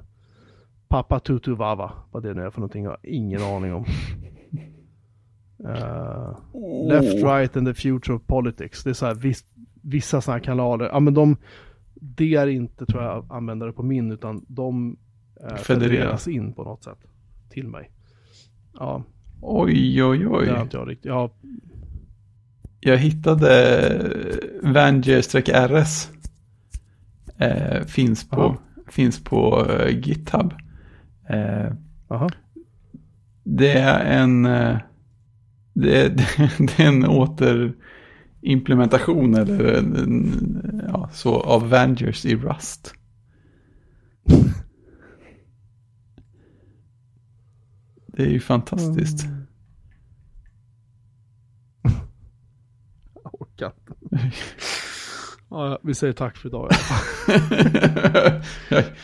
Papa 0.95 1.19
Tutu 1.19 1.55
Vava, 1.55 1.91
vad 2.11 2.23
det 2.23 2.33
nu 2.33 2.41
är 2.41 2.49
för 2.49 2.59
någonting, 2.59 2.83
jag 2.83 2.91
har 2.91 2.99
ingen 3.03 3.41
aning 3.41 3.73
om. 3.73 3.85
Uh, 5.65 6.37
Left, 6.89 7.23
Right 7.23 7.57
and 7.57 7.67
the 7.67 7.73
Future 7.73 8.15
of 8.15 8.21
Politics. 8.27 8.83
Det 8.83 8.89
är 8.89 8.93
så 8.93 9.05
här 9.05 9.15
vis- 9.15 9.53
vissa 9.81 10.21
sådana 10.21 10.37
här 10.37 10.43
kanaler, 10.43 10.85
ja 10.85 10.99
men 10.99 11.13
de, 11.13 11.37
det 11.95 12.35
är 12.35 12.47
inte 12.47 12.85
tror 12.85 13.03
jag 13.03 13.25
användare 13.29 13.71
på 13.71 13.83
min 13.83 14.11
utan 14.11 14.45
de 14.47 14.97
eh, 15.49 15.55
federeras 15.55 16.27
in 16.27 16.53
på 16.53 16.63
något 16.63 16.83
sätt 16.83 16.99
till 17.49 17.67
mig. 17.67 17.91
Ja. 18.73 19.03
Oj, 19.41 20.03
oj, 20.03 20.27
oj. 20.27 20.45
Det 20.45 20.51
har 20.51 20.61
inte 20.63 20.77
jag 20.77 20.89
riktigt, 20.89 21.05
ja. 21.05 21.29
Jag 22.79 22.97
hittade 22.97 23.49
Vangier-RS. 24.63 26.09
Eh, 27.37 27.83
finns 27.85 28.29
på, 28.29 28.41
Aha. 28.41 28.57
finns 28.87 29.23
på 29.23 29.65
uh, 29.69 29.89
GitHub. 29.89 30.53
Eh, 31.29 31.71
Aha. 32.07 32.29
Det 33.43 33.71
är 33.71 34.05
en, 34.05 34.45
eh, 34.45 34.77
det, 35.73 36.09
det, 36.09 36.27
det 36.59 36.79
är 36.79 36.87
en 36.87 37.05
återimplementation 37.05 39.35
eller 39.35 39.73
en, 39.73 40.81
ja, 40.87 41.09
så 41.13 41.41
av 41.41 41.69
Vangiers 41.69 42.25
i 42.25 42.35
Rust. 42.35 42.93
Det 48.07 48.23
är 48.23 48.29
ju 48.29 48.39
fantastiskt. 48.39 49.25
Mm. 49.25 49.45
Orkar 53.23 53.73
ja, 55.49 55.79
Vi 55.83 55.93
säger 55.93 56.13
tack 56.13 56.37
för 56.37 56.49
idag. 56.49 56.69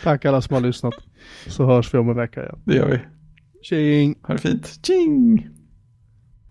tack 0.04 0.26
alla 0.26 0.42
som 0.42 0.54
har 0.54 0.62
lyssnat. 0.62 0.94
Så 1.48 1.66
hörs 1.66 1.94
vi 1.94 1.98
om 1.98 2.10
en 2.10 2.16
vecka 2.16 2.42
igen. 2.44 2.60
Det 2.66 2.76
gör 2.76 2.88
vi. 2.88 3.00
Tjing! 3.64 4.16
Ha 4.22 4.34
det 4.34 4.40
fint. 4.40 4.80
Tjing! 4.86 5.50